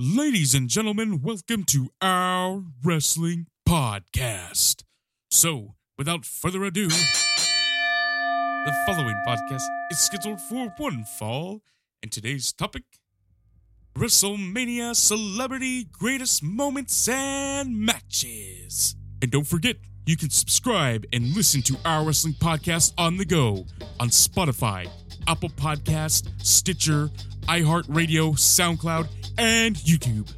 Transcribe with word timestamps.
Ladies 0.00 0.54
and 0.54 0.68
gentlemen, 0.68 1.22
welcome 1.22 1.64
to 1.64 1.88
our 2.00 2.62
wrestling 2.84 3.48
podcast. 3.68 4.84
So, 5.28 5.74
without 5.96 6.24
further 6.24 6.62
ado, 6.62 6.86
the 6.86 6.94
following 8.86 9.16
podcast 9.26 9.66
is 9.90 9.98
scheduled 9.98 10.40
for 10.40 10.72
one 10.76 11.02
fall, 11.02 11.62
and 12.00 12.12
today's 12.12 12.52
topic 12.52 12.84
WrestleMania 13.96 14.94
Celebrity 14.94 15.82
Greatest 15.90 16.44
Moments 16.44 17.08
and 17.08 17.76
Matches. 17.76 18.94
And 19.20 19.32
don't 19.32 19.48
forget, 19.48 19.78
you 20.06 20.16
can 20.16 20.30
subscribe 20.30 21.06
and 21.12 21.34
listen 21.34 21.60
to 21.62 21.76
our 21.84 22.04
wrestling 22.04 22.34
podcast 22.34 22.92
on 22.98 23.16
the 23.16 23.24
go 23.24 23.66
on 23.98 24.10
Spotify, 24.10 24.88
Apple 25.26 25.50
Podcast, 25.50 26.28
Stitcher, 26.44 27.10
iHeartRadio, 27.42 28.34
SoundCloud, 28.34 29.08
and 29.38 29.76
YouTube. 29.76 30.30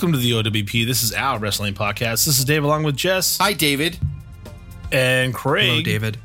Welcome 0.00 0.18
to 0.18 0.18
the 0.18 0.30
OWP. 0.30 0.86
This 0.86 1.02
is 1.02 1.12
our 1.12 1.38
wrestling 1.38 1.74
podcast. 1.74 2.24
This 2.24 2.38
is 2.38 2.46
Dave 2.46 2.64
along 2.64 2.84
with 2.84 2.96
Jess 2.96 3.36
Hi, 3.36 3.52
David. 3.52 3.98
and 4.90 5.34
Craig. 5.34 5.68
Hello, 5.68 5.82
David. 5.82 6.16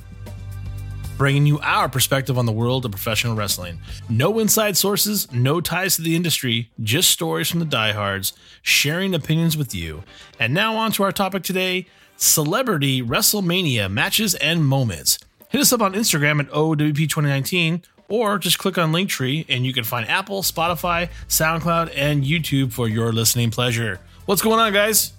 Bringing 1.18 1.46
you 1.46 1.60
our 1.60 1.90
perspective 1.90 2.38
on 2.38 2.46
the 2.46 2.54
world 2.54 2.86
of 2.86 2.92
professional 2.92 3.36
wrestling. 3.36 3.82
No 4.08 4.40
inside 4.40 4.78
sources, 4.78 5.30
no 5.34 5.60
ties 5.60 5.98
to 5.98 6.04
the 6.04 6.16
industry, 6.16 6.72
just 6.84 7.10
stories 7.10 7.50
from 7.52 7.60
the 7.60 7.66
diehards, 7.66 8.32
sharing 8.62 9.14
opinions 9.14 9.58
with 9.58 9.76
you. 9.76 10.04
And 10.40 10.54
now 10.54 10.78
on 10.78 10.94
to 10.94 11.04
our 11.04 11.12
topic 11.12 11.44
today 11.44 11.88
celebrity 12.16 13.02
WrestleMania 13.02 13.92
matches 13.92 14.36
and 14.36 14.66
moments. 14.66 15.20
Hit 15.50 15.60
us 15.60 15.74
up 15.74 15.82
on 15.82 15.96
Instagram 15.96 16.40
at 16.40 16.50
OWP2019 16.52 17.84
or 18.08 18.38
just 18.38 18.58
click 18.60 18.78
on 18.78 18.92
Linktree 18.92 19.46
and 19.50 19.66
you 19.66 19.74
can 19.74 19.84
find 19.84 20.08
Apple, 20.10 20.42
Spotify, 20.42 21.10
SoundCloud, 21.28 21.92
and 21.96 22.24
YouTube 22.24 22.72
for 22.74 22.88
your 22.88 23.12
listening 23.12 23.52
pleasure. 23.52 24.00
What's 24.26 24.42
going 24.42 24.60
on, 24.60 24.74
guys? 24.74 25.14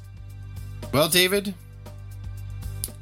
Well, 0.92 1.08
David, 1.08 1.54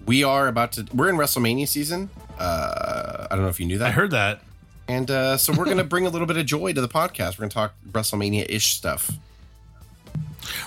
we 0.07 0.25
are 0.25 0.49
about 0.49 0.73
to. 0.73 0.87
We're 0.95 1.09
in 1.09 1.17
WrestleMania 1.17 1.69
season. 1.69 2.11
Uh, 2.39 3.27
I 3.31 3.35
don't 3.35 3.43
know 3.43 3.49
if 3.51 3.61
you 3.61 3.67
knew 3.67 3.79
that. 3.79 3.89
I 3.89 3.91
heard 3.91 4.11
that. 4.11 4.43
And 4.89 5.11
uh, 5.11 5.37
so 5.37 5.53
we're 5.53 5.65
going 5.65 5.77
to 5.79 5.85
bring 5.85 6.07
a 6.07 6.11
little 6.11 6.27
bit 6.27 6.37
of 6.37 6.47
joy 6.47 6.73
to 6.73 6.81
the 6.81 6.89
podcast. 6.89 7.33
We're 7.39 7.43
going 7.43 7.51
to 7.51 7.55
talk 7.55 7.75
WrestleMania 7.91 8.47
ish 8.49 8.75
stuff. 8.77 9.11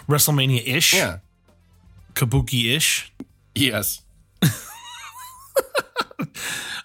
WrestleMania 0.07 0.65
ish, 0.65 0.93
Yeah. 0.95 1.19
Kabuki 2.13 2.75
ish. 2.75 3.11
Yes. 3.53 4.01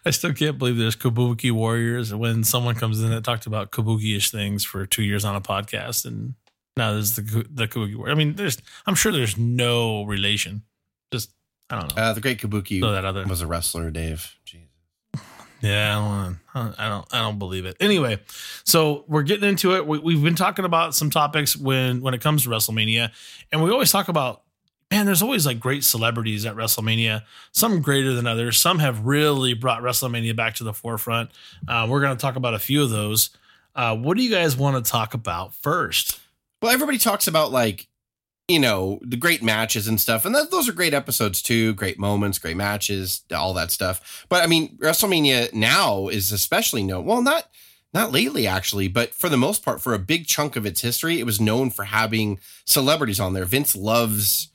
I 0.05 0.11
still 0.11 0.33
can't 0.33 0.59
believe 0.59 0.77
there's 0.77 0.97
Kabuki 0.97 1.53
Warriors. 1.53 2.13
When 2.15 2.43
someone 2.45 2.75
comes 2.75 3.01
in 3.03 3.11
that 3.11 3.23
talked 3.25 3.47
about 3.47 3.71
Kabuki 3.71 4.17
ish 4.17 4.31
things 4.31 4.65
for 4.65 4.85
two 4.87 5.03
years 5.03 5.25
on 5.25 5.37
a 5.37 5.41
podcast, 5.41 6.05
and 6.05 6.35
now 6.77 6.93
there's 6.93 7.17
the 7.17 7.47
the 7.51 7.69
Kabuki 7.69 7.97
Warrior. 7.97 8.13
I 8.13 8.17
mean, 8.17 8.35
there's 8.35 8.59
I'm 8.87 8.95
sure 8.95 9.13
there's 9.13 9.39
no 9.39 10.03
relation. 10.05 10.63
Just 11.13 11.31
I 11.71 11.79
don't 11.79 11.97
know. 11.97 12.03
Uh, 12.03 12.13
the 12.13 12.21
great 12.21 12.39
Kabuki 12.39 12.81
So 12.81 12.93
that 12.93 13.05
other- 13.05 13.25
was 13.27 13.41
a 13.41 13.47
wrestler, 13.47 13.91
Dave. 13.91 14.35
Jesus. 14.45 14.69
Yeah, 15.61 15.97
I 15.97 16.59
don't, 16.61 16.75
I 16.81 16.89
don't, 16.89 17.15
I 17.15 17.21
don't 17.21 17.39
believe 17.39 17.67
it. 17.67 17.77
Anyway, 17.79 18.19
so 18.65 19.05
we're 19.07 19.23
getting 19.23 19.49
into 19.49 19.77
it. 19.77 19.87
We, 19.87 20.01
we've 20.01 20.21
been 20.23 20.35
talking 20.35 20.65
about 20.65 20.93
some 20.93 21.09
topics 21.09 21.57
when 21.57 22.01
when 22.01 22.15
it 22.15 22.21
comes 22.21 22.43
to 22.43 22.49
WrestleMania, 22.49 23.13
and 23.53 23.63
we 23.63 23.71
always 23.71 23.93
talk 23.93 24.09
about 24.09 24.43
man. 24.93 25.07
There's 25.07 25.23
always 25.23 25.47
like 25.47 25.59
great 25.59 25.85
celebrities 25.85 26.45
at 26.45 26.55
WrestleMania. 26.55 27.23
Some 27.53 27.81
greater 27.81 28.13
than 28.13 28.27
others. 28.27 28.59
Some 28.59 28.79
have 28.79 29.07
really 29.07 29.55
brought 29.55 29.81
WrestleMania 29.81 30.37
back 30.37 30.55
to 30.57 30.65
the 30.65 30.75
forefront. 30.75 31.31
Uh, 31.67 31.87
we're 31.89 32.03
going 32.03 32.15
to 32.15 32.21
talk 32.21 32.37
about 32.37 32.53
a 32.53 32.59
few 32.59 32.83
of 32.83 32.91
those. 32.91 33.31
Uh, 33.75 33.97
what 33.97 34.19
do 34.19 34.23
you 34.23 34.31
guys 34.31 34.55
want 34.55 34.85
to 34.85 34.91
talk 34.91 35.15
about 35.15 35.55
first? 35.55 36.21
Well, 36.61 36.71
everybody 36.71 36.99
talks 36.99 37.27
about 37.27 37.51
like, 37.51 37.89
you 38.49 38.59
know, 38.59 39.01
the 39.03 39.17
great 39.17 39.43
matches 39.43 39.89
and 39.89 39.99
stuff, 39.99 40.27
and 40.27 40.35
those 40.35 40.69
are 40.69 40.73
great 40.73 40.93
episodes 40.93 41.41
too. 41.41 41.73
Great 41.73 41.99
moments, 41.99 42.39
great 42.39 42.57
matches, 42.57 43.23
all 43.35 43.55
that 43.55 43.71
stuff. 43.71 44.27
But 44.29 44.43
I 44.43 44.47
mean, 44.47 44.77
WrestleMania 44.77 45.55
now 45.55 46.09
is 46.09 46.33
especially 46.33 46.83
known. 46.83 47.07
Well, 47.07 47.23
not 47.23 47.49
not 47.95 48.13
lately 48.13 48.47
actually, 48.47 48.89
but 48.89 49.15
for 49.15 49.31
the 49.31 49.39
most 49.39 49.65
part, 49.65 49.81
for 49.81 49.95
a 49.95 49.99
big 49.99 50.27
chunk 50.27 50.57
of 50.57 50.67
its 50.67 50.83
history, 50.83 51.19
it 51.19 51.25
was 51.25 51.41
known 51.41 51.71
for 51.71 51.85
having 51.85 52.41
celebrities 52.67 53.21
on 53.21 53.33
there. 53.33 53.47
Vince 53.47 53.75
loves 53.75 54.52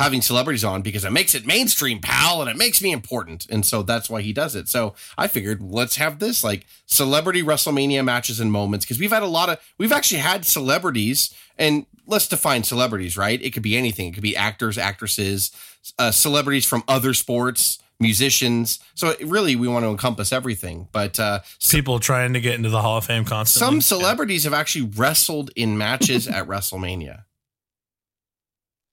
having 0.00 0.22
celebrities 0.22 0.64
on 0.64 0.80
because 0.80 1.04
it 1.04 1.12
makes 1.12 1.34
it 1.34 1.46
mainstream, 1.46 2.00
pal, 2.00 2.40
and 2.40 2.50
it 2.50 2.56
makes 2.56 2.80
me 2.80 2.90
important. 2.90 3.46
And 3.50 3.66
so 3.66 3.82
that's 3.82 4.08
why 4.08 4.22
he 4.22 4.32
does 4.32 4.56
it. 4.56 4.66
So 4.66 4.94
I 5.18 5.28
figured 5.28 5.60
let's 5.62 5.96
have 5.96 6.18
this 6.18 6.42
like 6.42 6.66
celebrity 6.86 7.42
WrestleMania 7.42 8.02
matches 8.02 8.40
and 8.40 8.50
moments 8.50 8.86
because 8.86 8.98
we've 8.98 9.12
had 9.12 9.22
a 9.22 9.26
lot 9.26 9.50
of 9.50 9.60
we've 9.76 9.92
actually 9.92 10.20
had 10.20 10.46
celebrities 10.46 11.34
and 11.58 11.84
let's 12.06 12.26
define 12.26 12.64
celebrities, 12.64 13.18
right? 13.18 13.40
It 13.42 13.52
could 13.52 13.62
be 13.62 13.76
anything. 13.76 14.08
It 14.08 14.14
could 14.14 14.22
be 14.22 14.34
actors, 14.36 14.78
actresses, 14.78 15.52
uh, 15.98 16.10
celebrities 16.10 16.66
from 16.66 16.82
other 16.88 17.12
sports, 17.12 17.78
musicians. 18.00 18.80
So 18.94 19.14
really, 19.22 19.54
we 19.54 19.68
want 19.68 19.84
to 19.84 19.90
encompass 19.90 20.32
everything. 20.32 20.88
But 20.92 21.20
uh, 21.20 21.40
People 21.68 22.00
trying 22.00 22.32
to 22.32 22.40
get 22.40 22.54
into 22.54 22.70
the 22.70 22.80
Hall 22.80 22.96
of 22.96 23.04
Fame 23.04 23.26
constantly. 23.26 23.66
some 23.66 23.80
celebrities 23.82 24.44
have 24.44 24.54
actually 24.54 24.90
wrestled 24.96 25.50
in 25.54 25.76
matches 25.76 26.26
at 26.26 26.46
WrestleMania, 26.52 27.24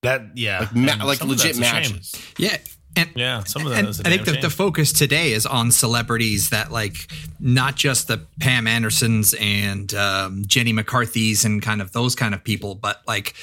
that 0.07 0.37
yeah, 0.37 0.59
like 0.59 0.75
ma- 0.75 1.05
like 1.05 1.23
legit 1.23 1.55
that's 1.55 1.59
matches. 1.59 2.21
Yeah. 2.37 2.57
And, 2.95 3.09
Yeah, 3.15 3.43
some 3.43 3.63
of 3.63 3.69
that 3.69 3.79
and 3.79 3.87
is 3.89 3.99
a 3.99 4.07
I 4.07 4.09
think 4.09 4.25
the, 4.25 4.31
the 4.41 4.49
focus 4.49 4.91
today 4.91 5.31
is 5.33 5.45
on 5.45 5.71
celebrities 5.71 6.49
that 6.49 6.71
like 6.71 6.95
not 7.39 7.75
just 7.75 8.07
the 8.07 8.25
Pam 8.39 8.65
Andersons 8.65 9.35
and 9.39 9.93
um, 9.93 10.43
Jenny 10.47 10.73
McCarthy's 10.73 11.45
and 11.45 11.61
kind 11.61 11.79
of 11.79 11.91
those 11.91 12.15
kind 12.15 12.33
of 12.33 12.43
people, 12.43 12.73
but 12.73 13.01
like 13.05 13.35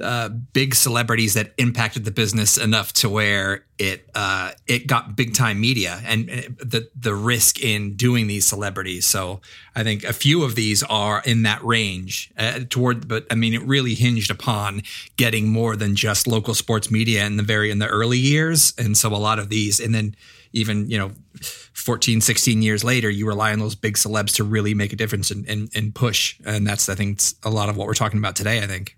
uh, 0.00 0.28
big 0.28 0.74
celebrities 0.74 1.34
that 1.34 1.52
impacted 1.58 2.04
the 2.04 2.10
business 2.10 2.56
enough 2.56 2.92
to 2.94 3.08
where 3.08 3.64
it 3.78 4.08
uh, 4.14 4.52
it 4.66 4.86
got 4.86 5.16
big 5.16 5.34
time 5.34 5.60
media 5.60 6.00
and 6.04 6.30
uh, 6.30 6.34
the 6.58 6.88
the 6.98 7.14
risk 7.14 7.62
in 7.62 7.94
doing 7.94 8.26
these 8.26 8.44
celebrities. 8.44 9.06
So 9.06 9.40
I 9.74 9.82
think 9.82 10.04
a 10.04 10.12
few 10.12 10.42
of 10.42 10.54
these 10.54 10.82
are 10.82 11.22
in 11.24 11.42
that 11.42 11.64
range 11.64 12.32
uh, 12.36 12.60
toward, 12.68 13.08
but 13.08 13.26
I 13.30 13.34
mean 13.34 13.54
it 13.54 13.62
really 13.62 13.94
hinged 13.94 14.30
upon 14.30 14.82
getting 15.16 15.48
more 15.48 15.76
than 15.76 15.96
just 15.96 16.26
local 16.26 16.54
sports 16.54 16.90
media 16.90 17.24
in 17.24 17.36
the 17.36 17.42
very 17.42 17.70
in 17.70 17.78
the 17.78 17.88
early 17.88 18.18
years, 18.18 18.72
and 18.78 18.96
so 18.96 19.14
a 19.14 19.16
lot 19.16 19.38
of 19.38 19.48
these, 19.48 19.80
and 19.80 19.94
then 19.94 20.14
even 20.52 20.90
you 20.90 20.98
know 20.98 21.12
14 21.40 22.20
16 22.20 22.62
years 22.62 22.82
later 22.82 23.08
you 23.08 23.26
rely 23.26 23.52
on 23.52 23.60
those 23.60 23.74
big 23.74 23.94
celebs 23.94 24.34
to 24.34 24.44
really 24.44 24.74
make 24.74 24.92
a 24.92 24.96
difference 24.96 25.30
and, 25.30 25.48
and, 25.48 25.70
and 25.74 25.94
push. 25.94 26.38
And 26.44 26.66
that's 26.66 26.88
i 26.88 26.94
think 26.94 27.20
a 27.44 27.50
lot 27.50 27.68
of 27.68 27.76
what 27.76 27.86
we're 27.86 27.94
talking 27.94 28.18
about 28.18 28.36
today 28.36 28.62
i 28.62 28.66
think 28.66 28.96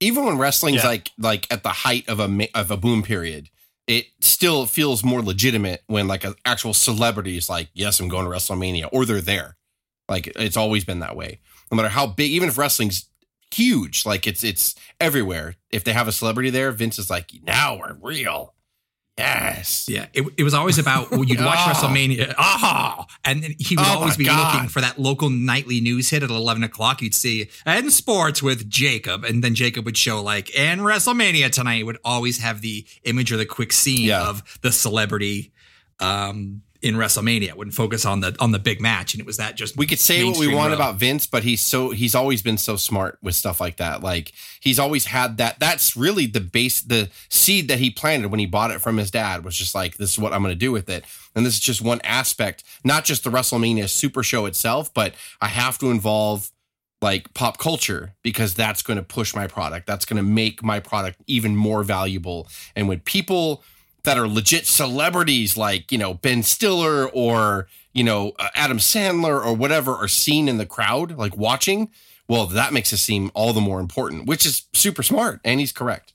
even 0.00 0.24
when 0.24 0.38
wrestling's 0.38 0.82
Yeah. 0.82 0.88
like 0.88 1.10
like 1.18 1.46
at 1.52 1.62
the 1.62 1.68
height 1.70 2.08
of 2.08 2.18
a 2.20 2.48
of 2.54 2.70
a 2.70 2.76
boom 2.76 3.02
period, 3.02 3.48
it 3.86 4.06
still 4.20 4.66
feels 4.66 5.04
more 5.04 5.22
legitimate 5.22 5.82
when 5.86 6.08
like 6.08 6.24
an 6.24 6.34
actual 6.44 6.74
celebrity 6.74 7.36
is 7.36 7.48
like, 7.48 7.68
"Yes, 7.74 8.00
I'm 8.00 8.08
going 8.08 8.24
to 8.24 8.30
WrestleMania," 8.30 8.88
or 8.92 9.04
they're 9.04 9.20
there. 9.20 9.56
Like 10.08 10.26
it's 10.28 10.56
always 10.56 10.84
been 10.84 11.00
that 11.00 11.16
way. 11.16 11.40
No 11.70 11.76
matter 11.76 11.88
how 11.88 12.06
big, 12.06 12.30
even 12.32 12.48
if 12.48 12.58
wrestling's 12.58 13.06
huge, 13.52 14.04
like 14.06 14.26
it's 14.26 14.42
it's 14.42 14.74
everywhere. 15.00 15.56
If 15.70 15.84
they 15.84 15.92
have 15.92 16.08
a 16.08 16.12
celebrity 16.12 16.50
there, 16.50 16.72
Vince 16.72 16.98
is 16.98 17.10
like, 17.10 17.30
"Now 17.42 17.76
we're 17.78 17.94
real." 18.00 18.54
Yes. 19.18 19.86
Yeah, 19.86 20.06
it, 20.14 20.24
it 20.38 20.44
was 20.44 20.54
always 20.54 20.78
about 20.78 21.10
when 21.10 21.28
you'd 21.28 21.40
watch 21.40 21.58
Ah. 21.60 21.72
WrestleMania, 21.74 22.34
ah, 22.38 23.06
and 23.24 23.44
he 23.58 23.76
would 23.76 23.84
Oh 23.86 23.98
always 23.98 24.16
be 24.16 24.24
God. 24.24 24.54
looking 24.54 24.68
for 24.70 24.80
that 24.80 24.98
local 24.98 25.28
nightly 25.28 25.80
news 25.82 26.08
hit 26.08 26.22
at 26.22 26.30
eleven 26.30 26.64
o'clock. 26.64 27.02
You'd 27.02 27.14
see 27.14 27.50
and 27.66 27.92
sports 27.92 28.42
with 28.42 28.68
Jacob, 28.70 29.24
and 29.24 29.44
then 29.44 29.54
Jacob 29.54 29.84
would 29.84 29.98
show 29.98 30.22
like 30.22 30.50
and 30.58 30.80
WrestleMania 30.80 31.50
tonight 31.50 31.84
would 31.84 31.98
always 32.02 32.38
have 32.40 32.62
the 32.62 32.86
image 33.04 33.30
or 33.30 33.36
the 33.36 33.44
quick 33.44 33.72
scene 33.74 34.06
Yeah. 34.06 34.26
of 34.26 34.58
the 34.62 34.72
celebrity 34.72 35.52
um, 35.98 36.62
in 36.82 36.94
WrestleMania. 36.94 37.54
Wouldn't 37.54 37.74
focus 37.74 38.04
on 38.04 38.20
the 38.20 38.34
on 38.40 38.52
the 38.52 38.58
big 38.58 38.80
match, 38.80 39.14
and 39.14 39.20
it 39.20 39.26
was 39.26 39.36
that 39.36 39.56
just 39.56 39.76
we 39.76 39.86
could 39.86 39.98
say 39.98 40.24
what 40.24 40.38
we 40.38 40.52
want 40.52 40.70
Raw. 40.70 40.76
about 40.76 40.96
Vince, 40.96 41.26
but 41.26 41.42
he's 41.42 41.60
so 41.60 41.90
he's 41.90 42.14
always 42.14 42.42
been 42.42 42.58
so 42.58 42.76
smart 42.76 43.18
with 43.22 43.34
stuff 43.34 43.60
like 43.60 43.76
that. 43.76 44.02
Like 44.02 44.32
he's 44.60 44.78
always 44.78 45.06
had 45.06 45.36
that. 45.38 45.58
That's 45.60 45.96
really 45.96 46.26
the 46.26 46.40
base, 46.40 46.80
the 46.80 47.10
seed 47.28 47.68
that 47.68 47.78
he 47.78 47.90
planted 47.90 48.30
when 48.30 48.40
he 48.40 48.46
bought 48.46 48.70
it 48.70 48.80
from 48.80 48.96
his 48.96 49.10
dad. 49.10 49.44
Was 49.44 49.56
just 49.56 49.74
like 49.74 49.96
this 49.96 50.12
is 50.12 50.18
what 50.18 50.32
I'm 50.32 50.42
going 50.42 50.52
to 50.52 50.58
do 50.58 50.72
with 50.72 50.88
it, 50.88 51.04
and 51.34 51.44
this 51.44 51.54
is 51.54 51.60
just 51.60 51.82
one 51.82 52.00
aspect, 52.02 52.64
not 52.84 53.04
just 53.04 53.24
the 53.24 53.30
WrestleMania 53.30 53.88
Super 53.88 54.22
Show 54.22 54.46
itself, 54.46 54.92
but 54.92 55.14
I 55.40 55.48
have 55.48 55.78
to 55.78 55.90
involve 55.90 56.50
like 57.02 57.32
pop 57.34 57.58
culture 57.58 58.14
because 58.22 58.54
that's 58.54 58.82
going 58.82 58.98
to 58.98 59.02
push 59.02 59.34
my 59.34 59.46
product. 59.46 59.86
That's 59.86 60.04
going 60.04 60.18
to 60.18 60.22
make 60.22 60.62
my 60.62 60.80
product 60.80 61.20
even 61.26 61.56
more 61.56 61.82
valuable. 61.82 62.48
And 62.76 62.88
when 62.88 63.00
people 63.00 63.62
that 64.04 64.18
are 64.18 64.28
legit 64.28 64.66
celebrities 64.66 65.56
like, 65.56 65.90
you 65.92 65.98
know, 65.98 66.14
Ben 66.14 66.42
Stiller 66.42 67.08
or, 67.08 67.68
you 67.92 68.04
know, 68.04 68.32
uh, 68.38 68.48
Adam 68.54 68.78
Sandler 68.78 69.44
or 69.44 69.54
whatever 69.54 69.94
are 69.94 70.08
seen 70.08 70.48
in 70.48 70.58
the 70.58 70.66
crowd, 70.66 71.12
like 71.12 71.36
watching, 71.36 71.90
well, 72.28 72.46
that 72.46 72.72
makes 72.72 72.92
it 72.92 72.98
seem 72.98 73.30
all 73.34 73.52
the 73.52 73.60
more 73.60 73.80
important, 73.80 74.26
which 74.26 74.46
is 74.46 74.64
super 74.72 75.02
smart. 75.02 75.40
And 75.44 75.60
he's 75.60 75.72
correct. 75.72 76.14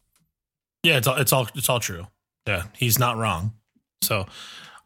Yeah, 0.84 0.98
it's 0.98 1.08
all 1.08 1.16
it's 1.18 1.34
all 1.34 1.48
it's 1.56 1.68
all 1.68 1.80
true. 1.80 2.08
Yeah, 2.48 2.64
he's 2.76 3.00
not 3.00 3.18
wrong. 3.18 3.54
So 4.02 4.28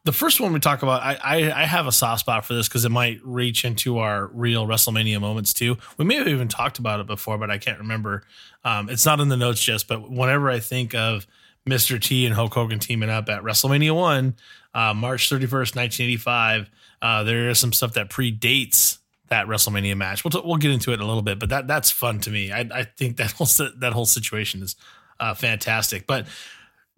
the 0.06 0.14
first 0.14 0.40
one 0.40 0.54
we 0.54 0.60
talk 0.60 0.82
about, 0.82 1.02
I 1.02 1.20
I, 1.22 1.62
I 1.62 1.66
have 1.66 1.86
a 1.86 1.92
soft 1.92 2.22
spot 2.22 2.46
for 2.46 2.54
this 2.54 2.68
because 2.68 2.86
it 2.86 2.90
might 2.90 3.20
reach 3.24 3.66
into 3.66 4.00
our 4.00 4.28
real 4.28 4.66
WrestleMania 4.66 5.20
moments 5.20 5.54
too. 5.54 5.78
We 5.98 6.06
may 6.06 6.16
have 6.16 6.28
even 6.28 6.48
talked 6.48 6.80
about 6.80 7.00
it 7.00 7.06
before, 7.06 7.38
but 7.38 7.52
I 7.52 7.58
can't 7.58 7.80
remember. 7.80 8.24
Um, 8.64 8.90
it's 8.90 9.06
not 9.06 9.20
in 9.20 9.30
the 9.30 9.38
notes 9.38 9.62
just, 9.62 9.88
but 9.88 10.10
whenever 10.10 10.50
I 10.50 10.60
think 10.60 10.96
of 10.96 11.28
Mr. 11.70 12.02
T 12.02 12.26
and 12.26 12.36
Hulk 12.36 12.54
Hogan 12.54 12.80
teaming 12.80 13.10
up 13.10 13.30
at 13.30 13.44
WrestleMania 13.44 13.96
one, 13.96 14.36
uh, 14.74 14.94
March 14.94 15.30
thirty 15.30 15.46
first, 15.46 15.76
nineteen 15.76 16.06
eighty 16.06 16.18
five, 16.18 16.70
uh, 17.02 17.24
there 17.24 17.50
is 17.50 17.60
some 17.60 17.74
stuff 17.74 17.94
that 17.94 18.10
predates 18.10 18.98
that 19.30 19.48
WrestleMania 19.48 19.96
match. 19.96 20.24
We'll, 20.24 20.32
t- 20.32 20.42
we'll 20.44 20.58
get 20.58 20.72
into 20.72 20.92
it 20.92 20.96
in 20.96 21.02
a 21.02 21.06
little 21.06 21.22
bit, 21.22 21.40
but 21.40 21.50
that 21.50 21.68
that's 21.68 21.92
fun 21.92 22.20
to 22.22 22.32
me. 22.32 22.52
I, 22.52 22.68
I 22.74 22.84
think 22.84 23.18
that 23.18 23.32
whole 23.38 23.48
that 23.78 23.94
whole 23.94 24.06
situation 24.06 24.64
is 24.64 24.76
uh, 25.20 25.34
fantastic. 25.34 26.08
But 26.08 26.28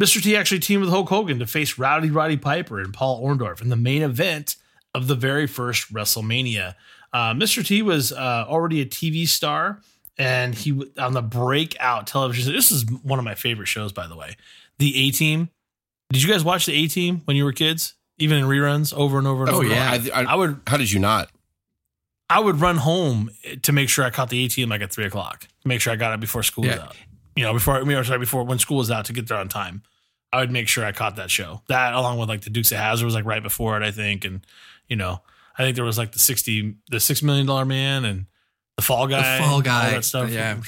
Mr. 0.02 0.22
T 0.22 0.36
actually 0.36 0.60
teamed 0.60 0.82
with 0.82 0.90
Hulk 0.90 1.10
Hogan 1.10 1.40
to 1.40 1.48
face 1.48 1.78
Rowdy 1.78 2.10
Roddy 2.10 2.38
Piper 2.38 2.80
and 2.80 2.94
Paul 2.94 3.24
Orndorff 3.24 3.62
in 3.62 3.70
the 3.70 3.76
main 3.76 4.02
event 4.02 4.56
of 4.94 5.08
the 5.08 5.16
very 5.16 5.48
first 5.48 5.94
WrestleMania. 5.94 6.76
Uh, 7.14 7.34
Mr. 7.34 7.66
T 7.66 7.82
was 7.82 8.12
uh, 8.12 8.46
already 8.48 8.82
a 8.82 8.86
TV 8.86 9.28
star, 9.28 9.82
and 10.18 10.56
he 10.56 10.90
on 10.98 11.14
the 11.14 11.22
breakout 11.22 12.08
television. 12.08 12.54
This 12.54 12.72
is 12.72 12.86
one 13.04 13.20
of 13.20 13.26
my 13.26 13.36
favorite 13.36 13.68
shows, 13.68 13.92
by 13.92 14.08
the 14.08 14.16
way. 14.16 14.38
The 14.82 15.08
A 15.08 15.12
Team. 15.12 15.50
Did 16.12 16.24
you 16.24 16.30
guys 16.30 16.44
watch 16.44 16.66
the 16.66 16.74
A 16.74 16.88
Team 16.88 17.22
when 17.26 17.38
you 17.38 17.46
were 17.46 17.54
kids, 17.54 17.94
even 18.18 18.38
in 18.40 18.46
reruns, 18.46 18.94
over 18.94 19.18
and 19.18 19.28
over 19.28 19.44
and 19.44 19.52
Oh, 19.52 19.58
over? 19.60 19.66
Oh 19.66 19.70
yeah. 19.70 19.92
I, 20.14 20.22
I, 20.22 20.24
I 20.34 20.36
would 20.36 20.60
how 20.68 20.78
did 20.78 20.92
you 20.92 21.00
not? 21.00 21.30
I 22.30 22.40
would 22.40 22.60
run 22.62 22.78
home 22.78 23.30
to 23.62 23.72
make 23.72 23.90
sure 23.90 24.04
I 24.06 24.10
caught 24.10 24.30
the 24.30 24.44
A 24.44 24.48
Team 24.48 24.70
like 24.70 24.82
at 24.82 24.92
three 24.92 25.06
o'clock. 25.06 25.48
Make 25.66 25.82
sure 25.82 25.94
I 25.94 25.96
got 25.96 26.14
it 26.14 26.20
before 26.20 26.44
school 26.44 26.64
was 26.66 26.78
out. 26.78 26.96
You 27.36 27.44
know, 27.44 27.54
before 27.54 27.76
I 27.76 27.84
mean, 27.84 28.04
sorry, 28.04 28.20
before 28.20 28.44
when 28.44 28.58
school 28.60 28.78
was 28.78 28.90
out 28.92 29.06
to 29.06 29.14
get 29.14 29.28
there 29.28 29.38
on 29.38 29.48
time. 29.50 29.84
I 30.34 30.40
would 30.40 30.50
make 30.52 30.70
sure 30.70 30.86
I 30.86 30.94
caught 30.94 31.18
that 31.18 31.30
show. 31.30 31.62
That 31.68 31.94
along 31.94 32.18
with 32.18 32.30
like 32.30 32.42
the 32.42 32.50
Dukes 32.50 32.72
of 32.72 32.78
Hazzard 32.78 33.04
was 33.06 33.14
like 33.14 33.26
right 33.26 33.44
before 33.44 33.76
it, 33.76 33.84
I 33.84 33.92
think, 33.92 34.24
and 34.24 34.46
you 34.88 34.96
know, 34.96 35.22
I 35.58 35.64
think 35.64 35.76
there 35.76 35.84
was 35.86 35.98
like 35.98 36.14
the 36.14 36.20
sixty, 36.20 36.76
the 36.90 37.02
six 37.02 37.22
million 37.22 37.46
dollar 37.46 37.66
man 37.66 38.06
and 38.06 38.26
the 38.78 38.82
Fall 38.82 39.08
Guy, 39.08 39.40
Fall 39.40 39.56
all 39.56 39.62
Guy, 39.62 39.92
that 39.92 40.06
stuff. 40.06 40.30
yeah. 40.32 40.62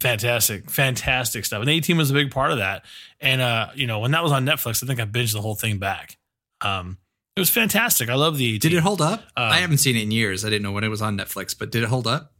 fantastic, 0.00 0.70
fantastic 0.70 1.44
stuff. 1.46 1.60
And 1.60 1.68
the 1.68 1.72
A 1.72 1.80
Team 1.80 1.96
was 1.96 2.10
a 2.10 2.14
big 2.14 2.30
part 2.30 2.50
of 2.52 2.58
that. 2.58 2.84
And 3.22 3.40
uh, 3.40 3.68
you 3.74 3.86
know, 3.86 4.00
when 4.00 4.10
that 4.10 4.22
was 4.22 4.32
on 4.32 4.44
Netflix, 4.44 4.82
I 4.82 4.86
think 4.86 5.00
I 5.00 5.06
binged 5.06 5.32
the 5.32 5.40
whole 5.40 5.54
thing 5.54 5.78
back. 5.78 6.18
Um, 6.60 6.98
it 7.36 7.40
was 7.40 7.48
fantastic. 7.48 8.10
I 8.10 8.14
love 8.14 8.36
the. 8.36 8.58
Did 8.58 8.74
it 8.74 8.80
hold 8.80 9.00
up? 9.00 9.20
Um, 9.36 9.44
I 9.52 9.58
haven't 9.58 9.78
seen 9.78 9.96
it 9.96 10.02
in 10.02 10.10
years. 10.10 10.44
I 10.44 10.50
didn't 10.50 10.62
know 10.62 10.72
when 10.72 10.84
it 10.84 10.88
was 10.88 11.00
on 11.00 11.16
Netflix, 11.16 11.56
but 11.58 11.70
did 11.70 11.82
it 11.82 11.88
hold 11.88 12.06
up 12.06 12.32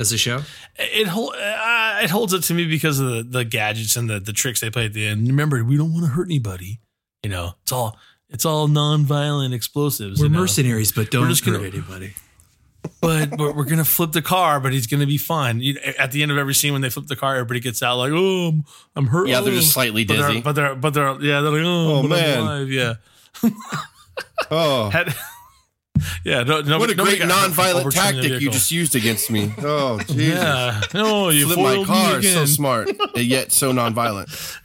as 0.00 0.10
a 0.10 0.18
show? 0.18 0.40
it 0.76 1.06
hold, 1.06 1.34
uh, 1.34 2.00
it 2.02 2.10
holds 2.10 2.32
it 2.32 2.42
to 2.44 2.54
me 2.54 2.66
because 2.66 2.98
of 2.98 3.08
the, 3.10 3.22
the 3.22 3.44
gadgets 3.44 3.96
and 3.96 4.10
the, 4.10 4.18
the 4.18 4.32
tricks 4.32 4.60
they 4.60 4.70
play 4.70 4.86
at 4.86 4.94
the 4.94 5.06
end. 5.06 5.28
Remember, 5.28 5.62
we 5.62 5.76
don't 5.76 5.92
want 5.92 6.06
to 6.06 6.10
hurt 6.10 6.26
anybody. 6.26 6.80
You 7.22 7.30
know, 7.30 7.52
it's 7.62 7.70
all 7.70 7.98
it's 8.30 8.44
all 8.44 8.66
non-violent 8.68 9.52
explosives. 9.52 10.18
We're 10.18 10.26
you 10.26 10.32
know? 10.32 10.40
mercenaries, 10.40 10.92
but 10.92 11.10
don't 11.10 11.26
hurt 11.26 11.42
gonna- 11.44 11.62
anybody. 11.62 12.14
But, 13.00 13.30
but 13.36 13.54
we're 13.56 13.64
gonna 13.64 13.84
flip 13.84 14.12
the 14.12 14.22
car, 14.22 14.60
but 14.60 14.72
he's 14.72 14.86
gonna 14.86 15.06
be 15.06 15.18
fine. 15.18 15.60
You, 15.60 15.78
at 15.98 16.12
the 16.12 16.22
end 16.22 16.30
of 16.32 16.38
every 16.38 16.54
scene, 16.54 16.72
when 16.72 16.82
they 16.82 16.90
flip 16.90 17.06
the 17.06 17.16
car, 17.16 17.34
everybody 17.36 17.60
gets 17.60 17.82
out 17.82 17.96
like, 17.98 18.12
"Oh, 18.14 18.48
I'm, 18.48 18.64
I'm 18.96 19.06
hurt." 19.06 19.28
Yeah, 19.28 19.40
they're 19.40 19.52
oh." 19.52 19.56
just 19.56 19.72
slightly 19.72 20.04
But 20.04 20.16
they're, 20.18 20.28
dizzy. 20.28 20.40
but 20.40 20.52
they're 20.52 20.74
but 20.74 20.94
they're 20.94 21.20
yeah, 21.20 21.40
they're 21.40 21.50
like, 21.50 21.62
"Oh, 21.64 21.98
Oh, 21.98 22.02
man. 22.04 22.38
alive." 22.40 22.70
yeah, 22.70 22.94
Oh, 24.50 24.90
Had- 24.90 25.14
yeah. 26.24 26.42
No, 26.42 26.60
nobody, 26.62 26.78
what 26.78 26.90
a 26.90 26.94
great 26.94 27.18
got 27.20 27.30
hurt 27.30 27.52
from 27.52 27.64
nonviolent 27.64 27.80
overturning 27.80 28.16
the 28.22 28.28
tactic 28.28 28.42
you 28.42 28.50
just 28.50 28.70
used 28.72 28.96
against 28.96 29.30
me. 29.30 29.52
Oh, 29.62 29.98
Jesus. 29.98 30.16
Yeah. 30.16 30.80
No, 30.94 31.28
you 31.28 31.46
Flip 31.46 31.58
my 31.58 31.62
foiled 31.74 31.78
me 31.88 31.94
car, 31.94 32.18
again. 32.18 32.32
so 32.34 32.44
smart, 32.46 32.88
and 33.14 33.24
yet 33.24 33.52
so 33.52 33.72
nonviolent. 33.72 34.56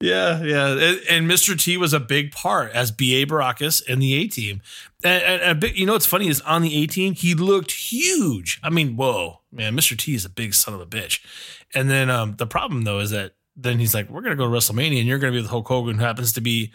Yeah, 0.00 0.42
yeah, 0.42 0.72
and, 0.72 1.00
and 1.08 1.30
Mr. 1.30 1.58
T 1.58 1.78
was 1.78 1.94
a 1.94 2.00
big 2.00 2.30
part 2.30 2.70
as 2.72 2.90
B.A. 2.90 3.24
Baracus 3.26 3.82
and 3.88 4.02
the 4.02 4.12
A 4.14 4.26
Team. 4.26 4.60
And, 5.02 5.22
and 5.22 5.42
a 5.42 5.54
big, 5.54 5.78
you 5.78 5.86
know 5.86 5.94
what's 5.94 6.04
funny 6.04 6.28
is 6.28 6.42
on 6.42 6.60
the 6.60 6.82
A 6.82 6.86
Team 6.86 7.14
he 7.14 7.34
looked 7.34 7.72
huge. 7.72 8.60
I 8.62 8.68
mean, 8.68 8.96
whoa, 8.96 9.40
man, 9.50 9.74
Mr. 9.74 9.96
T 9.96 10.14
is 10.14 10.26
a 10.26 10.30
big 10.30 10.52
son 10.52 10.74
of 10.74 10.80
a 10.80 10.86
bitch. 10.86 11.20
And 11.74 11.90
then 11.90 12.10
um, 12.10 12.36
the 12.36 12.46
problem 12.46 12.84
though 12.84 12.98
is 12.98 13.10
that 13.10 13.32
then 13.56 13.78
he's 13.78 13.94
like, 13.94 14.10
we're 14.10 14.20
gonna 14.20 14.36
go 14.36 14.44
to 14.44 14.50
WrestleMania 14.50 14.98
and 14.98 15.08
you're 15.08 15.18
gonna 15.18 15.32
be 15.32 15.40
with 15.40 15.50
Hulk 15.50 15.66
Hogan, 15.66 15.96
who 15.96 16.04
happens 16.04 16.32
to 16.34 16.42
be. 16.42 16.72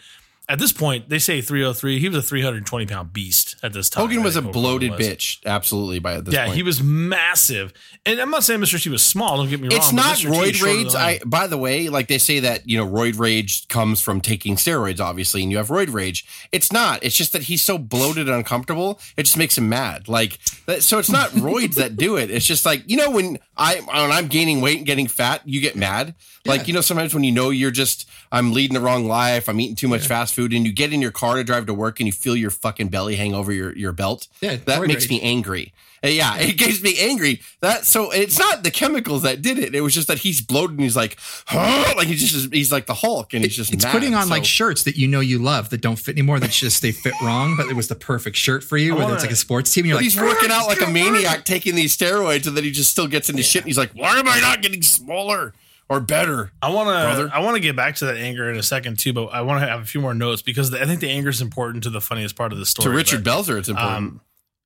At 0.52 0.58
this 0.58 0.70
point, 0.70 1.08
they 1.08 1.18
say 1.18 1.40
303. 1.40 1.98
He 1.98 2.10
was 2.10 2.18
a 2.18 2.20
320 2.22 2.84
pound 2.84 3.14
beast 3.14 3.56
at 3.62 3.72
this 3.72 3.88
time. 3.88 4.02
Hogan 4.02 4.18
I 4.18 4.24
was 4.24 4.36
a 4.36 4.42
bloated 4.42 4.90
was. 4.90 5.00
bitch, 5.00 5.38
absolutely. 5.46 5.98
By 5.98 6.20
this 6.20 6.34
Yeah, 6.34 6.44
point, 6.44 6.56
he 6.56 6.62
was 6.62 6.82
massive. 6.82 7.72
And 8.04 8.20
I'm 8.20 8.28
not 8.30 8.44
saying 8.44 8.60
Mr. 8.60 8.78
T 8.82 8.90
was 8.90 9.02
small. 9.02 9.38
Don't 9.38 9.48
get 9.48 9.60
me 9.60 9.68
wrong. 9.68 9.78
It's 9.78 9.94
not 9.94 10.16
roid 10.18 10.62
rage. 10.62 10.94
I, 10.94 11.20
by 11.24 11.46
the 11.46 11.56
way, 11.56 11.88
like 11.88 12.08
they 12.08 12.18
say 12.18 12.40
that 12.40 12.68
you 12.68 12.76
know, 12.76 12.86
roid 12.86 13.18
rage 13.18 13.66
comes 13.68 14.02
from 14.02 14.20
taking 14.20 14.56
steroids, 14.56 15.00
obviously, 15.00 15.42
and 15.42 15.50
you 15.50 15.56
have 15.56 15.68
roid 15.68 15.90
rage. 15.90 16.26
It's 16.52 16.70
not. 16.70 17.02
It's 17.02 17.16
just 17.16 17.32
that 17.32 17.44
he's 17.44 17.62
so 17.62 17.78
bloated 17.78 18.28
and 18.28 18.36
uncomfortable. 18.36 19.00
It 19.16 19.22
just 19.22 19.38
makes 19.38 19.56
him 19.56 19.70
mad. 19.70 20.06
Like, 20.06 20.38
that, 20.66 20.82
so 20.82 20.98
it's 20.98 21.10
not 21.10 21.30
roids 21.30 21.76
that 21.76 21.96
do 21.96 22.16
it. 22.16 22.30
It's 22.30 22.46
just 22.46 22.66
like 22.66 22.82
you 22.90 22.98
know, 22.98 23.10
when 23.10 23.38
I 23.56 23.76
when 23.76 24.12
I'm 24.12 24.28
gaining 24.28 24.60
weight 24.60 24.76
and 24.76 24.86
getting 24.86 25.06
fat, 25.08 25.40
you 25.46 25.62
get 25.62 25.76
mad. 25.76 26.14
Like 26.44 26.68
you 26.68 26.74
know, 26.74 26.80
sometimes 26.82 27.14
when 27.14 27.24
you 27.24 27.32
know 27.32 27.48
you're 27.48 27.70
just 27.70 28.06
I'm 28.32 28.52
leading 28.52 28.74
the 28.74 28.80
wrong 28.80 29.06
life, 29.06 29.48
I'm 29.48 29.60
eating 29.60 29.76
too 29.76 29.88
much 29.88 30.06
fast 30.06 30.34
food, 30.34 30.52
and 30.54 30.66
you 30.66 30.72
get 30.72 30.92
in 30.92 31.00
your 31.02 31.12
car 31.12 31.36
to 31.36 31.44
drive 31.44 31.66
to 31.66 31.74
work, 31.74 32.00
and 32.00 32.06
you 32.06 32.12
feel 32.12 32.34
your 32.34 32.50
fucking 32.50 32.88
belly 32.88 33.14
hang 33.16 33.34
over 33.34 33.52
your 33.52 33.76
your 33.76 33.92
belt. 33.92 34.26
Yeah, 34.40 34.56
that 34.56 34.80
makes 34.86 35.02
rage. 35.04 35.10
me 35.10 35.20
angry. 35.20 35.72
Uh, 36.04 36.08
Yeah, 36.08 36.36
it 36.38 36.56
gets 36.56 36.82
me 36.82 36.96
angry. 36.98 37.42
That 37.60 37.84
so 37.84 38.10
it's 38.10 38.38
not 38.38 38.64
the 38.64 38.70
chemicals 38.70 39.22
that 39.22 39.42
did 39.42 39.58
it. 39.58 39.74
It 39.74 39.82
was 39.82 39.94
just 39.94 40.08
that 40.08 40.18
he's 40.18 40.40
bloated 40.40 40.72
and 40.72 40.80
he's 40.80 40.96
like, 40.96 41.16
huh? 41.46 41.92
like 41.96 42.08
he's 42.08 42.28
just 42.32 42.52
he's 42.52 42.72
like 42.72 42.86
the 42.86 42.94
Hulk 42.94 43.34
and 43.34 43.44
he's 43.44 43.54
just 43.54 43.72
It's 43.72 43.84
mad. 43.84 43.92
putting 43.92 44.14
on 44.14 44.24
So- 44.24 44.30
like 44.30 44.44
shirts 44.46 44.82
that 44.84 44.96
you 44.96 45.06
know 45.08 45.20
you 45.20 45.38
love 45.38 45.68
that 45.70 45.80
don't 45.82 45.96
fit 45.98 46.14
anymore. 46.16 46.40
That 46.40 46.50
just 46.50 46.80
they 46.82 46.90
fit 46.90 47.12
wrong, 47.22 47.54
but 47.56 47.66
it 47.66 47.76
was 47.76 47.86
the 47.88 47.94
perfect 47.94 48.36
shirt 48.36 48.64
for 48.64 48.78
you. 48.78 48.96
Whether 48.96 49.12
it's 49.14 49.22
like 49.22 49.30
a 49.30 49.36
sports 49.36 49.70
team, 49.72 49.82
and 49.84 49.88
you're 49.90 49.96
like, 49.96 50.04
he's 50.04 50.16
working 50.18 50.48
"Ah, 50.50 50.62
out 50.62 50.68
like 50.68 50.80
a 50.80 50.90
maniac, 50.90 51.44
taking 51.44 51.74
these 51.74 51.94
steroids, 51.96 52.46
and 52.48 52.56
then 52.56 52.64
he 52.64 52.70
just 52.72 52.90
still 52.90 53.06
gets 53.06 53.28
into 53.30 53.42
shit. 53.42 53.62
And 53.62 53.68
he's 53.68 53.78
like, 53.78 53.92
"Why 53.92 54.18
am 54.18 54.26
I 54.26 54.40
not 54.40 54.62
getting 54.62 54.80
smaller 54.82 55.52
or 55.88 56.00
better?" 56.00 56.52
I 56.62 56.70
want 56.70 56.88
Brother. 56.88 57.28
to 57.28 57.34
I 57.34 57.40
want 57.40 57.56
to 57.56 57.60
get 57.60 57.76
back 57.76 57.96
to 57.96 58.06
that 58.06 58.16
anger 58.16 58.50
in 58.50 58.56
a 58.56 58.62
second 58.62 58.98
too, 58.98 59.12
but 59.12 59.26
I 59.26 59.40
want 59.42 59.60
to 59.62 59.68
have 59.68 59.80
a 59.80 59.84
few 59.84 60.00
more 60.00 60.14
notes 60.14 60.42
because 60.42 60.72
I 60.74 60.84
think 60.86 61.00
the 61.00 61.10
anger 61.10 61.30
is 61.30 61.40
important 61.40 61.84
to 61.84 61.90
the 61.90 62.00
funniest 62.00 62.36
part 62.36 62.52
of 62.52 62.58
the 62.58 62.66
story. 62.66 62.84
To 62.90 62.96
Richard 62.96 63.24
but- 63.24 63.30
Belzer, 63.44 63.58
it's 63.58 63.68
important. 63.68 63.96
Um, 63.96 64.20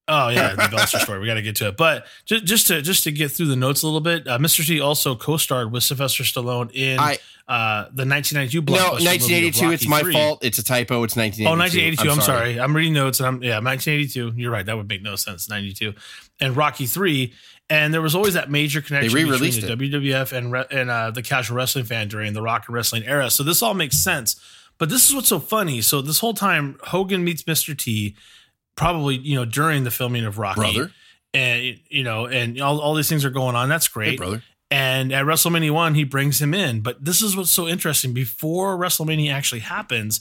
oh 0.08 0.28
yeah, 0.28 0.54
the 0.54 0.62
Belzer 0.76 1.00
story. 1.00 1.20
We 1.20 1.26
got 1.26 1.35
to 1.35 1.42
get 1.42 1.56
to 1.56 1.68
it, 1.68 1.76
but 1.76 2.06
just, 2.25 2.44
just 2.44 2.66
to 2.68 2.82
just 2.82 3.04
to 3.04 3.12
get 3.12 3.30
through 3.30 3.46
the 3.46 3.56
notes 3.56 3.82
a 3.82 3.87
little 3.87 4.00
bit, 4.00 4.26
uh, 4.28 4.38
Mr. 4.38 4.66
T 4.66 4.80
also 4.80 5.14
co-starred 5.16 5.73
with 5.73 5.82
Sylvester 5.82 6.23
Stallone 6.25 6.70
in 6.73 6.99
I- 6.99 7.18
uh, 7.49 7.85
the 7.94 8.04
1992 8.04 8.61
no, 8.61 8.64
blockbuster 8.66 8.87
of 8.99 9.04
1982. 9.04 9.70
It's 9.70 9.87
my 9.87 10.02
III. 10.02 10.12
fault. 10.12 10.44
It's 10.44 10.58
a 10.58 10.64
typo. 10.64 11.04
It's 11.04 11.14
1982. 11.14 11.46
Oh, 11.46 11.56
1982. 11.56 12.11
I'm, 12.11 12.20
sorry. 12.20 12.58
I'm 12.61 12.75
reading 12.75 12.92
notes 12.94 13.20
and 13.20 13.26
I'm, 13.28 13.40
yeah, 13.40 13.61
1982. 13.61 14.32
You're 14.37 14.50
right. 14.50 14.66
That 14.66 14.76
would 14.76 14.88
make 14.88 15.00
no 15.00 15.14
sense. 15.14 15.49
92. 15.49 15.94
And 16.40 16.56
Rocky 16.56 16.87
3. 16.87 17.32
And 17.68 17.92
there 17.92 18.00
was 18.00 18.14
always 18.14 18.35
that 18.35 18.50
major 18.50 18.80
connection 18.80 19.12
between 19.12 19.61
the 19.61 19.88
WWF 19.90 20.32
and, 20.32 20.52
re- 20.52 20.66
and 20.70 20.88
uh, 20.88 21.11
the 21.11 21.23
casual 21.23 21.56
wrestling 21.56 21.85
fan 21.85 22.06
during 22.06 22.32
the 22.32 22.42
rock 22.42 22.68
and 22.68 22.75
wrestling 22.75 23.04
era. 23.04 23.28
So 23.28 23.42
this 23.42 23.61
all 23.61 23.75
makes 23.75 23.96
sense. 23.96 24.40
But 24.78 24.88
this 24.88 25.08
is 25.08 25.14
what's 25.14 25.28
so 25.28 25.40
funny. 25.40 25.80
So 25.80 26.00
this 26.00 26.20
whole 26.20 26.35
time, 26.35 26.78
Hogan 26.85 27.25
meets 27.25 27.42
Mr. 27.42 27.76
T, 27.76 28.14
probably, 28.76 29.16
you 29.16 29.35
know, 29.35 29.44
during 29.44 29.85
the 29.85 29.90
filming 29.90 30.25
of 30.25 30.38
Rocky. 30.38 30.61
Brother. 30.61 30.92
And, 31.35 31.80
you 31.88 32.04
know, 32.04 32.26
and 32.26 32.61
all, 32.61 32.80
all 32.80 32.94
these 32.94 33.08
things 33.08 33.25
are 33.25 33.30
going 33.30 33.56
on. 33.56 33.68
That's 33.68 33.88
great. 33.88 34.11
Hey, 34.11 34.16
brother. 34.16 34.42
And 34.70 35.12
at 35.12 35.25
WrestleMania 35.25 35.70
one, 35.70 35.94
he 35.94 36.04
brings 36.04 36.40
him 36.40 36.54
in. 36.54 36.80
But 36.80 37.04
this 37.04 37.23
is 37.23 37.37
what's 37.37 37.50
so 37.50 37.66
interesting. 37.68 38.12
Before 38.12 38.76
WrestleMania 38.76 39.32
actually 39.32 39.61
happens, 39.61 40.20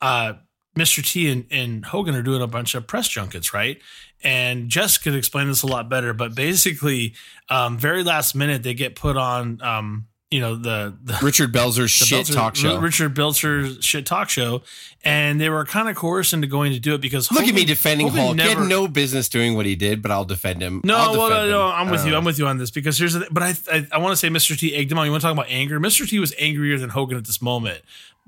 uh, 0.00 0.34
Mr. 0.76 1.04
T 1.04 1.30
and, 1.30 1.46
and 1.50 1.84
Hogan 1.84 2.14
are 2.14 2.22
doing 2.22 2.42
a 2.42 2.46
bunch 2.46 2.74
of 2.74 2.86
press 2.86 3.08
junkets, 3.08 3.54
right? 3.54 3.80
And 4.24 4.68
Jess 4.68 4.98
could 4.98 5.14
explain 5.14 5.46
this 5.48 5.62
a 5.62 5.66
lot 5.66 5.88
better. 5.88 6.12
But 6.12 6.34
basically, 6.34 7.14
um, 7.48 7.78
very 7.78 8.02
last 8.02 8.34
minute, 8.34 8.62
they 8.62 8.74
get 8.74 8.96
put 8.96 9.16
on 9.16 9.60
um, 9.62 10.06
you 10.30 10.40
know 10.40 10.56
the, 10.56 10.96
the 11.04 11.16
Richard 11.22 11.52
Belzer's 11.52 11.90
shit 11.92 12.26
Belzer- 12.26 12.34
talk 12.34 12.56
show. 12.56 12.78
Richard 12.80 13.14
Belzer's 13.14 13.84
shit 13.84 14.04
talk 14.06 14.28
show, 14.28 14.62
and 15.04 15.40
they 15.40 15.48
were 15.48 15.64
kind 15.64 15.88
of 15.88 15.94
coerced 15.94 16.32
into 16.32 16.48
going 16.48 16.72
to 16.72 16.80
do 16.80 16.94
it 16.94 17.00
because 17.00 17.30
Look 17.30 17.44
at 17.46 17.54
me 17.54 17.64
defending 17.64 18.08
Hogan 18.08 18.38
Hulk. 18.38 18.40
he 18.40 18.48
had 18.54 18.68
no 18.68 18.88
business 18.88 19.28
doing 19.28 19.54
what 19.54 19.66
he 19.66 19.76
did, 19.76 20.02
but 20.02 20.10
I'll 20.10 20.24
defend 20.24 20.60
him. 20.62 20.80
No, 20.82 20.96
I'll 20.96 21.12
well, 21.12 21.28
defend 21.28 21.50
no, 21.50 21.68
no. 21.68 21.72
I'm 21.72 21.90
with 21.90 22.00
I 22.00 22.08
you. 22.08 22.16
I'm 22.16 22.24
with 22.24 22.38
you 22.40 22.46
on 22.48 22.58
this 22.58 22.72
because 22.72 22.98
here's 22.98 23.12
the 23.12 23.28
but 23.30 23.42
I 23.44 23.54
I, 23.70 23.86
I 23.92 23.98
want 23.98 24.12
to 24.12 24.16
say 24.16 24.28
Mr. 24.28 24.58
T 24.58 24.74
egged 24.74 24.90
him 24.90 24.98
on. 24.98 25.04
You 25.06 25.12
want 25.12 25.20
to 25.20 25.26
talk 25.28 25.34
about 25.34 25.46
anger? 25.48 25.78
Mr. 25.78 26.08
T 26.08 26.18
was 26.18 26.34
angrier 26.38 26.78
than 26.78 26.90
Hogan 26.90 27.16
at 27.18 27.26
this 27.26 27.40
moment, 27.40 27.82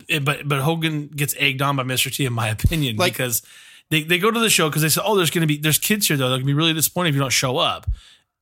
Eh, 0.09 0.21
but 0.21 0.47
but 0.47 0.61
Hogan 0.61 1.09
gets 1.09 1.35
egged 1.39 1.61
on 1.63 1.75
by 1.75 1.83
Mr. 1.83 2.15
T 2.15 2.25
in 2.25 2.33
my 2.33 2.49
opinion 2.49 2.97
Like- 2.97 3.15
because 3.15 3.43
they, 3.91 4.03
they 4.03 4.19
go 4.19 4.31
to 4.31 4.41
the 4.41 4.51
show 4.51 4.69
because 4.69 4.83
they 4.83 4.89
said, 4.89 5.03
oh 5.07 5.17
there's 5.17 5.31
gonna 5.31 5.47
be 5.47 5.57
there's 5.59 5.79
kids 5.79 6.07
here 6.09 6.17
though 6.17 6.29
they're 6.29 6.39
gonna 6.39 6.47
be 6.47 6.55
really 6.55 6.73
disappointed 6.75 7.11
if 7.11 7.15
you 7.15 7.21
don't 7.21 7.31
show 7.33 7.57
up 7.59 7.87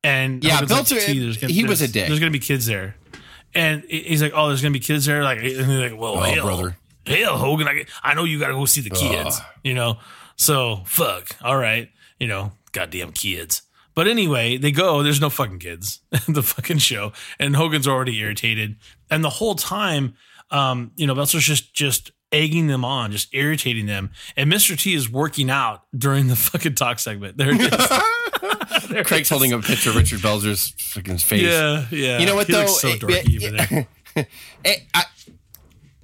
and 0.04 0.42
Yeah, 0.44 0.52
Hogan's 0.58 0.70
like, 0.72 0.86
Belzer- 0.86 1.40
gonna- 1.40 1.52
he 1.52 1.64
was 1.64 1.80
a 1.82 1.88
dick. 1.88 2.06
There's 2.08 2.20
gonna 2.20 2.30
be 2.30 2.38
kids 2.38 2.66
there, 2.66 2.96
and 3.54 3.82
he's 3.88 4.22
like 4.22 4.32
oh 4.34 4.48
there's 4.48 4.62
gonna 4.62 4.72
be 4.72 4.80
kids 4.80 5.06
there 5.06 5.22
like 5.24 5.38
and 5.38 5.68
they're 5.70 5.90
like 5.90 5.98
well 6.00 6.14
Oh, 6.18 6.20
hell, 6.20 6.44
brother. 6.44 6.76
hell 7.06 7.38
Hogan 7.38 7.68
I, 7.68 7.84
I 8.02 8.14
know 8.14 8.24
you 8.24 8.38
gotta 8.38 8.54
go 8.54 8.64
see 8.66 8.80
the 8.80 8.90
kids 8.90 9.40
you 9.62 9.74
know 9.74 9.98
so 10.36 10.82
fuck 10.86 11.36
all 11.42 11.56
right 11.56 11.90
you 12.18 12.26
know 12.28 12.52
goddamn 12.72 13.12
kids. 13.12 13.62
But 13.94 14.06
anyway, 14.08 14.58
they 14.58 14.72
go. 14.72 15.02
There's 15.02 15.22
no 15.22 15.30
fucking 15.30 15.58
kids. 15.60 16.02
the 16.28 16.42
fucking 16.42 16.76
show, 16.76 17.14
and 17.38 17.56
Hogan's 17.56 17.88
already 17.88 18.18
irritated. 18.18 18.76
And 19.10 19.24
the 19.24 19.30
whole 19.30 19.54
time, 19.54 20.16
um, 20.50 20.90
you 20.96 21.06
know, 21.06 21.14
Belzer's 21.14 21.44
just 21.46 21.72
just 21.72 22.10
egging 22.32 22.66
them 22.66 22.84
on, 22.84 23.12
just 23.12 23.34
irritating 23.34 23.86
them. 23.86 24.10
And 24.36 24.50
Mr. 24.52 24.78
T 24.78 24.94
is 24.94 25.10
working 25.10 25.50
out 25.50 25.82
during 25.96 26.28
the 26.28 26.36
fucking 26.36 26.74
talk 26.74 26.98
segment. 26.98 27.36
There 27.36 27.50
it 27.54 27.60
is. 27.60 27.98
There 28.88 29.02
Craig's 29.04 29.26
is. 29.26 29.30
holding 29.30 29.52
a 29.52 29.58
picture 29.60 29.90
of 29.90 29.96
Richard 29.96 30.20
Belzer's 30.20 30.70
fucking 30.78 31.18
face. 31.18 31.42
Yeah, 31.42 31.86
yeah. 31.90 32.18
You 32.18 32.26
know 32.26 32.34
what 32.36 32.46
he 32.46 32.52
though? 32.52 32.66
So 32.66 32.88
It- 32.88 33.00
dorky 33.00 33.42
it- 33.42 33.44
over 33.44 33.56
there. 33.56 33.88
it, 34.16 34.28
eh, 34.64 34.76
I, 34.94 35.04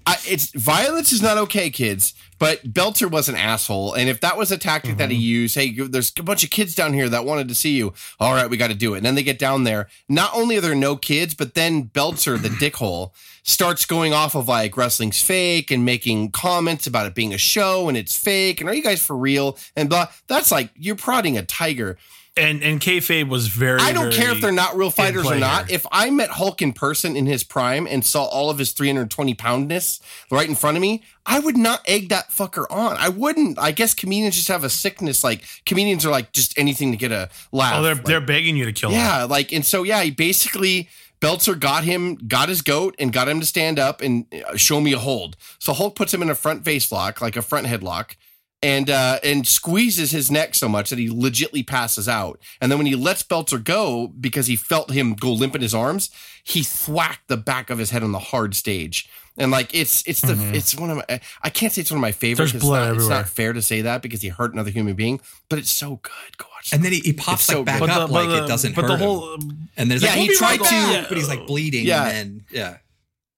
I, 0.06 0.16
it's 0.26 0.50
violence 0.52 1.12
is 1.12 1.22
not 1.22 1.38
okay, 1.38 1.70
kids. 1.70 2.14
But 2.42 2.74
Belzer 2.74 3.08
was 3.08 3.28
an 3.28 3.36
asshole, 3.36 3.94
and 3.94 4.08
if 4.08 4.18
that 4.18 4.36
was 4.36 4.50
a 4.50 4.58
tactic 4.58 4.96
that 4.96 5.10
he 5.10 5.16
Mm-hmm. 5.16 5.22
used, 5.22 5.54
hey, 5.54 5.70
there's 5.70 6.12
a 6.18 6.24
bunch 6.24 6.42
of 6.42 6.50
kids 6.50 6.74
down 6.74 6.92
here 6.92 7.08
that 7.08 7.24
wanted 7.24 7.46
to 7.46 7.54
see 7.54 7.70
you. 7.76 7.94
All 8.18 8.34
right, 8.34 8.50
we 8.50 8.56
got 8.56 8.66
to 8.66 8.74
do 8.74 8.94
it. 8.94 8.96
And 8.96 9.06
then 9.06 9.14
they 9.14 9.22
get 9.22 9.38
down 9.38 9.62
there. 9.62 9.86
Not 10.08 10.34
only 10.34 10.56
are 10.56 10.60
there 10.60 10.74
no 10.74 10.96
kids, 10.96 11.34
but 11.34 11.54
then 11.54 11.84
Belzer, 11.84 12.42
the 12.42 12.48
dickhole, 12.60 13.12
starts 13.44 13.86
going 13.86 14.12
off 14.12 14.34
of 14.34 14.48
like 14.48 14.76
wrestling's 14.76 15.22
fake 15.22 15.70
and 15.70 15.84
making 15.84 16.32
comments 16.32 16.84
about 16.88 17.06
it 17.06 17.14
being 17.14 17.32
a 17.32 17.38
show 17.38 17.88
and 17.88 17.96
it's 17.96 18.16
fake. 18.18 18.60
And 18.60 18.68
are 18.68 18.74
you 18.74 18.82
guys 18.82 19.04
for 19.06 19.16
real? 19.16 19.56
And 19.76 19.88
blah. 19.88 20.08
That's 20.26 20.50
like 20.50 20.70
you're 20.74 20.96
prodding 20.96 21.38
a 21.38 21.42
tiger. 21.44 21.96
And 22.34 22.62
and 22.62 22.80
kayfabe 22.80 23.28
was 23.28 23.48
very. 23.48 23.78
I 23.80 23.92
don't 23.92 24.10
care 24.10 24.30
if 24.30 24.40
they're 24.40 24.52
not 24.52 24.74
real 24.74 24.90
fighters 24.90 25.26
or 25.26 25.36
not. 25.36 25.70
If 25.70 25.86
I 25.92 26.08
met 26.08 26.30
Hulk 26.30 26.62
in 26.62 26.72
person 26.72 27.14
in 27.14 27.26
his 27.26 27.44
prime 27.44 27.86
and 27.86 28.02
saw 28.02 28.24
all 28.24 28.48
of 28.48 28.56
his 28.58 28.72
320 28.72 29.34
poundness 29.34 30.00
right 30.30 30.48
in 30.48 30.54
front 30.54 30.78
of 30.78 30.80
me, 30.80 31.02
I 31.26 31.40
would 31.40 31.58
not 31.58 31.82
egg 31.86 32.08
that 32.08 32.30
fucker 32.30 32.64
on. 32.70 32.96
I 32.96 33.10
wouldn't. 33.10 33.58
I 33.58 33.70
guess 33.70 33.92
comedians 33.92 34.34
just 34.36 34.48
have 34.48 34.64
a 34.64 34.70
sickness. 34.70 35.22
Like 35.22 35.44
comedians 35.66 36.06
are 36.06 36.10
like 36.10 36.32
just 36.32 36.58
anything 36.58 36.90
to 36.92 36.96
get 36.96 37.12
a 37.12 37.28
laugh. 37.52 37.74
Oh, 37.76 37.82
they're 37.82 37.94
Like, 37.96 38.04
they're 38.06 38.20
begging 38.22 38.56
you 38.56 38.64
to 38.64 38.72
kill 38.72 38.88
him. 38.88 38.96
yeah, 38.96 39.24
like 39.24 39.52
and 39.52 39.64
so 39.66 39.82
yeah, 39.82 40.02
he 40.02 40.10
basically 40.10 40.88
Belzer 41.20 41.60
got 41.60 41.84
him, 41.84 42.14
got 42.16 42.48
his 42.48 42.62
goat, 42.62 42.94
and 42.98 43.12
got 43.12 43.28
him 43.28 43.40
to 43.40 43.46
stand 43.46 43.78
up 43.78 44.00
and 44.00 44.24
uh, 44.48 44.56
show 44.56 44.80
me 44.80 44.94
a 44.94 44.98
hold. 44.98 45.36
So 45.58 45.74
Hulk 45.74 45.94
puts 45.96 46.14
him 46.14 46.22
in 46.22 46.30
a 46.30 46.34
front 46.34 46.64
face 46.64 46.90
lock, 46.90 47.20
like 47.20 47.36
a 47.36 47.42
front 47.42 47.66
headlock, 47.66 48.16
and 48.62 48.88
uh, 48.90 49.18
and 49.24 49.46
squeezes 49.46 50.10
his 50.12 50.30
neck 50.30 50.54
so 50.54 50.68
much 50.68 50.90
that 50.90 50.98
he 50.98 51.08
legitly 51.08 51.66
passes 51.66 52.08
out. 52.08 52.40
And 52.60 52.70
then 52.70 52.78
when 52.78 52.86
he 52.86 52.94
lets 52.94 53.22
Belzer 53.22 53.62
go 53.62 54.08
because 54.08 54.46
he 54.46 54.56
felt 54.56 54.90
him 54.92 55.14
go 55.14 55.32
limp 55.32 55.54
in 55.56 55.62
his 55.62 55.74
arms, 55.74 56.10
he 56.44 56.62
thwacked 56.62 57.28
the 57.28 57.36
back 57.36 57.70
of 57.70 57.78
his 57.78 57.90
head 57.90 58.02
on 58.02 58.12
the 58.12 58.18
hard 58.18 58.54
stage. 58.54 59.08
And 59.38 59.50
like 59.50 59.74
it's 59.74 60.06
it's 60.06 60.20
the 60.20 60.36
it's 60.54 60.76
one 60.78 60.90
of 60.90 60.96
my 60.98 61.20
I 61.42 61.48
can't 61.48 61.72
say 61.72 61.80
it's 61.80 61.90
one 61.90 61.96
of 61.96 62.02
my 62.02 62.12
favorites. 62.12 62.52
Mm-hmm. 62.52 62.58
There's 62.58 62.62
It's 62.62 62.64
blood 62.64 62.88
not, 62.88 62.96
it's 62.96 63.08
not 63.08 63.28
fair 63.30 63.54
to 63.54 63.62
say 63.62 63.80
that 63.80 64.02
because 64.02 64.20
he 64.20 64.28
hurt 64.28 64.52
another 64.52 64.70
human 64.70 64.94
being, 64.94 65.20
but 65.48 65.58
it's 65.58 65.70
so 65.70 66.00
good. 66.02 66.36
Go 66.36 66.44
watch. 66.54 66.70
And 66.72 66.80
it. 66.80 66.84
then 66.84 66.92
he, 66.92 67.00
he 67.00 67.12
pops 67.14 67.48
like 67.48 67.56
so 67.56 67.64
back 67.64 67.80
good. 67.80 67.88
up 67.88 68.10
like 68.10 68.28
it 68.28 68.46
doesn't 68.46 68.74
but 68.76 68.82
hurt 68.82 68.88
the 68.88 68.94
him. 68.94 69.00
whole 69.00 69.38
And 69.78 69.90
there's 69.90 70.02
Yeah, 70.02 70.10
like, 70.10 70.18
he 70.18 70.24
"We'll 70.28 70.34
be 70.34 70.36
tried 70.36 70.60
right 70.60 70.68
to- 70.68 70.92
back," 71.00 71.08
but 71.08 71.16
he's 71.16 71.28
like 71.30 71.46
bleeding. 71.46 71.86
Yeah. 71.86 72.08
and 72.08 72.42
yeah. 72.50 72.76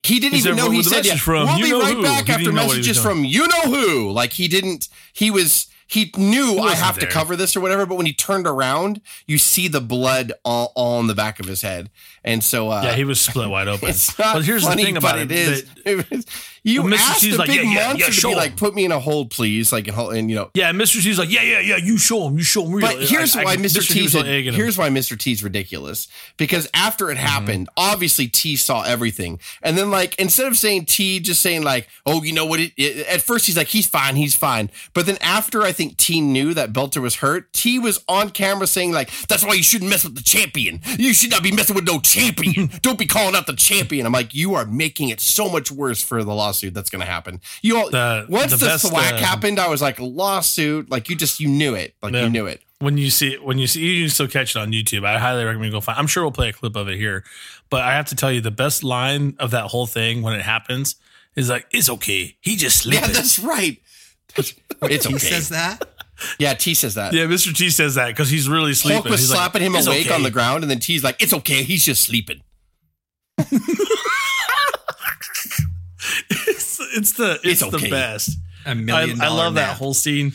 He 0.04 0.20
didn't 0.20 0.38
even 0.38 0.56
know. 0.56 0.70
He 0.70 0.82
said, 0.82 1.06
yeah, 1.06 1.16
from 1.16 1.46
"We'll 1.46 1.56
be 1.56 1.72
right 1.72 1.94
who." 1.94 2.02
back 2.02 2.28
after 2.28 2.44
didn't 2.44 2.54
know 2.54 2.66
what 2.66 2.76
he 2.76 2.80
messages 2.80 3.02
from 3.02 3.24
you 3.24 3.48
know 3.48 3.62
who." 3.62 4.10
Like 4.10 4.34
he 4.34 4.48
didn't. 4.48 4.88
He 5.12 5.30
was. 5.30 5.66
He 5.94 6.10
knew 6.16 6.58
I 6.58 6.74
have 6.74 6.98
there. 6.98 7.08
to 7.08 7.12
cover 7.12 7.36
this 7.36 7.56
or 7.56 7.60
whatever. 7.60 7.86
But 7.86 7.94
when 7.96 8.06
he 8.06 8.12
turned 8.12 8.46
around, 8.46 9.00
you 9.26 9.38
see 9.38 9.68
the 9.68 9.80
blood 9.80 10.32
all, 10.44 10.72
all 10.74 10.98
on 10.98 11.06
the 11.06 11.14
back 11.14 11.40
of 11.40 11.46
his 11.46 11.62
head, 11.62 11.90
and 12.24 12.42
so 12.44 12.68
uh, 12.70 12.82
yeah, 12.84 12.92
he 12.94 13.04
was 13.04 13.20
split 13.20 13.48
wide 13.48 13.68
open. 13.74 13.88
It's 13.90 14.18
not 14.18 14.34
but 14.34 14.44
here's 14.44 14.64
funny, 14.64 14.82
the 14.82 14.86
thing 14.86 14.96
about 14.96 15.12
but 15.14 15.30
it. 15.30 15.32
it 15.32 15.38
is. 15.38 15.64
that- 15.84 16.24
you 16.64 16.82
Well, 16.82 16.94
asked 16.94 17.20
the 17.20 17.36
like, 17.36 17.46
big 17.48 17.56
yeah, 17.56 17.62
yeah, 17.62 17.86
monster 17.88 18.04
yeah, 18.06 18.10
to 18.10 18.22
be 18.22 18.30
him. 18.32 18.36
like, 18.38 18.56
"Put 18.56 18.74
me 18.74 18.84
in 18.86 18.92
a 18.92 18.98
hold, 18.98 19.30
please." 19.30 19.70
Like, 19.72 19.86
and 19.88 20.30
you 20.30 20.36
know. 20.36 20.50
yeah, 20.54 20.72
Mr. 20.72 21.02
T's 21.02 21.18
like, 21.18 21.30
yeah, 21.30 21.42
yeah, 21.42 21.60
yeah. 21.60 21.76
You 21.76 21.98
show 21.98 22.26
him. 22.26 22.38
You 22.38 22.42
show 22.42 22.64
him. 22.66 22.80
But 22.80 23.00
here's 23.02 23.34
why 23.36 23.56
Mr. 23.56 23.86
T's 23.86 24.14
egging 24.16 24.54
here's 24.54 24.78
why 24.78 24.88
Mr. 24.88 25.18
T's 25.18 25.42
ridiculous 25.44 26.08
because 26.38 26.68
after 26.74 27.10
it 27.10 27.18
happened, 27.18 27.68
obviously 27.76 28.28
T 28.28 28.56
saw 28.56 28.82
everything, 28.82 29.38
and 29.62 29.76
then 29.76 29.90
like 29.90 30.14
instead 30.18 30.46
of 30.46 30.56
saying 30.56 30.86
T, 30.86 31.20
just 31.20 31.42
saying 31.42 31.62
like, 31.62 31.86
oh, 32.06 32.22
you 32.22 32.32
know 32.32 32.46
what? 32.46 32.60
It, 32.60 32.72
it- 32.78 33.06
at 33.08 33.20
first 33.20 33.44
he's 33.46 33.56
like, 33.58 33.68
he's 33.68 33.86
fine, 33.86 34.16
he's 34.16 34.34
fine, 34.34 34.70
but 34.94 35.04
then 35.04 35.18
after 35.20 35.62
I 35.62 35.72
think 35.72 35.83
T 35.90 36.20
knew 36.20 36.54
that 36.54 36.72
Belzer 36.72 37.00
was 37.02 37.16
hurt, 37.16 37.52
T 37.52 37.78
was 37.78 38.02
on 38.08 38.30
camera 38.30 38.66
saying 38.66 38.92
like, 38.92 39.10
that's 39.28 39.44
why 39.44 39.54
you 39.54 39.62
shouldn't 39.62 39.90
mess 39.90 40.04
with 40.04 40.14
the 40.14 40.22
champion. 40.22 40.80
You 40.98 41.12
should 41.14 41.30
not 41.30 41.42
be 41.42 41.52
messing 41.52 41.74
with 41.74 41.86
no 41.86 42.00
champion. 42.00 42.70
Don't 42.82 42.98
be 42.98 43.06
calling 43.06 43.34
out 43.36 43.46
the 43.46 43.54
champion. 43.54 44.06
I'm 44.06 44.12
like, 44.12 44.34
you 44.34 44.54
are 44.54 44.64
making 44.66 45.08
it 45.10 45.20
so 45.20 45.48
much 45.48 45.70
worse 45.70 46.02
for 46.02 46.24
the 46.24 46.34
lawsuit 46.34 46.74
that's 46.74 46.90
going 46.90 47.00
to 47.00 47.06
happen. 47.10 47.40
You 47.62 47.76
all 47.78 47.90
The- 47.90 48.26
once 48.28 48.50
the 48.52 48.56
the, 48.58 48.66
best, 48.66 48.84
uh, 48.92 49.16
happened, 49.16 49.58
I 49.58 49.68
was 49.68 49.80
like, 49.82 49.98
lawsuit, 50.00 50.90
like 50.90 51.08
you 51.08 51.16
just 51.16 51.40
you 51.40 51.48
knew 51.48 51.74
it, 51.74 51.94
like 52.02 52.12
Yeah. 52.14 52.24
you 52.24 52.30
knew 52.30 52.46
it. 52.46 52.62
when 52.80 52.98
you 52.98 53.08
see 53.10 53.36
when 53.38 53.58
you 53.58 53.66
see 53.66 53.80
you 53.80 54.04
can 54.04 54.10
still 54.10 54.28
catch 54.28 54.56
it 54.56 54.58
on 54.58 54.72
YouTube. 54.72 55.04
I 55.06 55.18
highly 55.18 55.44
recommend 55.44 55.66
you 55.66 55.72
go 55.76 55.80
find. 55.80 55.98
I'm 55.98 56.06
sure 56.06 56.22
we'll 56.22 56.32
play 56.32 56.48
a 56.48 56.52
clip 56.52 56.76
of 56.76 56.88
it 56.88 56.96
here, 56.96 57.24
but 57.70 57.80
I 57.82 57.92
have 57.92 58.06
to 58.06 58.14
tell 58.16 58.30
you 58.32 58.40
the 58.40 58.50
best 58.50 58.82
line 58.84 59.34
of 59.38 59.50
that 59.52 59.64
whole 59.66 59.86
thing 59.86 60.22
when 60.22 60.34
it 60.34 60.42
happens 60.42 60.96
is 61.36 61.48
like, 61.48 61.66
"It's 61.70 61.88
okay. 61.88 62.36
He 62.40 62.56
just 62.56 62.78
sleeping." 62.78 63.08
Yeah, 63.08 63.12
that's 63.14 63.38
right. 63.38 63.78
It's 64.36 64.54
okay. 64.82 65.12
He 65.12 65.18
says 65.18 65.48
that. 65.50 65.88
yeah, 66.38 66.54
T 66.54 66.74
says 66.74 66.94
that. 66.94 67.12
Yeah, 67.12 67.24
Mr. 67.24 67.54
T 67.54 67.70
says 67.70 67.94
that 67.96 68.08
because 68.08 68.30
he's 68.30 68.48
really 68.48 68.74
sleeping. 68.74 69.02
Hulk 69.02 69.10
was 69.10 69.20
He's 69.20 69.30
like, 69.30 69.38
slapping 69.38 69.62
him 69.62 69.74
awake 69.74 70.06
okay." 70.06 70.14
on 70.14 70.22
the 70.22 70.30
ground, 70.30 70.62
and 70.64 70.70
then 70.70 70.78
T's 70.80 71.02
like, 71.04 71.20
"It's 71.22 71.32
okay, 71.32 71.62
he's 71.62 71.84
just 71.84 72.02
sleeping." 72.02 72.40
It's, 76.30 76.78
it's 76.96 77.12
the 77.12 77.40
it's, 77.42 77.62
It's 77.62 77.70
the 77.70 77.88
best. 77.90 78.38
A 78.66 78.70
I, 78.70 78.74
million. 78.74 79.20
I 79.20 79.24
dollar 79.26 79.44
love 79.44 79.54
that 79.54 79.76
whole 79.76 79.94
scene. 79.94 80.32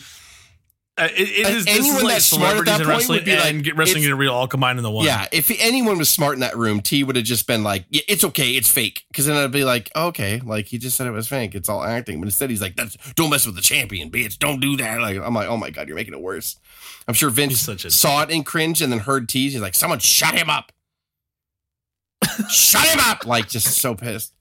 Uh, 0.98 1.08
it, 1.16 1.20
it 1.20 1.46
this 1.46 1.56
is 1.56 1.66
anyone 1.68 2.02
like 2.02 2.12
that's 2.14 2.24
smart 2.26 2.42
at 2.42 2.64
celebrities 2.64 2.64
that 2.66 2.78
point 2.78 2.88
wrestling 2.88 3.16
would 3.16 3.24
be 3.24 3.36
like, 3.36 3.44
and 3.46 3.78
wrestling 3.78 4.04
and 4.04 4.18
real 4.18 4.34
all 4.34 4.46
combined 4.46 4.78
in 4.78 4.82
the 4.82 4.90
one. 4.90 5.06
Yeah, 5.06 5.26
if 5.32 5.50
anyone 5.58 5.96
was 5.96 6.10
smart 6.10 6.34
in 6.34 6.40
that 6.40 6.56
room, 6.56 6.80
T 6.80 7.04
would 7.04 7.16
have 7.16 7.24
just 7.24 7.46
been 7.46 7.62
like, 7.62 7.86
yeah, 7.88 8.02
"It's 8.06 8.22
okay, 8.22 8.50
it's 8.56 8.68
fake," 8.70 9.04
because 9.08 9.24
then 9.24 9.36
I'd 9.36 9.50
be 9.50 9.64
like, 9.64 9.90
"Okay, 9.96 10.40
like 10.44 10.66
he 10.66 10.76
just 10.76 10.96
said 10.96 11.06
it 11.06 11.12
was 11.12 11.26
fake, 11.26 11.54
it's 11.54 11.68
all 11.70 11.82
acting." 11.82 12.20
But 12.20 12.26
instead, 12.26 12.50
he's 12.50 12.60
like, 12.60 12.76
"That's 12.76 12.96
don't 13.14 13.30
mess 13.30 13.46
with 13.46 13.54
the 13.54 13.62
champion, 13.62 14.10
bitch. 14.10 14.38
Don't 14.38 14.60
do 14.60 14.76
that." 14.76 15.00
Like 15.00 15.16
I'm 15.16 15.32
like, 15.32 15.48
"Oh 15.48 15.56
my 15.56 15.70
god, 15.70 15.88
you're 15.88 15.96
making 15.96 16.12
it 16.14 16.20
worse." 16.20 16.58
I'm 17.08 17.14
sure 17.14 17.30
Vince 17.30 17.66
a- 17.66 17.90
saw 17.90 18.22
it 18.22 18.30
and 18.30 18.44
cringed, 18.44 18.82
and 18.82 18.92
then 18.92 19.00
heard 19.00 19.28
T. 19.28 19.48
He's 19.48 19.60
like, 19.60 19.74
"Someone 19.74 20.00
shut 20.00 20.34
him 20.34 20.50
up." 20.50 20.72
shut 22.50 22.84
him 22.86 23.00
up! 23.00 23.24
Like 23.24 23.48
just 23.48 23.78
so 23.78 23.94
pissed. 23.94 24.34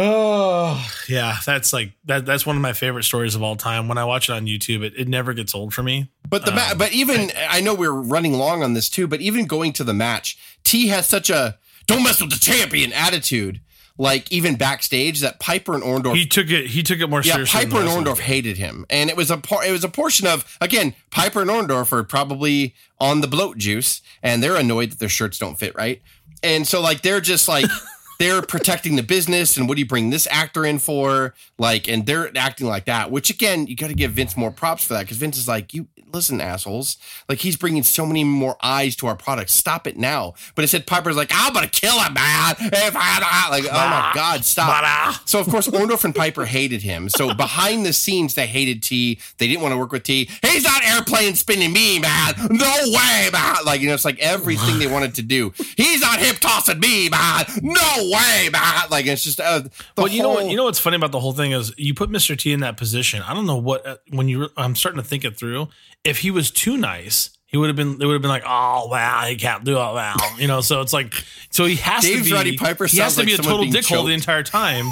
Oh 0.00 0.88
yeah, 1.08 1.38
that's 1.44 1.72
like 1.72 1.92
that. 2.04 2.24
That's 2.24 2.46
one 2.46 2.54
of 2.54 2.62
my 2.62 2.72
favorite 2.72 3.02
stories 3.02 3.34
of 3.34 3.42
all 3.42 3.56
time. 3.56 3.88
When 3.88 3.98
I 3.98 4.04
watch 4.04 4.28
it 4.28 4.32
on 4.32 4.46
YouTube, 4.46 4.82
it, 4.84 4.94
it 4.96 5.08
never 5.08 5.32
gets 5.32 5.56
old 5.56 5.74
for 5.74 5.82
me. 5.82 6.08
But 6.28 6.44
the 6.44 6.52
ma- 6.52 6.70
Um, 6.70 6.78
but 6.78 6.92
even 6.92 7.32
I, 7.36 7.60
know 7.60 7.74
we're 7.74 7.90
running 7.90 8.34
long 8.34 8.62
on 8.62 8.74
this 8.74 8.88
too. 8.88 9.08
But 9.08 9.20
even 9.20 9.46
going 9.46 9.72
to 9.72 9.84
the 9.84 9.94
match, 9.94 10.38
T 10.62 10.86
has 10.86 11.06
such 11.06 11.30
a 11.30 11.58
"don't 11.86 12.04
mess 12.04 12.20
with 12.20 12.30
the 12.30 12.38
champion" 12.38 12.92
attitude. 12.92 13.60
Like 14.00 14.30
even 14.30 14.54
backstage, 14.54 15.20
that 15.22 15.40
Piper 15.40 15.74
and 15.74 15.82
Orndorff, 15.82 16.14
He 16.14 16.24
took 16.24 16.48
it. 16.48 16.68
He 16.68 16.84
took 16.84 17.00
it 17.00 17.08
more 17.08 17.20
yeah, 17.22 17.32
seriously. 17.32 17.64
Piper 17.64 17.80
and 17.80 17.88
Orndorff 17.88 18.20
hated 18.20 18.56
him, 18.56 18.86
and 18.88 19.10
it 19.10 19.16
was 19.16 19.28
a 19.32 19.38
par- 19.38 19.64
it 19.64 19.72
was 19.72 19.82
a 19.82 19.88
portion 19.88 20.28
of 20.28 20.56
again 20.60 20.94
Piper 21.10 21.40
and 21.42 21.50
Orndorff 21.50 21.90
are 21.90 22.04
probably 22.04 22.76
on 23.00 23.20
the 23.22 23.26
bloat 23.26 23.58
juice, 23.58 24.00
and 24.22 24.40
they're 24.40 24.54
annoyed 24.54 24.92
that 24.92 25.00
their 25.00 25.08
shirts 25.08 25.40
don't 25.40 25.58
fit 25.58 25.74
right, 25.74 26.00
and 26.44 26.68
so 26.68 26.80
like 26.80 27.02
they're 27.02 27.20
just 27.20 27.48
like. 27.48 27.64
they're 28.18 28.42
protecting 28.42 28.96
the 28.96 29.02
business 29.02 29.56
and 29.56 29.68
what 29.68 29.76
do 29.76 29.80
you 29.80 29.86
bring 29.86 30.10
this 30.10 30.26
actor 30.30 30.64
in 30.64 30.78
for? 30.78 31.34
Like, 31.58 31.88
and 31.88 32.06
they're 32.06 32.36
acting 32.36 32.66
like 32.66 32.86
that, 32.86 33.10
which 33.10 33.30
again, 33.30 33.66
you 33.66 33.76
got 33.76 33.88
to 33.88 33.94
give 33.94 34.12
Vince 34.12 34.36
more 34.36 34.50
props 34.50 34.84
for 34.84 34.94
that 34.94 35.02
because 35.02 35.16
Vince 35.16 35.38
is 35.38 35.48
like, 35.48 35.72
you 35.74 35.86
listen, 36.12 36.40
assholes. 36.40 36.96
Like, 37.28 37.38
he's 37.38 37.56
bringing 37.56 37.82
so 37.82 38.06
many 38.06 38.24
more 38.24 38.56
eyes 38.62 38.96
to 38.96 39.06
our 39.06 39.16
product. 39.16 39.50
Stop 39.50 39.86
it 39.86 39.96
now. 39.96 40.34
But 40.54 40.64
it 40.64 40.68
said 40.68 40.86
Piper's 40.86 41.16
like, 41.16 41.30
I'm 41.34 41.54
to 41.54 41.68
kill 41.68 41.98
him, 42.00 42.14
man. 42.14 42.54
If 42.58 42.94
I, 42.96 43.48
like, 43.50 43.64
oh 43.64 43.72
my 43.72 44.12
God, 44.14 44.44
stop. 44.44 45.28
So, 45.28 45.40
of 45.40 45.48
course, 45.48 45.68
Orndorff 45.68 46.04
and 46.04 46.14
Piper 46.14 46.44
hated 46.44 46.82
him. 46.82 47.08
So, 47.08 47.34
behind 47.34 47.84
the 47.84 47.92
scenes, 47.92 48.34
they 48.34 48.46
hated 48.46 48.82
T. 48.82 49.18
They 49.38 49.48
didn't 49.48 49.62
want 49.62 49.72
to 49.72 49.78
work 49.78 49.92
with 49.92 50.04
T. 50.04 50.30
He's 50.42 50.64
not 50.64 50.84
airplane 50.84 51.34
spinning 51.34 51.72
me, 51.72 51.98
man. 51.98 52.34
No 52.50 52.74
way, 52.86 53.28
man. 53.32 53.56
Like, 53.64 53.80
you 53.80 53.88
know, 53.88 53.94
it's 53.94 54.04
like 54.04 54.18
everything 54.20 54.78
they 54.78 54.86
wanted 54.86 55.14
to 55.16 55.22
do. 55.22 55.52
He's 55.76 56.00
not 56.00 56.18
hip 56.18 56.38
tossing 56.38 56.80
me, 56.80 57.08
man. 57.08 57.44
No 57.62 58.07
way, 58.10 58.48
man. 58.52 58.90
Like, 58.90 59.06
it's 59.06 59.24
just, 59.24 59.40
uh, 59.40 59.62
But 59.94 60.12
you 60.12 60.22
know 60.22 60.30
what? 60.30 60.46
You 60.46 60.56
know 60.56 60.64
what's 60.64 60.78
funny 60.78 60.96
about 60.96 61.12
the 61.12 61.20
whole 61.20 61.32
thing 61.32 61.52
is 61.52 61.72
you 61.76 61.94
put 61.94 62.10
Mr. 62.10 62.36
T 62.36 62.52
in 62.52 62.60
that 62.60 62.76
position. 62.76 63.22
I 63.22 63.34
don't 63.34 63.46
know 63.46 63.56
what 63.56 63.86
uh, 63.86 63.96
when 64.10 64.28
you. 64.28 64.48
I'm 64.56 64.74
starting 64.74 65.00
to 65.00 65.06
think 65.06 65.24
it 65.24 65.36
through. 65.36 65.68
If 66.04 66.18
he 66.18 66.30
was 66.30 66.50
too 66.50 66.76
nice, 66.76 67.30
he 67.46 67.56
would 67.56 67.68
have 67.68 67.76
been. 67.76 67.98
They 67.98 68.06
would 68.06 68.12
have 68.12 68.22
been 68.22 68.30
like, 68.30 68.44
oh 68.46 68.88
wow, 68.88 69.24
he 69.26 69.36
can't 69.36 69.64
do 69.64 69.72
it 69.72 69.76
wow. 69.76 70.16
You 70.38 70.46
know. 70.46 70.60
So 70.60 70.80
it's 70.80 70.92
like, 70.92 71.14
so 71.50 71.64
he 71.64 71.76
has 71.76 72.04
Dave's 72.04 72.24
to 72.24 72.24
be. 72.24 72.32
Roddy 72.32 72.56
Piper 72.56 72.86
he 72.86 72.98
has 72.98 73.14
to 73.14 73.20
like 73.20 73.26
be 73.26 73.34
a 73.34 73.38
total 73.38 73.64
dickhole 73.66 74.06
the 74.06 74.12
entire 74.12 74.42
time, 74.42 74.86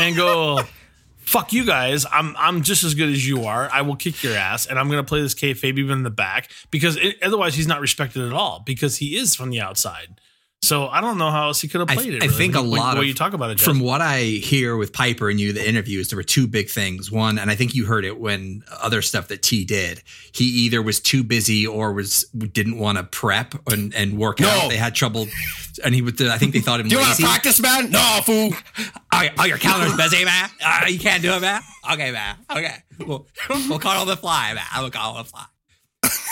and 0.00 0.16
go. 0.16 0.60
Fuck 1.24 1.52
you 1.52 1.64
guys! 1.64 2.04
I'm 2.10 2.34
I'm 2.36 2.62
just 2.62 2.82
as 2.82 2.94
good 2.94 3.08
as 3.08 3.26
you 3.26 3.44
are. 3.44 3.70
I 3.72 3.82
will 3.82 3.94
kick 3.94 4.24
your 4.24 4.34
ass, 4.34 4.66
and 4.66 4.76
I'm 4.76 4.88
going 4.88 5.02
to 5.02 5.08
play 5.08 5.22
this 5.22 5.34
kayfabe 5.34 5.78
even 5.78 5.98
in 5.98 6.02
the 6.02 6.10
back 6.10 6.50
because 6.70 6.96
it, 6.96 7.22
otherwise 7.22 7.54
he's 7.54 7.68
not 7.68 7.80
respected 7.80 8.26
at 8.26 8.32
all 8.32 8.60
because 8.66 8.96
he 8.96 9.16
is 9.16 9.34
from 9.34 9.50
the 9.50 9.60
outside. 9.60 10.20
So 10.64 10.86
I 10.86 11.00
don't 11.00 11.18
know 11.18 11.30
how 11.32 11.48
else 11.48 11.60
he 11.60 11.66
could 11.66 11.80
have 11.80 11.90
I, 11.90 11.94
played 11.96 12.14
it. 12.14 12.22
I 12.22 12.28
think 12.28 12.54
when 12.54 12.62
a 12.62 12.64
you- 12.66 12.70
when- 12.70 12.80
lot 12.80 12.94
when 12.94 13.02
of 13.02 13.08
you 13.08 13.14
talk 13.14 13.32
about 13.32 13.50
it 13.50 13.56
Jeff. 13.56 13.64
from 13.64 13.80
what 13.80 14.00
I 14.00 14.20
hear 14.22 14.76
with 14.76 14.92
Piper 14.92 15.28
and 15.28 15.40
you, 15.40 15.52
the 15.52 15.68
interviews, 15.68 16.08
there 16.08 16.16
were 16.16 16.22
two 16.22 16.46
big 16.46 16.70
things. 16.70 17.10
One, 17.10 17.36
and 17.36 17.50
I 17.50 17.56
think 17.56 17.74
you 17.74 17.84
heard 17.84 18.04
it 18.04 18.20
when 18.20 18.62
other 18.80 19.02
stuff 19.02 19.26
that 19.28 19.42
T 19.42 19.64
did. 19.64 20.02
He 20.32 20.44
either 20.44 20.80
was 20.80 21.00
too 21.00 21.24
busy 21.24 21.66
or 21.66 21.92
was 21.92 22.24
didn't 22.52 22.78
want 22.78 22.96
to 22.98 23.02
prep 23.04 23.54
and, 23.72 23.92
and 23.92 24.16
work 24.16 24.38
No. 24.38 24.48
out. 24.48 24.70
They 24.70 24.76
had 24.76 24.94
trouble, 24.94 25.26
and 25.84 25.96
he 25.96 26.00
would. 26.00 26.22
I 26.22 26.38
think 26.38 26.52
they 26.52 26.60
thought 26.60 26.78
him 26.78 26.86
Do 26.88 26.94
you 26.94 27.00
want 27.00 27.16
to 27.16 27.22
practice, 27.24 27.60
man? 27.60 27.90
No, 27.90 28.20
fool. 28.24 28.52
Oh, 29.12 29.22
oh, 29.40 29.44
your 29.44 29.58
calendar's 29.58 29.96
busy, 29.96 30.24
man. 30.24 30.48
Uh, 30.64 30.84
you 30.86 31.00
can't 31.00 31.22
do 31.22 31.32
it, 31.32 31.40
man. 31.42 31.60
Okay, 31.92 32.12
man. 32.12 32.36
Okay, 32.48 32.76
we'll, 33.04 33.26
we'll 33.68 33.80
call 33.80 34.00
on 34.00 34.06
the 34.06 34.16
fly, 34.16 34.54
man. 34.54 34.64
We'll 34.78 34.90
call 34.92 35.16
on 35.16 35.24
the 35.24 35.28
fly. 35.28 35.44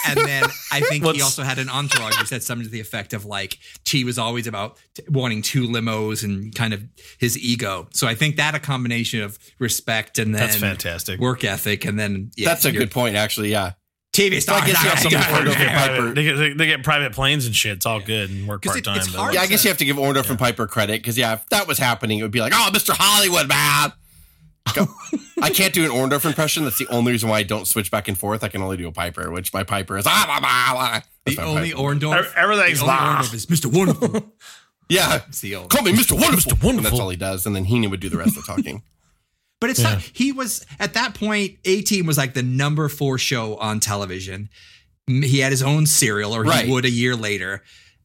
And 0.09 0.19
then 0.19 0.45
I 0.73 0.81
think 0.81 1.05
he 1.05 1.21
also 1.23 1.43
had 1.43 1.59
an 1.59 1.69
entourage 1.69 2.17
who 2.17 2.25
said 2.27 2.43
something 2.43 2.65
to 2.67 2.71
the 2.71 2.81
effect 2.81 3.13
of 3.13 3.25
like 3.25 3.59
T 3.85 4.05
was 4.05 4.19
always 4.19 4.47
about 4.47 4.79
t- 4.95 5.03
wanting 5.09 5.43
two 5.43 5.67
limos 5.69 6.25
and 6.25 6.55
kind 6.55 6.73
of 6.75 6.83
his 7.19 7.39
ego. 7.39 7.89
So 7.93 8.07
I 8.07 8.15
think 8.15 8.37
that 8.37 8.55
a 8.55 8.59
combination 8.61 9.23
of 9.23 9.39
respect 9.59 10.19
and 10.19 10.35
then 10.35 10.41
That's 10.43 10.57
fantastic. 10.57 11.21
work 11.21 11.45
ethic 11.45 11.85
and 11.85 11.99
then 11.99 12.31
yeah, 12.37 12.49
That's 12.49 12.65
a 12.65 12.73
good 12.73 12.91
point, 12.91 13.17
actually. 13.17 13.51
Yeah. 13.51 13.73
TV 14.13 14.43
star. 14.43 14.61
I 14.61 14.67
guess 14.67 14.83
you 14.83 14.89
have 14.91 14.99
some 14.99 15.13
They 15.13 15.19
Orndorff 15.19 15.57
get, 15.57 15.61
and 15.61 15.71
Piper. 15.71 15.95
private, 15.97 16.15
they, 16.17 16.25
get, 16.25 16.35
they, 16.37 16.53
they 16.53 16.67
get 16.67 16.83
private 16.83 17.13
planes 17.13 17.47
and 17.47 17.55
shit. 17.55 17.75
It's 17.77 17.87
all 17.87 18.01
good 18.01 18.29
and 18.31 18.49
work 18.49 18.65
part 18.65 18.77
it- 18.79 18.85
time. 18.85 18.97
it's 18.97 19.15
hard. 19.15 19.35
Yeah, 19.35 19.43
I 19.43 19.47
guess 19.47 19.63
you 19.65 19.69
have 19.71 19.79
to 19.79 19.85
give 19.85 19.97
Orndorff 19.99 20.29
and 20.31 20.39
Piper 20.39 20.67
credit 20.67 21.01
because, 21.01 21.17
yeah, 21.17 21.35
if 21.35 21.49
that 21.51 21.69
was 21.69 21.79
happening, 21.79 22.19
it 22.19 22.23
would 22.23 22.33
be 22.33 22.41
like, 22.41 22.53
oh, 22.53 22.71
Mr. 22.73 22.93
Hollywood, 22.93 23.49
man. 23.49 23.93
Go. 24.75 24.87
I 25.43 25.51
can't 25.51 25.73
do 25.75 25.85
an 25.85 25.91
Orndorff 25.91 26.25
impression. 26.25 26.65
That's 26.65 26.79
the 26.79 26.87
only 26.89 27.13
reason 27.13 27.29
why 27.29 27.39
I 27.39 27.43
don't 27.43 27.67
switch 27.67 27.91
back 27.91 28.07
and 28.09 28.17
forth. 28.17 28.45
I 28.45 28.49
can 28.49 28.63
only 28.63 28.77
do 28.77 28.87
a 28.87 28.93
Piper, 28.93 29.31
which 29.31 29.53
my 29.53 29.65
Piper 29.65 29.99
is. 29.99 30.07
Ah, 30.07 30.25
blah, 30.27 30.39
blah, 30.41 30.73
blah. 30.75 31.01
The 31.27 31.43
only 31.43 31.71
Piper. 31.73 31.83
Orndorff. 31.83 32.35
Everything's 32.37 32.79
the 32.79 32.85
only 32.85 32.97
blah. 32.97 33.17
Orndorff 33.23 33.35
is 33.35 33.47
Mr. 33.47 33.67
Wonderful. 33.73 34.33
Yeah. 34.89 35.21
It's 35.29 35.41
the 35.41 35.55
old. 35.55 35.71
Call 35.71 35.83
me 35.85 35.93
Mr. 35.93 36.21
Wonderful. 36.21 36.51
Mr. 36.51 36.65
Wonderful. 36.65 36.69
And 36.71 36.85
that's 36.87 36.99
all 37.01 37.11
he 37.11 37.17
does. 37.17 37.47
And 37.47 37.55
then 37.55 37.65
Heenan 37.65 37.91
would 37.91 38.01
do 38.01 38.09
the 38.09 38.17
rest 38.19 38.37
of 38.37 38.45
the 38.45 38.53
talking. 38.53 38.83
But 39.61 39.69
it's 39.71 39.79
not. 39.81 40.01
He 40.01 40.33
was 40.33 40.65
at 40.81 40.95
that 40.95 41.15
point. 41.15 41.59
A 41.67 41.83
Team 41.83 42.07
was 42.07 42.17
like 42.19 42.33
the 42.35 42.43
number 42.43 42.89
four 42.89 43.19
show 43.19 43.57
on 43.59 43.79
television. 43.79 44.49
He 45.07 45.39
had 45.41 45.53
his 45.53 45.63
own 45.63 45.85
serial, 45.85 46.35
or 46.35 46.43
Right. 46.45 46.65
he 46.65 46.73
would 46.73 46.87
a 46.87 46.91
year 46.91 47.15
later. 47.15 47.63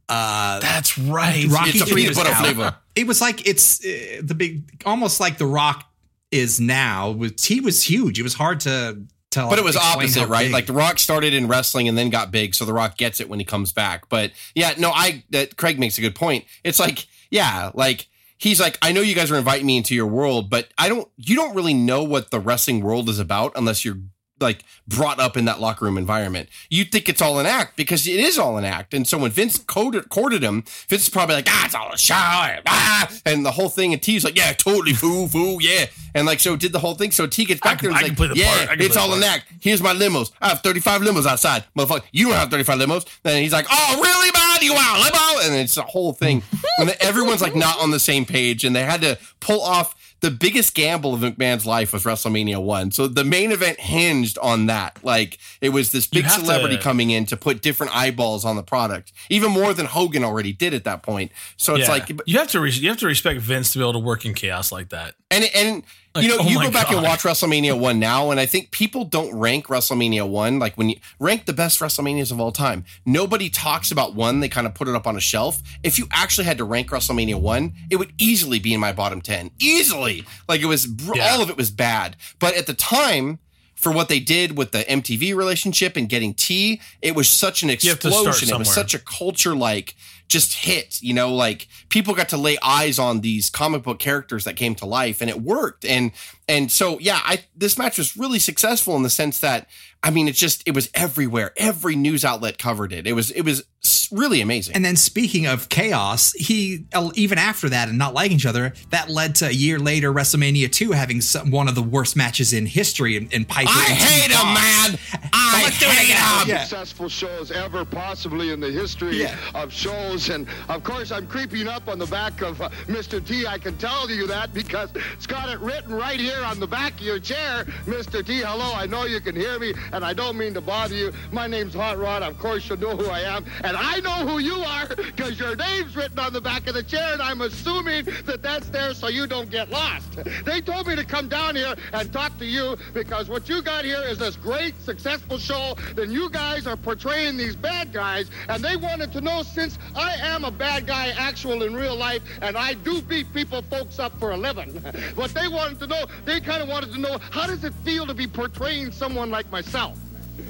Uh, 0.09 0.59
That's 0.59 0.97
right. 0.97 1.45
Rocky 1.47 1.69
It's 1.69 1.81
a 1.81 1.85
Three 1.85 2.01
peanut 2.03 2.17
butter 2.17 2.29
out. 2.31 2.41
flavor. 2.41 2.75
It 2.93 3.07
was 3.07 3.21
like 3.21 3.47
it's 3.47 3.79
uh, 3.85 4.19
the 4.21 4.35
big, 4.35 4.83
almost 4.85 5.19
like 5.21 5.37
The 5.37 5.45
Rock 5.45 5.89
is 6.37 6.59
now. 6.59 7.11
With 7.11 7.43
he 7.43 7.59
was 7.59 7.83
huge. 7.83 8.19
It 8.19 8.23
was 8.23 8.35
hard 8.35 8.59
to 8.61 9.03
tell. 9.31 9.49
But 9.49 9.59
it 9.59 9.65
was 9.65 9.75
opposite, 9.75 10.27
right? 10.27 10.45
big. 10.45 10.53
Like 10.53 10.65
The 10.65 10.73
Rock 10.73 10.99
started 10.99 11.33
in 11.33 11.47
wrestling 11.47 11.87
and 11.87 11.97
then 11.97 12.09
got 12.09 12.31
big, 12.31 12.55
so 12.55 12.65
The 12.65 12.73
Rock 12.73 12.97
gets 12.97 13.19
it 13.19 13.29
when 13.29 13.39
he 13.39 13.45
comes 13.45 13.71
back. 13.71 14.09
But 14.09 14.31
yeah, 14.55 14.73
no, 14.77 14.91
I 14.91 15.23
that 15.29 15.57
Craig 15.57 15.79
makes 15.79 15.97
a 15.97 16.01
good 16.01 16.15
point. 16.15 16.45
It's 16.63 16.79
like, 16.79 17.07
yeah, 17.29 17.71
like 17.73 18.07
he's 18.37 18.59
like, 18.59 18.77
I 18.81 18.91
know 18.91 19.01
you 19.01 19.15
guys 19.15 19.31
are 19.31 19.37
inviting 19.37 19.65
me 19.65 19.77
into 19.77 19.95
your 19.95 20.07
world, 20.07 20.49
but 20.49 20.69
I 20.77 20.89
don't. 20.89 21.07
You 21.17 21.35
don't 21.35 21.55
really 21.55 21.73
know 21.73 22.03
what 22.03 22.31
the 22.31 22.39
wrestling 22.39 22.81
world 22.81 23.09
is 23.09 23.19
about 23.19 23.51
unless 23.55 23.85
you're 23.85 23.99
like 24.39 24.63
brought 24.87 25.19
up 25.19 25.37
in 25.37 25.45
that 25.45 25.59
locker 25.59 25.85
room 25.85 25.97
environment. 25.97 26.49
You 26.69 26.83
think 26.83 27.07
it's 27.07 27.21
all 27.21 27.39
an 27.39 27.45
act 27.45 27.77
because 27.77 28.07
it 28.07 28.19
is 28.19 28.37
all 28.37 28.57
an 28.57 28.65
act. 28.65 28.93
And 28.93 29.07
so 29.07 29.17
when 29.17 29.31
Vince 29.31 29.57
courted, 29.57 30.09
courted 30.09 30.43
him, 30.43 30.63
Vince 30.89 31.03
is 31.03 31.09
probably 31.09 31.35
like, 31.35 31.47
ah, 31.49 31.65
it's 31.65 31.75
all 31.75 31.91
a 31.91 31.97
show. 31.97 32.13
Ah, 32.15 33.09
and 33.25 33.45
the 33.45 33.51
whole 33.51 33.69
thing. 33.69 33.93
And 33.93 34.01
T's 34.01 34.23
like, 34.23 34.37
yeah, 34.37 34.51
totally, 34.53 34.93
fool, 34.93 35.27
fool, 35.27 35.61
yeah. 35.61 35.85
And 36.13 36.25
like, 36.25 36.39
so 36.39 36.55
did 36.55 36.73
the 36.73 36.79
whole 36.79 36.95
thing. 36.95 37.11
So 37.11 37.27
T 37.27 37.45
gets 37.45 37.61
back 37.61 37.79
can- 37.79 37.91
there 37.91 37.97
and 37.97 38.19
like, 38.19 38.35
yeah. 38.35 38.75
It's 38.77 38.97
all 38.97 39.13
an 39.13 39.23
act. 39.23 39.45
Here's 39.61 39.81
my 39.81 39.93
limos. 39.93 40.31
I 40.41 40.49
have 40.49 40.61
35 40.61 41.01
limos 41.01 41.25
outside. 41.25 41.63
Motherfucker, 41.77 42.03
you 42.11 42.27
don't 42.27 42.35
have 42.35 42.51
35 42.51 42.79
limos. 42.79 43.05
Then 43.23 43.41
he's 43.41 43.53
like, 43.53 43.67
oh, 43.71 43.99
really, 44.01 44.31
man? 44.31 44.57
You 44.61 44.73
want 44.73 44.97
a 44.97 45.03
limo? 45.03 45.45
And 45.45 45.61
it's 45.61 45.77
a 45.77 45.83
whole 45.83 46.13
thing. 46.13 46.43
and 46.79 46.89
everyone's 46.99 47.41
like 47.41 47.55
not 47.55 47.79
on 47.79 47.91
the 47.91 47.99
same 47.99 48.25
page. 48.25 48.63
And 48.63 48.75
they 48.75 48.83
had 48.83 49.01
to 49.01 49.17
pull 49.39 49.61
off 49.61 50.04
the 50.25 50.31
biggest 50.31 50.73
gamble 50.73 51.13
of 51.13 51.21
McMahon's 51.21 51.65
life 51.65 51.93
was 51.93 52.03
WrestleMania 52.03 52.61
1. 52.61 52.91
So 52.91 53.07
the 53.07 53.23
main 53.23 53.51
event 53.51 53.79
hinged 53.79 54.37
on 54.39 54.65
that. 54.65 54.97
Like 55.03 55.37
it 55.61 55.69
was 55.69 55.91
this 55.91 56.07
big 56.07 56.27
celebrity 56.29 56.77
to- 56.77 56.81
coming 56.81 57.11
in 57.11 57.25
to 57.27 57.37
put 57.37 57.61
different 57.61 57.95
eyeballs 57.95 58.43
on 58.43 58.55
the 58.55 58.63
product, 58.63 59.11
even 59.29 59.51
more 59.51 59.73
than 59.73 59.85
Hogan 59.85 60.23
already 60.23 60.51
did 60.51 60.73
at 60.73 60.83
that 60.85 61.03
point. 61.03 61.31
So 61.57 61.75
it's 61.75 61.87
Yeah. 61.87 61.91
like, 61.93 62.11
you 62.25 62.39
have 62.39 62.47
to 62.49 62.59
res- 62.59 62.79
you 62.79 62.89
have 62.89 62.97
to 62.99 63.07
respect 63.07 63.39
Vince 63.39 63.71
to 63.73 63.77
be 63.77 63.83
able 63.83 63.93
to 63.93 63.99
work 63.99 64.25
in 64.25 64.33
chaos 64.33 64.71
like 64.71 64.89
that. 64.89 65.15
and 65.31 65.43
and 65.55 65.83
you 66.21 66.29
know, 66.29 66.37
oh 66.39 66.47
you 66.47 66.61
go 66.61 66.71
back 66.71 66.91
and 66.91 67.03
watch 67.03 67.23
WrestleMania 67.23 67.77
one 67.79 67.99
now, 67.99 68.31
and 68.31 68.39
I 68.39 68.45
think 68.45 68.71
people 68.71 69.05
don't 69.05 69.33
rank 69.37 69.67
WrestleMania 69.67 70.27
one 70.27 70.59
like 70.59 70.75
when 70.75 70.89
you 70.89 70.97
rank 71.19 71.45
the 71.45 71.53
best 71.53 71.79
WrestleManias 71.79 72.31
of 72.31 72.39
all 72.39 72.51
time. 72.51 72.85
Nobody 73.05 73.49
talks 73.49 73.91
about 73.91 74.15
one; 74.15 74.39
they 74.39 74.49
kind 74.49 74.65
of 74.67 74.73
put 74.73 74.87
it 74.87 74.95
up 74.95 75.07
on 75.07 75.15
a 75.15 75.19
shelf. 75.19 75.61
If 75.83 75.97
you 75.99 76.07
actually 76.11 76.45
had 76.45 76.57
to 76.59 76.63
rank 76.63 76.89
WrestleMania 76.89 77.39
one, 77.39 77.73
it 77.89 77.97
would 77.97 78.13
easily 78.17 78.59
be 78.59 78.73
in 78.73 78.79
my 78.79 78.93
bottom 78.93 79.21
ten, 79.21 79.51
easily. 79.59 80.25
Like 80.47 80.61
it 80.61 80.65
was, 80.67 80.87
Yeah. 81.13 81.31
all 81.33 81.41
of 81.41 81.49
it 81.49 81.57
was 81.57 81.71
bad. 81.71 82.15
But 82.39 82.55
at 82.55 82.67
the 82.67 82.73
time. 82.73 83.39
For 83.77 83.91
what 83.91 84.07
they 84.07 84.21
did 84.21 84.57
with 84.57 84.71
the 84.71 84.85
MTV 84.85 85.35
relationship 85.35 85.97
and 85.97 86.07
getting 86.07 86.33
T, 86.33 86.79
it 87.01 87.13
was 87.13 87.27
such 87.27 87.61
an 87.61 87.67
have 87.67 87.79
to 87.79 87.85
start 88.09 88.27
explosion. 88.27 88.55
It 88.55 88.57
was 88.57 88.73
such 88.73 88.93
a 88.93 88.99
culture 88.99 89.53
like 89.53 89.95
just 90.27 90.53
hit, 90.53 91.01
you 91.01 91.13
know, 91.13 91.33
like 91.33 91.67
people 91.89 92.13
got 92.13 92.29
to 92.29 92.37
lay 92.37 92.57
eyes 92.61 92.97
on 92.97 93.21
these 93.21 93.49
comic 93.49 93.83
book 93.83 93.99
characters 93.99 94.43
that 94.45 94.55
came 94.55 94.75
to 94.75 94.85
life 94.85 95.21
and 95.21 95.29
it 95.29 95.41
worked. 95.41 95.85
And 95.85 96.11
and 96.47 96.71
so 96.71 96.99
yeah, 96.99 97.19
I 97.23 97.45
this 97.55 97.77
match 97.77 97.97
was 97.97 98.17
really 98.17 98.39
successful 98.39 98.95
in 98.95 99.03
the 99.03 99.09
sense 99.09 99.39
that 99.39 99.67
I 100.03 100.09
mean 100.09 100.27
it's 100.27 100.39
just 100.39 100.63
it 100.67 100.73
was 100.73 100.89
everywhere. 100.93 101.53
Every 101.57 101.95
news 101.95 102.25
outlet 102.25 102.57
covered 102.57 102.91
it. 102.91 103.05
It 103.07 103.13
was 103.13 103.31
it 103.31 103.43
was 103.43 103.65
s- 104.05 104.11
really 104.11 104.41
amazing. 104.41 104.75
And 104.75 104.83
then 104.85 104.95
speaking 104.95 105.45
of 105.47 105.69
chaos, 105.69 106.31
he 106.33 106.85
even 107.15 107.37
after 107.37 107.69
that 107.69 107.89
and 107.89 107.97
not 107.97 108.13
liking 108.13 108.37
each 108.37 108.45
other, 108.45 108.73
that 108.89 109.09
led 109.09 109.35
to 109.35 109.47
a 109.47 109.51
year 109.51 109.79
later 109.79 110.11
WrestleMania 110.13 110.71
2 110.71 110.91
having 110.91 111.21
some, 111.21 111.51
one 111.51 111.67
of 111.67 111.75
the 111.75 111.83
worst 111.83 112.15
matches 112.15 112.53
in 112.53 112.65
history 112.65 113.15
in, 113.17 113.27
in 113.31 113.45
Piper. 113.45 113.69
I 113.71 113.85
and 113.89 113.97
hate 113.97 114.27
T. 114.31 114.33
him, 114.33 114.53
man. 114.53 115.29
I 115.33 115.61
let's 115.63 115.79
do 115.79 115.85
it 115.85 115.91
hate 115.91 116.05
again. 116.13 116.41
him. 116.43 116.47
Yeah. 116.49 116.63
successful 116.63 117.09
shows 117.09 117.51
ever 117.51 117.85
possibly 117.85 118.51
in 118.51 118.59
the 118.59 118.71
history 118.71 119.17
Yeah. 119.21 119.35
of 119.53 119.71
shows. 119.71 120.29
And 120.29 120.47
of 120.69 120.83
course, 120.83 121.11
I'm 121.11 121.27
creeping 121.27 121.67
up 121.67 121.87
on 121.87 121.99
the 121.99 122.05
back 122.07 122.41
of 122.41 122.61
uh, 122.61 122.69
Mr. 122.87 123.25
T. 123.25 123.47
I 123.47 123.57
can 123.57 123.77
tell 123.77 124.09
you 124.09 124.27
that 124.27 124.53
because 124.53 124.89
it's 125.13 125.27
got 125.27 125.49
it 125.49 125.59
written 125.59 125.93
right 125.93 126.19
here 126.19 126.41
on 126.43 126.59
the 126.59 126.67
back 126.67 126.93
of 126.93 127.01
your 127.01 127.19
chair. 127.19 127.65
Mr. 127.85 128.25
T, 128.25 128.39
hello. 128.41 128.73
I 128.75 128.85
know 128.85 129.05
you 129.05 129.19
can 129.21 129.35
hear 129.35 129.57
me, 129.59 129.73
and 129.93 130.03
I 130.05 130.13
don't 130.13 130.37
mean 130.37 130.53
to 130.53 130.61
bother 130.61 130.95
you. 130.95 131.11
My 131.31 131.47
name's 131.47 131.73
Hot 131.73 131.97
Rod. 131.97 132.23
Of 132.23 132.37
course, 132.39 132.69
you 132.69 132.75
know 132.77 132.95
who 132.95 133.07
I 133.07 133.21
am. 133.21 133.45
And 133.63 133.75
I 133.77 133.99
know 134.05 134.27
who 134.27 134.37
you 134.37 134.55
are 134.55 134.87
because 134.87 135.39
your 135.39 135.55
name's 135.55 135.95
written 135.95 136.19
on 136.19 136.31
the 136.31 136.39
back 136.39 136.67
of 136.67 136.75
the 136.75 136.83
chair, 136.83 137.13
and 137.13 137.21
I'm 137.21 137.41
assuming 137.41 138.05
that 138.25 138.43
that's 138.43 138.69
there 138.69 138.93
so 138.93 139.07
you 139.07 139.25
don't 139.25 139.49
get 139.49 139.71
lost. 139.71 140.19
They 140.45 140.61
told 140.61 140.87
me 140.87 140.95
to 140.95 141.03
come 141.03 141.27
down 141.27 141.55
here 141.55 141.75
and 141.91 142.13
talk 142.13 142.37
to 142.37 142.45
you 142.45 142.77
because 142.93 143.29
what 143.29 143.49
you 143.49 143.63
got 143.63 143.83
here 143.83 144.03
is 144.03 144.19
this 144.19 144.35
great, 144.35 144.79
successful 144.79 145.39
show. 145.39 145.75
Then 145.95 146.11
you 146.11 146.29
guys 146.29 146.67
are 146.67 146.77
portraying 146.77 147.35
these 147.35 147.55
bad 147.55 147.91
guys, 147.91 148.29
and 148.47 148.63
they 148.63 148.77
wanted 148.77 149.11
to 149.13 149.21
know 149.21 149.41
since 149.41 149.79
I 149.95 150.13
am 150.21 150.45
a 150.45 150.51
bad 150.51 150.85
guy, 150.85 151.07
actual 151.17 151.63
in 151.63 151.73
real 151.73 151.95
life, 151.95 152.21
and 152.41 152.55
I 152.55 152.75
do 152.75 153.01
beat 153.01 153.33
people, 153.33 153.63
folks 153.63 153.97
up 153.97 154.17
for 154.19 154.31
a 154.31 154.37
living. 154.37 154.69
What 155.15 155.33
they 155.33 155.47
wanted 155.47 155.79
to 155.79 155.87
know, 155.87 156.05
they 156.25 156.39
kind 156.39 156.61
of 156.61 156.69
wanted 156.69 156.93
to 156.93 156.99
know 156.99 157.17
how 157.31 157.47
does 157.47 157.63
it 157.63 157.73
feel 157.83 158.05
to 158.05 158.13
be 158.13 158.27
portraying 158.27 158.91
someone 158.91 159.31
like 159.31 159.49
myself? 159.51 159.97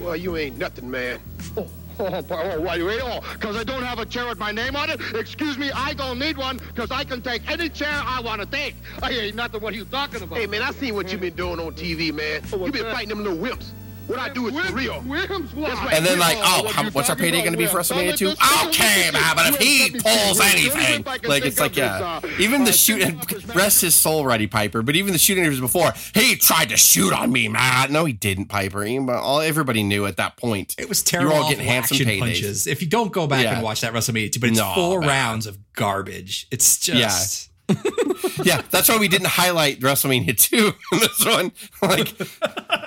Well, 0.01 0.17
you 0.17 0.35
ain't 0.35 0.57
nothing, 0.57 0.89
man. 0.89 1.19
Oh, 1.55 1.69
Oh, 1.99 2.23
oh, 2.29 2.61
wait, 2.61 2.83
wait, 2.83 3.01
oh, 3.01 3.21
because 3.33 3.55
I 3.55 3.63
don't 3.63 3.83
have 3.83 3.99
a 3.99 4.05
chair 4.05 4.27
with 4.27 4.37
my 4.37 4.51
name 4.51 4.75
on 4.75 4.89
it? 4.89 4.99
Excuse 5.13 5.57
me, 5.57 5.71
I 5.71 5.93
don't 5.93 6.19
need 6.19 6.37
one, 6.37 6.57
because 6.57 6.91
I 6.91 7.03
can 7.03 7.21
take 7.21 7.49
any 7.49 7.69
chair 7.69 7.89
I 7.89 8.19
want 8.19 8.41
to 8.41 8.47
take. 8.47 8.75
I 9.01 9.11
ain't 9.11 9.35
nothing. 9.35 9.61
What 9.61 9.73
you 9.73 9.85
talking 9.85 10.21
about? 10.21 10.37
Hey, 10.37 10.45
man, 10.45 10.61
I 10.61 10.71
seen 10.71 10.95
what 10.95 11.11
you 11.11 11.17
been 11.17 11.35
doing 11.35 11.59
on 11.59 11.73
TV, 11.73 12.13
man. 12.13 12.41
Oh, 12.51 12.65
you 12.65 12.71
been 12.71 12.83
that? 12.83 12.93
fighting 12.93 13.09
them 13.09 13.23
little 13.23 13.37
wimps. 13.37 13.71
What 14.07 14.19
I 14.19 14.29
do 14.29 14.47
is 14.47 14.53
for 14.67 14.73
real. 14.75 15.01
Whims, 15.01 15.53
why? 15.55 15.69
Right. 15.73 15.93
And 15.95 16.05
then 16.05 16.19
like, 16.19 16.37
Oh, 16.39 16.63
what 16.63 16.73
how, 16.75 16.83
what's 16.91 17.09
our 17.09 17.15
talking 17.15 17.31
payday 17.31 17.39
going 17.39 17.53
to 17.53 17.57
be 17.57 17.65
for 17.65 17.79
about? 17.79 17.85
WrestleMania 17.85 18.15
2? 18.17 18.27
let 18.27 18.37
me- 18.39 18.67
Okay, 18.69 19.09
man, 19.11 19.35
but 19.35 19.47
if 19.47 19.57
he 19.57 19.89
pulls 19.91 20.39
anything, 20.39 20.99
if 21.01 21.07
I 21.07 21.17
can 21.17 21.29
like 21.29 21.45
it's 21.45 21.59
like 21.59 21.75
yeah, 21.75 22.19
uh, 22.23 22.27
even 22.39 22.63
the 22.65 22.69
uh, 22.69 22.73
shoot 22.73 23.01
and 23.01 23.55
rest 23.55 23.81
his 23.81 23.95
soul, 23.95 24.25
Roddy 24.25 24.47
Piper. 24.47 24.81
But 24.83 24.95
even 24.95 25.11
the 25.13 25.17
shoot 25.19 25.37
interviews 25.37 25.59
before, 25.61 25.91
he 26.13 26.35
tried 26.35 26.69
to 26.69 26.77
shoot 26.77 27.13
on 27.13 27.31
me, 27.31 27.47
man. 27.47 27.91
No, 27.91 28.05
he 28.05 28.13
didn't, 28.13 28.45
Piper. 28.45 28.83
He- 28.83 28.99
but 28.99 29.15
all 29.17 29.41
everybody 29.41 29.81
knew 29.83 30.05
at 30.05 30.17
that 30.17 30.37
point. 30.37 30.75
It 30.77 30.87
was 30.87 31.01
terrible. 31.01 31.25
You 31.25 31.29
terrible. 31.31 31.37
were 31.39 31.43
all 31.45 31.49
getting 31.49 31.65
handsome 31.65 31.97
paydays. 31.97 32.19
punches. 32.19 32.67
If 32.67 32.81
you 32.81 32.87
don't 32.87 33.11
go 33.11 33.25
back 33.27 33.43
Yeah. 33.43 33.55
and 33.55 33.63
watch 33.63 33.81
that 33.81 33.93
WrestleMania 33.93 34.31
2, 34.31 34.39
but 34.39 34.49
it's 34.49 34.59
No, 34.59 34.71
four 34.75 34.99
man. 34.99 35.09
rounds 35.09 35.47
of 35.47 35.57
garbage. 35.73 36.47
It's 36.51 36.77
just 36.79 37.49
yeah, 37.49 37.54
that's 38.71 38.89
why 38.89 38.97
we 38.97 39.07
didn't 39.07 39.27
highlight 39.27 39.79
WrestleMania 39.79 40.37
2 40.37 40.73
in 40.93 40.99
this 40.99 41.25
one. 41.25 41.51
Like, 41.81 42.17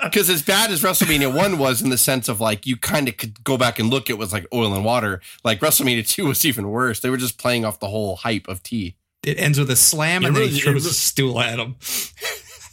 because 0.04 0.30
as 0.30 0.42
bad 0.42 0.70
as 0.70 0.82
WrestleMania 0.82 1.34
1 1.34 1.58
was 1.58 1.82
in 1.82 1.90
the 1.90 1.98
sense 1.98 2.28
of 2.28 2.40
like, 2.40 2.66
you 2.66 2.76
kind 2.76 3.08
of 3.08 3.16
could 3.16 3.42
go 3.44 3.56
back 3.56 3.78
and 3.78 3.90
look, 3.90 4.08
it 4.10 4.18
was 4.18 4.32
like 4.32 4.46
oil 4.52 4.74
and 4.74 4.84
water. 4.84 5.20
Like, 5.44 5.60
WrestleMania 5.60 6.06
2 6.08 6.26
was 6.26 6.44
even 6.44 6.68
worse. 6.68 7.00
They 7.00 7.10
were 7.10 7.16
just 7.16 7.38
playing 7.38 7.64
off 7.64 7.80
the 7.80 7.88
whole 7.88 8.16
hype 8.16 8.48
of 8.48 8.62
T. 8.62 8.96
it 9.24 9.38
ends 9.38 9.58
with 9.58 9.70
a 9.70 9.76
slam 9.76 10.22
It 10.22 10.28
and 10.28 10.36
then 10.36 10.42
really- 10.42 10.52
he 10.54 10.58
it 10.58 10.62
throws 10.62 10.86
a 10.86 10.94
stool 10.94 11.40
at 11.40 11.58
him. 11.58 11.76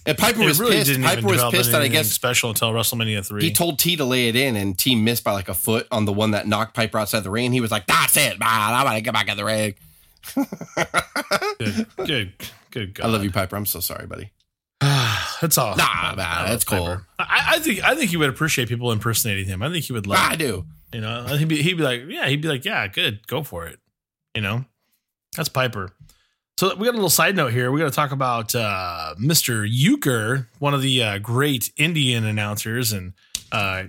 And 0.07 0.15
Piper 0.19 0.43
It 0.43 0.45
was 0.45 0.59
really 0.59 0.73
pissed. 0.75 0.91
didn't 0.91 1.03
Piper 1.03 1.17
even 1.21 1.31
was 1.31 1.43
pissed 1.51 1.71
that 1.71 1.81
I 1.81 1.87
guess 1.87 2.11
special 2.11 2.49
until 2.51 2.71
WrestleMania 2.71 3.25
three. 3.25 3.41
he 3.41 3.51
told 3.51 3.79
T 3.79 3.95
to 3.95 4.05
lay 4.05 4.27
it 4.27 4.35
in, 4.35 4.55
and 4.55 4.77
T 4.77 4.93
missed 4.93 5.23
by 5.23 5.31
like 5.31 5.49
a 5.49 5.55
foot 5.55 5.87
on 5.91 6.05
the 6.05 6.13
one 6.13 6.29
that 6.31 6.47
knocked 6.47 6.75
Piper 6.75 6.99
outside 6.99 7.21
the 7.23 7.31
ring. 7.31 7.51
He 7.51 7.59
was 7.59 7.71
like, 7.71 7.87
"That's 7.87 8.15
it, 8.15 8.37
man. 8.39 8.47
I'm 8.47 8.85
gonna 8.85 9.01
get 9.01 9.15
back 9.15 9.29
in 9.29 9.35
the 9.35 9.43
ring." 9.43 9.73
good, 11.59 11.87
good, 12.05 12.33
good. 12.71 12.93
God. 12.95 13.05
I 13.05 13.09
love 13.09 13.23
you, 13.23 13.31
Piper. 13.31 13.55
I'm 13.55 13.65
so 13.65 13.79
sorry, 13.79 14.07
buddy. 14.07 14.31
That's 15.41 15.57
all. 15.57 15.75
Nah, 15.75 16.15
that's 16.15 16.63
cool. 16.63 17.01
I, 17.19 17.55
I 17.55 17.59
think 17.59 17.83
I 17.83 17.95
think 17.95 18.09
he 18.09 18.17
would 18.17 18.29
appreciate 18.29 18.69
people 18.69 18.91
impersonating 18.91 19.45
him. 19.45 19.61
I 19.61 19.69
think 19.69 19.85
he 19.85 19.93
would 19.93 20.07
love. 20.07 20.19
I 20.19 20.35
do. 20.35 20.65
You 20.93 21.01
know, 21.01 21.25
he'd 21.25 21.47
be 21.47 21.61
he'd 21.61 21.75
be 21.75 21.83
like, 21.83 22.03
yeah, 22.07 22.27
he'd 22.27 22.41
be 22.41 22.47
like, 22.47 22.63
yeah, 22.63 22.87
good, 22.87 23.25
go 23.27 23.43
for 23.43 23.67
it. 23.67 23.79
You 24.33 24.41
know, 24.41 24.65
that's 25.35 25.49
Piper. 25.49 25.91
So 26.57 26.73
we 26.75 26.85
got 26.85 26.91
a 26.91 26.97
little 26.97 27.09
side 27.09 27.35
note 27.35 27.51
here. 27.51 27.69
We 27.69 27.79
got 27.81 27.89
to 27.89 27.95
talk 27.95 28.11
about 28.11 28.55
uh, 28.55 29.15
Mr. 29.19 29.69
Uecker, 29.69 30.47
one 30.59 30.73
of 30.73 30.81
the 30.81 31.03
uh, 31.03 31.17
great 31.17 31.71
Indian 31.75 32.23
announcers, 32.23 32.93
and 32.93 33.11
uh, 33.51 33.83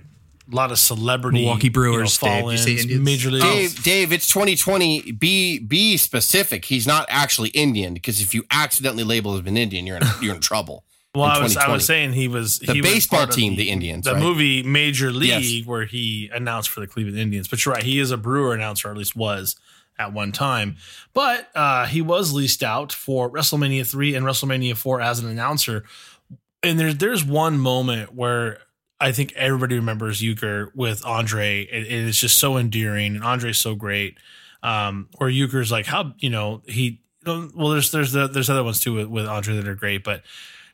a 0.51 0.55
lot 0.55 0.71
of 0.71 0.79
celebrity 0.79 1.41
Milwaukee 1.41 1.69
Brewers, 1.69 2.21
you 2.21 2.27
know, 2.27 2.49
Dave. 2.51 2.67
You 2.67 2.77
say? 2.77 2.97
Major 2.97 3.31
League. 3.31 3.41
Dave, 3.41 3.83
Dave, 3.83 4.11
it's 4.13 4.27
2020. 4.27 5.11
Be 5.13 5.59
be 5.59 5.97
specific. 5.97 6.65
He's 6.65 6.87
not 6.87 7.05
actually 7.09 7.49
Indian 7.49 7.93
because 7.93 8.21
if 8.21 8.33
you 8.33 8.43
accidentally 8.51 9.03
label 9.03 9.37
him 9.37 9.47
an 9.47 9.57
Indian, 9.57 9.85
you're 9.85 9.97
in 9.97 10.03
you're 10.21 10.35
in 10.35 10.41
trouble. 10.41 10.83
Well, 11.15 11.25
in 11.25 11.31
I 11.31 11.39
was, 11.41 11.57
I 11.57 11.71
was 11.71 11.85
saying 11.85 12.13
he 12.13 12.27
was 12.27 12.59
The 12.59 12.73
he 12.73 12.81
baseball 12.81 13.19
part 13.19 13.29
of 13.29 13.35
team, 13.35 13.55
the 13.55 13.71
Indians, 13.71 14.05
the 14.05 14.13
right? 14.13 14.21
movie 14.21 14.61
Major 14.61 15.09
League, 15.11 15.29
Yes. 15.61 15.65
where 15.65 15.85
he 15.85 16.29
announced 16.31 16.69
for 16.69 16.79
the 16.79 16.85
Cleveland 16.85 17.17
Indians. 17.17 17.47
But 17.47 17.65
you're 17.65 17.73
right, 17.73 17.81
he 17.81 17.97
is 17.99 18.11
a 18.11 18.17
Brewer 18.17 18.53
announcer, 18.53 18.87
or 18.87 18.91
at 18.91 18.97
least 18.97 19.15
was 19.15 19.55
at 19.97 20.13
one 20.13 20.31
time. 20.31 20.75
But 21.15 21.49
uh, 21.55 21.87
he 21.87 22.03
was 22.03 22.33
leased 22.33 22.61
out 22.61 22.93
for 22.93 23.31
WrestleMania 23.31 23.89
three 23.89 24.13
and 24.13 24.27
WrestleMania 24.27 24.75
four 24.77 25.01
as 25.01 25.17
an 25.17 25.27
announcer. 25.27 25.85
And 26.61 26.79
there's 26.79 26.97
there's 26.97 27.25
one 27.25 27.57
moment 27.57 28.13
where 28.13 28.59
I 28.99 29.11
think 29.11 29.33
everybody 29.35 29.75
remembers 29.75 30.21
Uecker 30.21 30.71
with 30.75 31.05
Andre, 31.05 31.67
and, 31.71 31.85
and 31.85 32.07
it's 32.07 32.19
just 32.19 32.37
so 32.37 32.57
endearing, 32.57 33.15
and 33.15 33.23
Andre's 33.23 33.57
so 33.57 33.75
great. 33.75 34.17
Um, 34.63 35.09
where 35.17 35.29
Uecker's 35.29 35.71
like, 35.71 35.85
how 35.85 36.13
you 36.19 36.29
know 36.29 36.63
he. 36.67 37.01
Well, 37.25 37.69
there's 37.69 37.91
there's 37.91 38.11
the, 38.13 38.27
there's 38.27 38.49
other 38.49 38.63
ones 38.63 38.79
too 38.79 38.93
with, 38.93 39.07
with 39.07 39.27
Andre 39.27 39.55
that 39.55 39.67
are 39.67 39.75
great, 39.75 40.03
but 40.03 40.23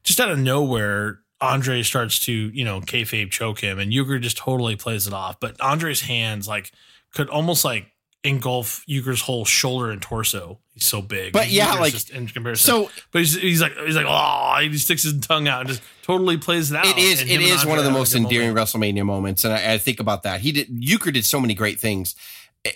just 0.03 0.19
out 0.19 0.29
of 0.29 0.37
nowhere, 0.37 1.19
Andre 1.41 1.81
starts 1.83 2.19
to, 2.21 2.31
you 2.31 2.63
know, 2.63 2.79
kayfabe 2.79 3.31
choke 3.31 3.59
him, 3.59 3.79
and 3.79 3.91
Uecker 3.91 4.21
just 4.21 4.37
totally 4.37 4.75
plays 4.75 5.07
it 5.07 5.13
off. 5.13 5.39
But 5.39 5.59
Andre's 5.59 6.01
hands 6.01 6.47
like 6.47 6.71
could 7.13 7.29
almost 7.29 7.65
like 7.65 7.92
engulf 8.23 8.83
Uecker's 8.87 9.21
whole 9.21 9.45
shoulder 9.45 9.91
and 9.91 10.01
torso. 10.01 10.59
He's 10.73 10.85
so 10.85 11.01
big. 11.01 11.33
But 11.33 11.49
yeah, 11.49 11.67
Uecker's 11.67 11.79
like, 11.79 11.93
just 11.93 12.09
in 12.11 12.27
comparison. 12.27 12.65
so- 12.65 12.89
but 13.11 13.19
he's, 13.19 13.35
he's 13.39 13.61
like 13.61 13.73
he's 13.85 13.95
like 13.95 14.05
oh, 14.07 14.57
he 14.61 14.77
sticks 14.77 15.03
his 15.03 15.19
tongue 15.19 15.47
out 15.47 15.61
and 15.61 15.69
just 15.69 15.81
totally 16.03 16.37
plays 16.37 16.71
it 16.71 16.77
out. 16.77 16.85
It 16.85 16.97
is 16.97 17.21
it 17.21 17.29
is 17.41 17.65
one 17.65 17.77
of 17.77 17.83
the 17.85 17.91
most 17.91 18.13
good 18.13 18.21
moment. 18.23 18.33
endearing 18.33 18.55
WrestleMania 18.55 19.05
moments, 19.05 19.43
and 19.43 19.53
I, 19.53 19.73
I 19.73 19.77
think 19.77 19.99
about 19.99 20.23
that. 20.23 20.41
He 20.41 20.51
did 20.51 20.69
Uecker 20.69 21.13
did 21.13 21.25
so 21.25 21.39
many 21.39 21.53
great 21.53 21.79
things. 21.79 22.15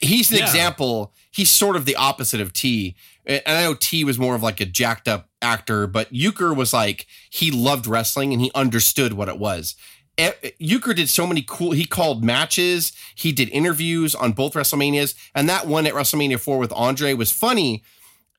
He's 0.02 0.32
an 0.32 0.40
Yeah. 0.40 0.44
example. 0.44 1.14
He's 1.32 1.50
sort 1.50 1.76
of 1.78 1.86
the 1.86 1.96
opposite 1.96 2.42
of 2.42 2.52
T. 2.52 2.96
And 3.26 3.42
I 3.46 3.64
know 3.64 3.74
T 3.74 4.04
was 4.04 4.20
more 4.20 4.36
of 4.36 4.44
like 4.44 4.60
a 4.60 4.66
jacked 4.66 5.08
up 5.08 5.30
actor, 5.42 5.88
but 5.88 6.12
Uecker 6.14 6.54
was 6.56 6.74
like 6.74 7.08
he 7.30 7.52
loved 7.52 7.88
wrestling 7.88 8.34
and 8.34 8.42
he 8.42 8.52
understood 8.54 9.14
what 9.14 9.30
it 9.30 9.38
was. 9.40 9.76
Uecker 10.18 10.96
did 10.96 11.10
so 11.10 11.28
many 11.28 11.44
cool. 11.46 11.72
He 11.72 11.86
called 11.86 12.24
matches. 12.24 12.92
He 13.16 13.32
did 13.32 13.50
interviews 13.50 14.16
on 14.16 14.32
both 14.34 14.54
WrestleManias, 14.54 15.16
and 15.36 15.48
that 15.48 15.68
one 15.68 15.86
at 15.86 15.94
WrestleMania 15.94 16.40
four 16.40 16.58
with 16.58 16.74
Andre 16.74 17.14
was 17.14 17.32
funny 17.32 17.84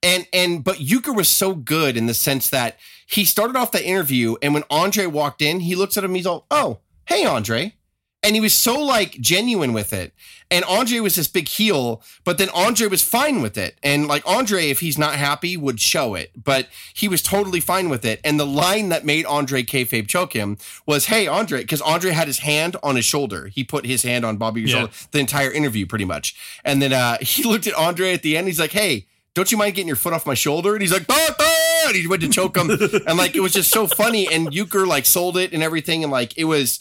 and 0.02 0.26
and 0.32 0.62
but 0.62 0.76
Uecker 0.76 1.14
was 1.14 1.28
so 1.28 1.54
good 1.54 1.96
in 1.96 2.06
the 2.06 2.14
sense 2.14 2.50
that 2.50 2.78
he 3.06 3.24
started 3.24 3.56
off 3.56 3.72
the 3.72 3.84
interview 3.84 4.36
and 4.42 4.54
when 4.54 4.64
Andre 4.70 5.06
walked 5.06 5.42
in, 5.42 5.60
he 5.60 5.74
looks 5.74 5.96
at 5.96 6.04
him, 6.04 6.14
he's 6.14 6.26
all, 6.26 6.46
Oh, 6.50 6.78
hey 7.06 7.24
Andre. 7.24 7.74
And 8.22 8.34
he 8.34 8.40
was 8.40 8.52
so 8.52 8.74
like 8.82 9.12
genuine 9.20 9.72
with 9.72 9.92
it. 9.92 10.12
And 10.50 10.64
Andre 10.64 10.98
was 11.00 11.14
this 11.14 11.28
big 11.28 11.46
heel, 11.46 12.02
but 12.24 12.36
then 12.38 12.48
Andre 12.54 12.88
was 12.88 13.02
fine 13.02 13.42
with 13.42 13.56
it. 13.56 13.76
And 13.82 14.08
like 14.08 14.22
Andre, 14.26 14.70
if 14.70 14.80
he's 14.80 14.98
not 14.98 15.14
happy, 15.14 15.56
would 15.56 15.78
show 15.78 16.14
it. 16.14 16.32
But 16.42 16.68
he 16.94 17.06
was 17.06 17.22
totally 17.22 17.60
fine 17.60 17.88
with 17.90 18.04
it. 18.04 18.20
And 18.24 18.40
the 18.40 18.46
line 18.46 18.88
that 18.88 19.04
made 19.04 19.24
Andre 19.26 19.62
kayfabe 19.62 20.08
choke 20.08 20.32
him 20.32 20.56
was, 20.86 21.06
"Hey 21.06 21.26
Andre," 21.28 21.60
because 21.60 21.80
Andre 21.82 22.10
had 22.10 22.26
his 22.26 22.40
hand 22.40 22.76
on 22.82 22.96
his 22.96 23.04
shoulder. 23.04 23.48
He 23.54 23.62
put 23.62 23.86
his 23.86 24.02
hand 24.02 24.24
on 24.24 24.36
Bobby's 24.36 24.70
Yeah. 24.72 24.78
shoulder 24.80 24.92
the 25.12 25.18
entire 25.20 25.52
interview, 25.52 25.86
pretty 25.86 26.06
much. 26.06 26.34
And 26.64 26.82
then 26.82 26.92
uh, 26.92 27.18
he 27.20 27.44
looked 27.44 27.66
at 27.68 27.74
Andre 27.74 28.14
at 28.14 28.22
the 28.22 28.36
end. 28.36 28.48
He's 28.48 28.58
like, 28.58 28.72
"Hey, 28.72 29.06
don't 29.34 29.52
you 29.52 29.58
mind 29.58 29.74
getting 29.76 29.86
your 29.86 29.96
foot 29.96 30.12
off 30.14 30.26
my 30.26 30.34
shoulder?" 30.34 30.72
And 30.74 30.82
he's 30.82 30.92
like, 30.92 31.04
"Ah, 31.08 31.34
ah," 31.38 31.84
and 31.88 31.94
he 31.96 32.06
went 32.08 32.22
to 32.22 32.28
choke 32.28 32.56
him, 32.56 32.70
and 32.70 33.16
like 33.18 33.36
it 33.36 33.40
was 33.40 33.52
just 33.52 33.70
so 33.70 33.86
funny. 33.86 34.26
And 34.26 34.50
Uecker 34.50 34.86
like 34.88 35.04
sold 35.06 35.36
it 35.36 35.52
and 35.52 35.62
everything, 35.62 36.02
and 36.02 36.10
like 36.10 36.36
it 36.36 36.44
was. 36.44 36.80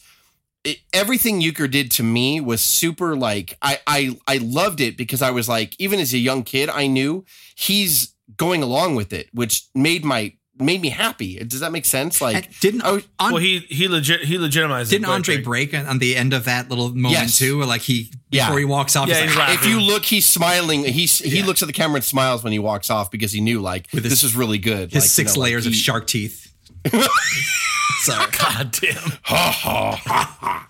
It, 0.67 0.80
everything 0.93 1.41
Uecker 1.41 1.69
did 1.71 1.91
to 1.91 2.03
me 2.03 2.41
was 2.41 2.62
super 2.62 3.15
like 3.15 3.58
I, 3.62 3.80
I 3.88 4.17
I 4.27 4.38
loved 4.39 4.82
it 4.82 4.97
because 4.97 5.21
I 5.21 5.32
was 5.32 5.47
like 5.47 5.75
even 5.80 5.99
as 5.99 6.13
a 6.13 6.17
young 6.17 6.43
kid 6.43 6.69
I 6.69 6.88
knew 6.88 7.23
he's 7.56 8.13
going 8.36 8.62
along 8.63 8.95
with 8.95 9.13
it 9.13 9.30
which 9.34 9.63
made 9.73 10.03
my 10.03 10.34
made 10.60 10.82
me 10.82 10.89
happy 10.89 11.38
does 11.45 11.60
that 11.60 11.71
make 11.71 11.86
sense 11.86 12.19
like 12.19 12.36
And 12.36 12.47
didn't 12.60 12.82
I 12.82 12.91
was- 12.93 13.03
on, 13.19 13.32
Well, 13.34 13.41
he 13.41 13.60
he 13.69 13.88
legit 13.88 14.21
he 14.25 14.38
legitimized. 14.39 14.91
it. 14.91 14.95
didn't 14.97 15.08
Andre 15.08 15.36
Greg. 15.36 15.45
break 15.45 15.73
on 15.75 15.86
on 15.86 15.99
the 15.99 16.15
end 16.17 16.34
of 16.34 16.45
that 16.45 16.67
little 16.69 16.89
moment 16.89 17.12
Yes. 17.13 17.38
too? 17.38 17.60
Where 17.60 17.67
like 17.67 17.84
he 17.84 18.12
Yeah. 18.32 18.47
before 18.47 18.60
he 18.60 18.65
walks 18.65 18.95
off, 18.95 19.08
Yeah, 19.08 19.21
he's 19.21 19.30
he's 19.30 19.38
like, 19.38 19.49
laughing. 19.49 19.69
if 19.69 19.75
you 19.75 19.80
look 19.82 20.03
he's 20.03 20.25
smiling 20.25 20.84
he's 20.84 21.19
he 21.19 21.38
Yeah. 21.39 21.45
looks 21.45 21.62
at 21.62 21.67
the 21.67 21.73
camera 21.73 21.97
and 21.97 22.03
smiles 22.03 22.43
when 22.43 22.51
he 22.53 22.60
walks 22.60 22.89
off 22.89 23.12
because 23.12 23.32
he 23.32 23.39
knew 23.39 23.62
like 23.62 23.89
his- 23.91 24.01
this 24.03 24.23
is 24.23 24.36
really 24.36 24.58
good 24.58 24.91
his 24.91 24.95
Like, 24.95 25.03
you 25.03 25.10
six 25.10 25.36
know, 25.36 25.41
like, 25.41 25.49
layers 25.51 25.65
of 25.67 25.75
shark 25.75 26.08
teeth. 26.08 26.46
Sorry. 28.02 28.32
God 28.39 28.71
damn. 28.71 28.93
Ha 29.23 29.52
ha 29.52 30.02
ha! 30.06 30.69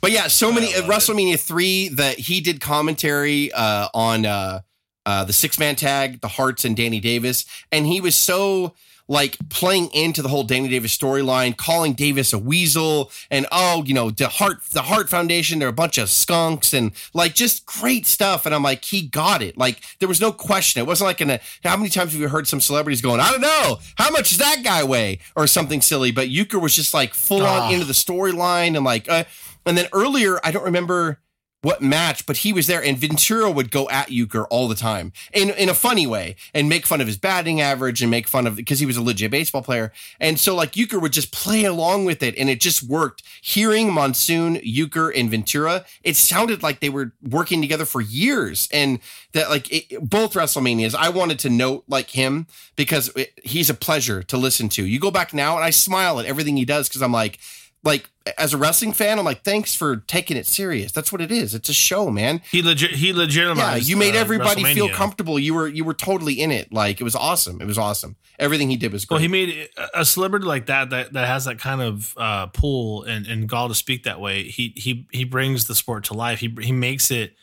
But 0.00 0.12
yeah, 0.12 0.26
so 0.26 0.52
many 0.52 0.74
uh, 0.74 0.82
WrestleMania 0.82 1.40
three 1.40 1.88
that 1.88 2.18
he 2.18 2.42
did 2.42 2.60
commentary 2.60 3.50
uh, 3.52 3.88
on 3.94 4.26
uh, 4.26 4.60
uh, 5.06 5.24
the 5.24 5.32
six 5.32 5.58
man 5.58 5.76
tag, 5.76 6.20
the 6.20 6.28
Hearts 6.28 6.66
and 6.66 6.76
Danny 6.76 7.00
Davis, 7.00 7.46
and 7.72 7.86
he 7.86 8.02
was 8.02 8.14
so 8.14 8.74
like 9.06 9.36
playing 9.50 9.90
into 9.92 10.22
the 10.22 10.28
whole 10.28 10.44
Danny 10.44 10.68
Davis 10.68 10.96
storyline, 10.96 11.56
calling 11.56 11.92
Davis 11.92 12.32
a 12.32 12.38
weasel, 12.38 13.10
and 13.30 13.46
oh, 13.52 13.82
you 13.84 13.92
know 13.94 14.10
the 14.10 14.28
Heart 14.28 14.64
the 14.72 14.82
Heart 14.82 15.08
Foundation, 15.10 15.58
they're 15.58 15.68
a 15.68 15.72
bunch 15.72 15.98
of 15.98 16.08
skunks, 16.08 16.72
and 16.72 16.92
like 17.12 17.34
just 17.34 17.66
great 17.66 18.06
stuff. 18.06 18.46
And 18.46 18.54
I'm 18.54 18.62
like, 18.62 18.84
he 18.84 19.02
got 19.02 19.42
it. 19.42 19.58
Like 19.58 19.82
there 19.98 20.08
was 20.08 20.20
no 20.20 20.32
question. 20.32 20.80
It 20.80 20.86
wasn't 20.86 21.08
like 21.08 21.20
in 21.20 21.30
a 21.30 21.40
how 21.62 21.76
many 21.76 21.90
times 21.90 22.12
have 22.12 22.20
you 22.20 22.28
heard 22.28 22.48
some 22.48 22.60
celebrities 22.60 23.00
going, 23.00 23.20
I 23.20 23.30
don't 23.30 23.40
know, 23.40 23.78
how 23.96 24.10
much 24.10 24.30
does 24.30 24.38
that 24.38 24.62
guy 24.64 24.82
weigh, 24.84 25.18
or 25.36 25.46
something 25.46 25.80
silly. 25.80 26.10
But 26.10 26.28
Uecker 26.28 26.60
was 26.60 26.74
just 26.74 26.94
like 26.94 27.14
full 27.14 27.42
on 27.42 27.62
Ah. 27.62 27.70
into 27.70 27.84
the 27.84 27.92
storyline 27.92 28.76
and 28.76 28.84
like. 28.84 29.08
Uh, 29.08 29.24
and 29.66 29.78
then 29.78 29.86
earlier, 29.94 30.38
I 30.44 30.50
don't 30.50 30.64
remember 30.64 31.20
what 31.64 31.80
match, 31.80 32.26
but 32.26 32.38
he 32.38 32.52
was 32.52 32.66
there, 32.66 32.82
and 32.82 32.98
Ventura 32.98 33.50
would 33.50 33.70
go 33.70 33.88
at 33.88 34.08
Uecker 34.08 34.46
all 34.50 34.68
the 34.68 34.74
time 34.74 35.12
in 35.32 35.50
in 35.50 35.68
a 35.70 35.74
funny 35.74 36.06
way 36.06 36.36
and 36.52 36.68
make 36.68 36.86
fun 36.86 37.00
of 37.00 37.06
his 37.06 37.16
batting 37.16 37.60
average 37.60 38.02
and 38.02 38.10
make 38.10 38.28
fun 38.28 38.46
of 38.46 38.56
because 38.56 38.80
he 38.80 38.86
was 38.86 38.98
a 38.98 39.02
legit 39.02 39.30
baseball 39.30 39.62
player. 39.62 39.90
And 40.20 40.38
so 40.38 40.54
like 40.54 40.72
Uecker 40.72 41.00
would 41.00 41.12
just 41.12 41.32
play 41.32 41.64
along 41.64 42.04
with 42.04 42.22
it, 42.22 42.36
and 42.36 42.50
it 42.50 42.60
just 42.60 42.82
worked. 42.82 43.22
Hearing 43.40 43.92
Monsoon, 43.92 44.56
Uecker, 44.56 45.10
and 45.18 45.30
Ventura, 45.30 45.86
it 46.02 46.16
sounded 46.16 46.62
like 46.62 46.80
they 46.80 46.90
were 46.90 47.12
working 47.22 47.62
together 47.62 47.86
for 47.86 48.02
years, 48.02 48.68
and 48.70 48.98
that 49.32 49.48
like 49.48 49.72
it, 49.72 50.08
both 50.08 50.34
WrestleManias, 50.34 50.94
I 50.94 51.08
wanted 51.08 51.38
to 51.40 51.50
note 51.50 51.84
like 51.88 52.10
him 52.10 52.46
because 52.76 53.08
it, 53.16 53.32
he's 53.42 53.70
a 53.70 53.74
pleasure 53.74 54.22
to 54.24 54.36
listen 54.36 54.68
to. 54.70 54.84
You 54.84 55.00
go 55.00 55.10
back 55.10 55.32
now, 55.32 55.56
and 55.56 55.64
I 55.64 55.70
smile 55.70 56.20
at 56.20 56.26
everything 56.26 56.58
he 56.58 56.66
does 56.66 56.88
because 56.88 57.02
I'm 57.02 57.12
like 57.12 57.38
like 57.84 58.10
as 58.38 58.54
a 58.54 58.56
wrestling 58.56 58.92
fan, 58.94 59.18
I'm 59.18 59.24
like, 59.26 59.42
thanks 59.44 59.74
for 59.74 59.96
taking 59.96 60.36
it 60.36 60.46
serious. 60.46 60.90
That's 60.90 61.12
what 61.12 61.20
it 61.20 61.30
is. 61.30 61.54
It's 61.54 61.68
a 61.68 61.74
show, 61.74 62.10
man. 62.10 62.40
He 62.50 62.62
legit 62.62 62.92
he 62.92 63.08
Yeah, 63.10 63.16
legitimized. 63.18 63.88
you 63.88 63.96
made 63.96 64.16
uh, 64.16 64.20
everybody 64.20 64.64
feel 64.64 64.88
comfortable. 64.88 65.38
You 65.38 65.54
were 65.54 65.68
you 65.68 65.84
were 65.84 65.94
totally 65.94 66.34
in 66.40 66.50
it. 66.50 66.72
Like 66.72 67.00
it 67.00 67.04
was 67.04 67.14
awesome. 67.14 67.60
It 67.60 67.66
was 67.66 67.76
awesome. 67.78 68.16
Everything 68.38 68.70
he 68.70 68.76
did 68.76 68.92
was 68.92 69.04
great. 69.04 69.16
Well, 69.16 69.22
he 69.22 69.28
made 69.28 69.68
a- 69.76 70.00
a 70.00 70.04
celebrity 70.04 70.46
like 70.46 70.66
that 70.66 70.90
that, 70.90 71.12
that 71.12 71.28
has 71.28 71.44
that 71.44 71.58
kind 71.58 71.80
of 71.82 72.14
uh, 72.16 72.46
pull 72.46 73.02
and, 73.04 73.26
and 73.26 73.48
gall 73.48 73.68
to 73.68 73.74
speak 73.74 74.04
that 74.04 74.18
way. 74.20 74.44
He 74.44 74.72
he 74.76 75.06
he 75.12 75.24
brings 75.24 75.66
the 75.66 75.74
sport 75.74 76.04
to 76.04 76.14
life. 76.14 76.40
He 76.40 76.52
he 76.60 76.72
makes 76.72 77.10
it. 77.10 77.34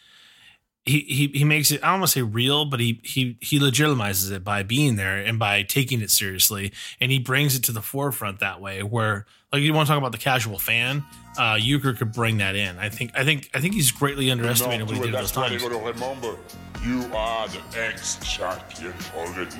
He, 0.84 1.02
he 1.02 1.28
he 1.28 1.44
makes 1.44 1.70
it. 1.70 1.84
I 1.84 1.92
don't 1.92 2.00
want 2.00 2.10
to 2.12 2.20
say 2.20 2.24
real, 2.24 2.66
but 2.66 2.80
he 2.80 3.00
he 3.04 3.38
he 3.40 3.60
legitimizes 3.60 4.32
it 4.32 4.44
by 4.44 4.64
being 4.64 4.96
there 4.96 5.18
and 5.18 5.38
by 5.38 5.62
taking 5.62 6.02
it 6.02 6.10
seriously, 6.10 6.74
and 7.00 7.12
he 7.12 7.20
brings 7.20 7.56
it 7.56 7.64
to 7.66 7.72
the 7.72 7.84
forefront 7.84 8.40
that 8.40 8.60
way. 8.60 8.82
Where 8.82 9.28
like 9.52 9.62
you 9.62 9.74
want 9.74 9.88
to 9.88 9.92
talk 9.92 9.98
about 9.98 10.12
the 10.14 10.18
casual 10.18 10.58
fan, 10.58 11.04
uh, 11.38 11.56
Uecker 11.56 11.98
could 11.98 12.14
bring 12.14 12.38
that 12.38 12.56
in. 12.56 12.78
I 12.80 12.90
think 12.90 13.12
I 13.14 13.24
think 13.26 13.50
I 13.54 13.60
think 13.60 13.74
he's 13.74 13.92
greatly 13.92 14.32
underestimated 14.32 14.88
what 14.88 14.96
he 14.96 15.02
did 15.04 15.14
at 15.16 15.22
those 15.22 15.32
times. 15.32 15.62
remember, 15.64 16.38
you 16.86 17.06
are 17.14 17.48
the 17.50 17.62
ex-champion 17.78 18.94
already. 19.16 19.58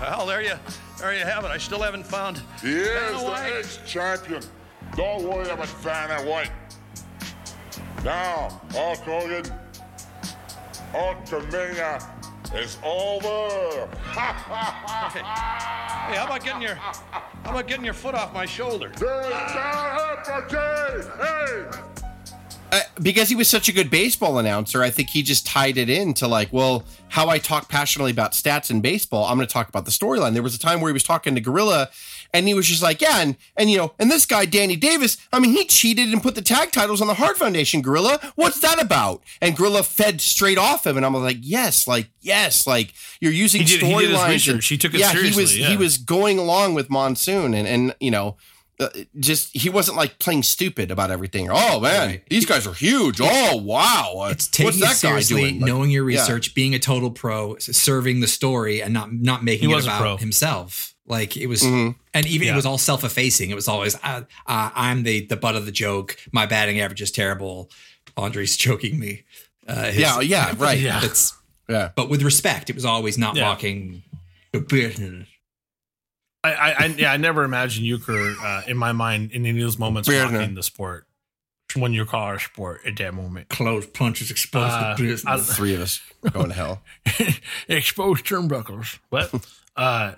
Well, 0.00 0.26
there 0.26 0.42
you, 0.42 0.54
there 0.98 1.14
you 1.16 1.24
have 1.24 1.44
it. 1.44 1.50
I 1.50 1.58
still 1.58 1.80
haven't 1.80 2.06
found. 2.06 2.42
He 2.60 2.72
is 2.72 3.20
the 3.20 3.26
White. 3.28 3.52
ex-champion. 3.58 4.42
Don't 4.96 5.24
worry 5.24 5.48
about 5.48 5.66
Vanna 5.66 6.28
White. 6.28 6.50
Now, 8.04 8.60
Hulk 8.72 8.98
Hogan, 8.98 9.44
Hulkamania 10.92 12.21
is 12.54 12.78
over. 12.84 13.88
Hey, 16.02 16.16
how 16.18 16.26
about 16.26 16.44
getting 16.44 16.62
your, 16.62 16.74
how 16.74 17.22
about 17.44 17.68
getting 17.68 17.84
your 17.84 17.94
foot 17.94 18.14
off 18.14 18.34
my 18.34 18.44
shoulder? 18.44 18.90
There 18.96 19.20
is 19.20 19.30
no 19.30 19.60
opportunity. 19.60 21.08
Hey! 21.16 22.02
uh, 22.72 22.80
because 23.02 23.28
he 23.28 23.36
was 23.36 23.48
such 23.48 23.68
a 23.68 23.72
good 23.72 23.90
baseball 23.90 24.38
announcer, 24.38 24.82
I 24.82 24.90
think 24.90 25.10
he 25.10 25.22
just 25.22 25.46
tied 25.46 25.76
it 25.76 25.90
in 25.90 26.14
to 26.14 26.26
like, 26.26 26.50
well, 26.52 26.84
how 27.08 27.28
I 27.28 27.38
talk 27.38 27.68
passionately 27.68 28.10
about 28.10 28.32
stats 28.32 28.70
in 28.70 28.80
baseball, 28.80 29.26
I'm 29.26 29.36
going 29.36 29.46
to 29.46 29.52
talk 29.52 29.68
about 29.68 29.84
the 29.84 29.90
storyline. 29.90 30.32
There 30.32 30.42
was 30.42 30.54
a 30.54 30.58
time 30.58 30.80
where 30.80 30.88
he 30.88 30.94
was 30.94 31.02
talking 31.02 31.34
to 31.34 31.40
Gorilla, 31.40 31.90
and 32.34 32.48
he 32.48 32.54
was 32.54 32.66
just 32.66 32.82
like, 32.82 33.00
yeah, 33.00 33.20
and 33.20 33.36
and 33.56 33.70
you 33.70 33.76
know, 33.78 33.92
and 33.98 34.10
this 34.10 34.26
guy 34.26 34.44
Danny 34.44 34.76
Davis, 34.76 35.16
I 35.32 35.38
mean, 35.38 35.52
he 35.52 35.64
cheated 35.66 36.08
and 36.12 36.22
put 36.22 36.34
the 36.34 36.42
tag 36.42 36.72
titles 36.72 37.00
on 37.00 37.06
the 37.06 37.14
Hart 37.14 37.36
Foundation. 37.36 37.82
Gorilla, 37.82 38.20
what's 38.36 38.60
that 38.60 38.80
about? 38.82 39.22
And 39.40 39.56
Gorilla 39.56 39.82
fed 39.82 40.20
straight 40.20 40.58
off 40.58 40.86
him, 40.86 40.96
and 40.96 41.04
I'm 41.06 41.14
like, 41.14 41.38
yes, 41.40 41.86
like 41.86 42.08
yes, 42.20 42.66
like 42.66 42.94
you're 43.20 43.32
using 43.32 43.62
He 43.62 43.66
did- 43.66 43.82
he 43.82 43.92
storylines. 43.92 44.28
research. 44.28 44.66
He 44.66 44.78
took 44.78 44.94
it 44.94 45.00
yeah, 45.00 45.12
he 45.12 45.34
was 45.38 45.58
yeah. 45.58 45.68
he 45.68 45.76
was 45.76 45.98
going 45.98 46.38
along 46.38 46.74
with 46.74 46.88
Monsoon, 46.90 47.54
and 47.54 47.66
and 47.68 47.94
you 48.00 48.10
know. 48.10 48.36
Uh, 48.80 48.88
just 49.20 49.54
he 49.54 49.68
wasn't 49.68 49.96
like 49.96 50.18
playing 50.18 50.42
stupid 50.42 50.90
about 50.90 51.10
everything. 51.10 51.46
Oh 51.52 51.78
man, 51.78 52.08
Right. 52.08 52.22
these 52.30 52.46
guys 52.46 52.66
are 52.66 52.72
huge. 52.72 53.20
Oh 53.22 53.56
wow, 53.58 54.12
It's 54.30 54.46
what's 54.46 54.48
taking 54.48 54.72
it 54.78 54.80
that 54.80 54.88
guy 54.88 54.94
seriously, 54.94 55.40
doing? 55.42 55.60
Like, 55.60 55.68
knowing 55.68 55.90
your 55.90 56.08
yeah. 56.10 56.18
research, 56.18 56.54
being 56.54 56.74
a 56.74 56.78
total 56.80 57.10
pro, 57.10 57.58
serving 57.58 58.20
the 58.20 58.26
story, 58.26 58.82
and 58.82 58.92
not 58.92 59.12
not 59.12 59.44
making 59.44 59.68
He 59.68 59.74
it 59.76 59.84
about 59.84 60.00
pro. 60.00 60.16
himself. 60.16 60.91
Like 61.06 61.36
it 61.36 61.46
was, 61.48 61.62
Mhm. 61.62 61.96
and 62.14 62.26
even 62.26 62.46
Yeah. 62.46 62.52
it 62.52 62.56
was 62.56 62.64
all 62.66 62.78
self 62.78 63.02
effacing. 63.04 63.50
It 63.50 63.54
was 63.56 63.66
always, 63.68 63.96
uh, 63.96 64.22
uh, 64.46 64.70
"I'm 64.74 65.02
the 65.02 65.26
the 65.26 65.36
butt 65.36 65.56
of 65.56 65.66
the 65.66 65.72
joke. 65.72 66.16
My 66.30 66.46
batting 66.46 66.80
average 66.80 67.02
is 67.02 67.10
terrible. 67.10 67.70
Andre's 68.16 68.56
choking 68.66 68.98
me." 68.98 69.24
Uh, 69.66 69.86
his- 69.86 69.96
Yeah, 69.96 70.20
yeah, 70.20 70.54
right. 70.58 70.78
Yeah. 70.78 71.04
It's 71.04 71.34
Yeah. 71.68 71.90
but 71.96 72.08
with 72.08 72.22
respect. 72.22 72.70
It 72.70 72.74
was 72.76 72.84
always 72.84 73.18
not 73.18 73.34
Yeah. 73.36 73.44
mocking 73.44 74.02
the 74.52 74.60
business. 74.60 75.28
I, 76.44 76.52
I, 76.54 76.70
I 76.72 76.84
yeah, 76.86 77.12
I 77.12 77.16
never 77.16 77.44
imagined 77.44 77.86
Uecker 77.86 78.36
uh, 78.42 78.62
in 78.68 78.76
my 78.76 78.92
mind 78.92 79.30
in 79.32 79.46
any 79.46 79.58
of 79.60 79.64
those 79.64 79.78
moments 79.78 80.08
Weird, 80.08 80.30
mocking 80.32 80.54
the 80.54 80.62
sport 80.62 81.06
when 81.74 81.92
you 81.92 82.04
call 82.04 82.22
our 82.22 82.38
sport 82.40 82.80
at 82.86 82.96
that 82.96 83.14
moment. 83.14 83.48
Close 83.48 83.86
punches 83.86 84.30
exposed 84.30 84.72
Uh, 84.72 84.94
the 84.94 85.02
business. 85.04 85.46
The 85.46 85.54
three 85.54 85.74
of 85.74 85.80
us 85.80 86.00
going 86.32 86.48
to 86.48 86.54
hell. 86.54 86.82
Exposed 87.68 88.24
turnbuckles. 88.26 88.98
What? 89.10 89.32
uh, 89.76 90.14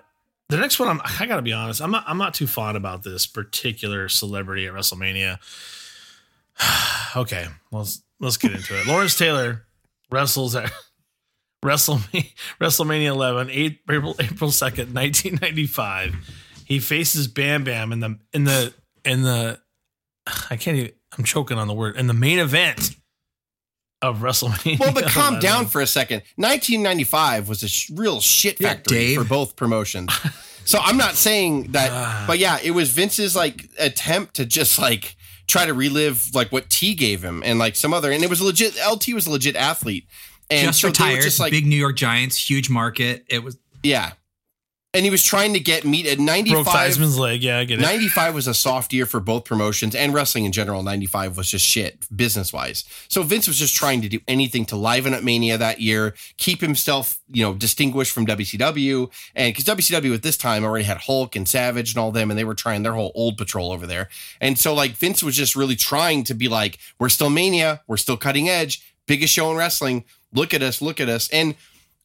the 0.48 0.56
next 0.58 0.78
one, 0.78 0.88
I'm, 0.88 1.00
I 1.20 1.26
gotta 1.26 1.42
be 1.42 1.52
honest, 1.52 1.80
I'm 1.80 1.90
not 1.90 2.04
I'm 2.06 2.18
not 2.18 2.34
too 2.34 2.46
fond 2.46 2.76
about 2.76 3.02
this 3.02 3.26
particular 3.26 4.08
celebrity 4.08 4.66
at 4.66 4.72
WrestleMania. 4.72 5.38
okay, 7.16 7.46
let's 7.72 8.02
let's 8.20 8.36
get 8.36 8.52
into 8.52 8.78
it. 8.78 8.86
Lawrence 8.86 9.16
Taylor 9.16 9.64
wrestles 10.10 10.54
at 10.54 10.72
WrestleMania, 11.64 12.32
WrestleMania 12.60 13.06
11, 13.06 13.50
eight- 13.50 13.80
April 13.90 14.14
April 14.18 14.50
second, 14.50 14.94
1995. 14.94 16.14
He 16.66 16.78
faces 16.78 17.26
Bam 17.28 17.64
Bam 17.64 17.92
in 17.92 18.00
the 18.00 18.18
in 18.32 18.44
the 18.44 18.74
in 19.04 19.22
the 19.22 19.60
I 20.50 20.56
can't 20.56 20.76
even 20.76 20.92
I'm 21.16 21.24
choking 21.24 21.58
on 21.58 21.68
the 21.68 21.74
word 21.74 21.96
in 21.96 22.06
the 22.06 22.14
main 22.14 22.38
event 22.38 22.96
of 24.10 24.18
WrestleMania. 24.18 24.78
Well, 24.78 24.92
but 24.92 25.04
calm 25.08 25.34
11. 25.34 25.40
down 25.42 25.66
for 25.66 25.80
a 25.80 25.86
second. 25.86 26.22
1995 26.36 27.48
was 27.48 27.62
a 27.62 27.68
sh- 27.68 27.90
real 27.94 28.20
shit 28.20 28.60
Yeah, 28.60 28.68
factory 28.74 28.98
Dave. 28.98 29.18
for 29.18 29.24
both 29.24 29.56
promotions. 29.56 30.12
So 30.64 30.78
I'm 30.82 30.96
not 30.96 31.14
saying 31.14 31.72
that, 31.72 31.90
Ah. 31.92 32.24
but 32.26 32.38
yeah, 32.38 32.58
it 32.62 32.70
was 32.72 32.90
Vince's 32.90 33.36
like 33.36 33.68
attempt 33.78 34.34
to 34.36 34.46
just 34.46 34.78
like 34.78 35.16
try 35.46 35.66
to 35.66 35.74
relive 35.74 36.34
like 36.34 36.50
what 36.52 36.70
T 36.70 36.94
gave 36.94 37.22
him 37.22 37.42
and 37.44 37.58
like 37.58 37.76
some 37.76 37.92
other, 37.92 38.10
and 38.10 38.22
it 38.24 38.30
was 38.30 38.40
a 38.40 38.44
legit. 38.44 38.74
LT 38.90 39.08
was 39.14 39.26
a 39.26 39.30
legit 39.30 39.56
athlete, 39.56 40.06
and 40.50 40.66
just 40.68 40.80
so 40.80 40.88
retired. 40.88 41.22
just 41.22 41.38
like 41.40 41.50
big 41.50 41.66
New 41.66 41.76
York 41.76 41.96
Giants, 41.96 42.36
huge 42.50 42.70
market. 42.70 43.24
It 43.28 43.42
was 43.44 43.58
yeah, 43.82 44.12
and 44.94 45.04
he 45.04 45.10
was 45.10 45.24
trying 45.24 45.52
to 45.54 45.60
get 45.60 45.84
meat 45.84 46.06
at 46.06 46.18
broke 46.18 46.26
95. 46.26 46.66
Theismann's 46.66 47.18
leg. 47.18 47.42
Yeah, 47.42 47.58
I 47.58 47.64
get 47.64 47.80
it. 47.80 47.82
95 47.82 48.34
was 48.34 48.46
a 48.46 48.54
soft 48.54 48.92
year 48.92 49.06
for 49.06 49.18
both 49.18 49.44
promotions 49.44 49.94
and 49.94 50.14
wrestling 50.14 50.44
in 50.44 50.52
general. 50.52 50.82
95 50.84 51.36
was 51.36 51.50
just 51.50 51.66
shit 51.66 52.06
business 52.14 52.52
wise. 52.52 52.84
So 53.08 53.24
Vince 53.24 53.48
was 53.48 53.58
just 53.58 53.74
trying 53.74 54.02
to 54.02 54.08
do 54.08 54.20
anything 54.28 54.64
to 54.66 54.76
liven 54.76 55.12
up 55.12 55.24
Mania 55.24 55.58
that 55.58 55.80
year, 55.80 56.14
keep 56.36 56.60
himself, 56.60 57.18
you 57.28 57.42
know, 57.42 57.52
distinguished 57.52 58.12
from 58.12 58.24
WCW. 58.24 59.10
And 59.34 59.52
because 59.52 59.64
WCW 59.64 60.14
at 60.14 60.22
this 60.22 60.36
time 60.36 60.64
already 60.64 60.84
had 60.84 60.98
Hulk 60.98 61.34
and 61.34 61.48
Savage 61.48 61.90
and 61.90 61.98
all 61.98 62.12
them, 62.12 62.30
and 62.30 62.38
they 62.38 62.44
were 62.44 62.54
trying 62.54 62.84
their 62.84 62.94
whole 62.94 63.10
old 63.16 63.36
patrol 63.36 63.72
over 63.72 63.86
there. 63.86 64.08
And 64.40 64.56
so, 64.56 64.74
like, 64.74 64.92
Vince 64.92 65.22
was 65.22 65.34
just 65.34 65.56
really 65.56 65.76
trying 65.76 66.22
to 66.24 66.34
be 66.34 66.48
like, 66.48 66.78
we're 67.00 67.08
still 67.08 67.30
Mania, 67.30 67.82
we're 67.88 67.96
still 67.96 68.16
cutting 68.16 68.48
edge, 68.48 68.94
biggest 69.06 69.32
show 69.32 69.50
in 69.50 69.56
wrestling. 69.56 70.04
Look 70.32 70.54
at 70.54 70.62
us, 70.62 70.80
look 70.80 71.00
at 71.00 71.08
us. 71.08 71.28
And 71.30 71.56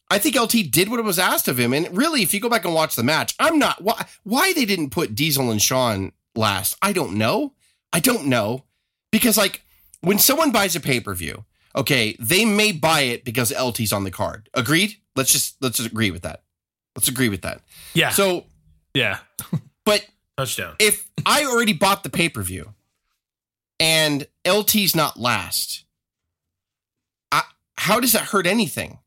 I 0.10 0.18
think 0.18 0.36
LT 0.36 0.72
did 0.72 0.90
what 0.90 1.04
was 1.04 1.20
asked 1.20 1.48
of 1.48 1.60
him. 1.60 1.74
And 1.74 1.96
really, 1.96 2.24
if 2.24 2.34
you 2.34 2.40
go 2.40 2.50
back 2.50 2.66
and 2.66 2.74
watch 2.74 2.96
the 2.96 3.04
match, 3.04 3.36
I'm 3.40 3.60
not 3.60 3.82
why 3.84 4.06
why 4.24 4.54
they 4.54 4.66
didn't 4.66 4.90
put 4.90 5.16
Diesel 5.16 5.52
and 5.52 5.62
Shawn 5.62 6.12
last. 6.36 6.78
I 6.82 6.94
don't 6.94 7.14
know. 7.14 7.54
I 7.94 8.00
don't 8.00 8.26
know. 8.26 8.64
Because 9.12 9.38
like 9.38 9.62
when 10.02 10.18
someone 10.20 10.52
buys 10.52 10.76
a 10.76 10.80
pay-per-view, 10.80 11.46
okay, 11.76 12.16
they 12.20 12.46
may 12.46 12.72
buy 12.72 13.02
it 13.02 13.24
because 13.24 13.52
LT's 13.52 13.94
on 13.94 14.04
the 14.04 14.12
card. 14.12 14.50
Agreed? 14.54 14.96
Let's 15.16 15.32
just 15.32 15.62
let's 15.62 15.78
just 15.78 15.92
agree 15.92 16.12
with 16.12 16.24
that. 16.24 16.44
Let's 16.96 17.08
agree 17.08 17.30
with 17.30 17.44
that. 17.44 17.62
yeah, 17.94 18.10
So, 18.10 18.46
yeah, 18.94 19.20
but 19.86 20.06
touchdown. 20.38 20.76
if 20.80 21.10
I 21.26 21.46
already 21.46 21.74
bought 21.74 22.04
the 22.04 22.10
pay-per-view 22.10 22.74
and 23.80 24.28
LT's 24.44 24.96
not 24.96 25.20
last, 25.20 25.86
I, 27.32 27.44
how 27.78 28.00
does 28.00 28.14
that 28.14 28.24
hurt 28.24 28.48
anything? 28.48 29.00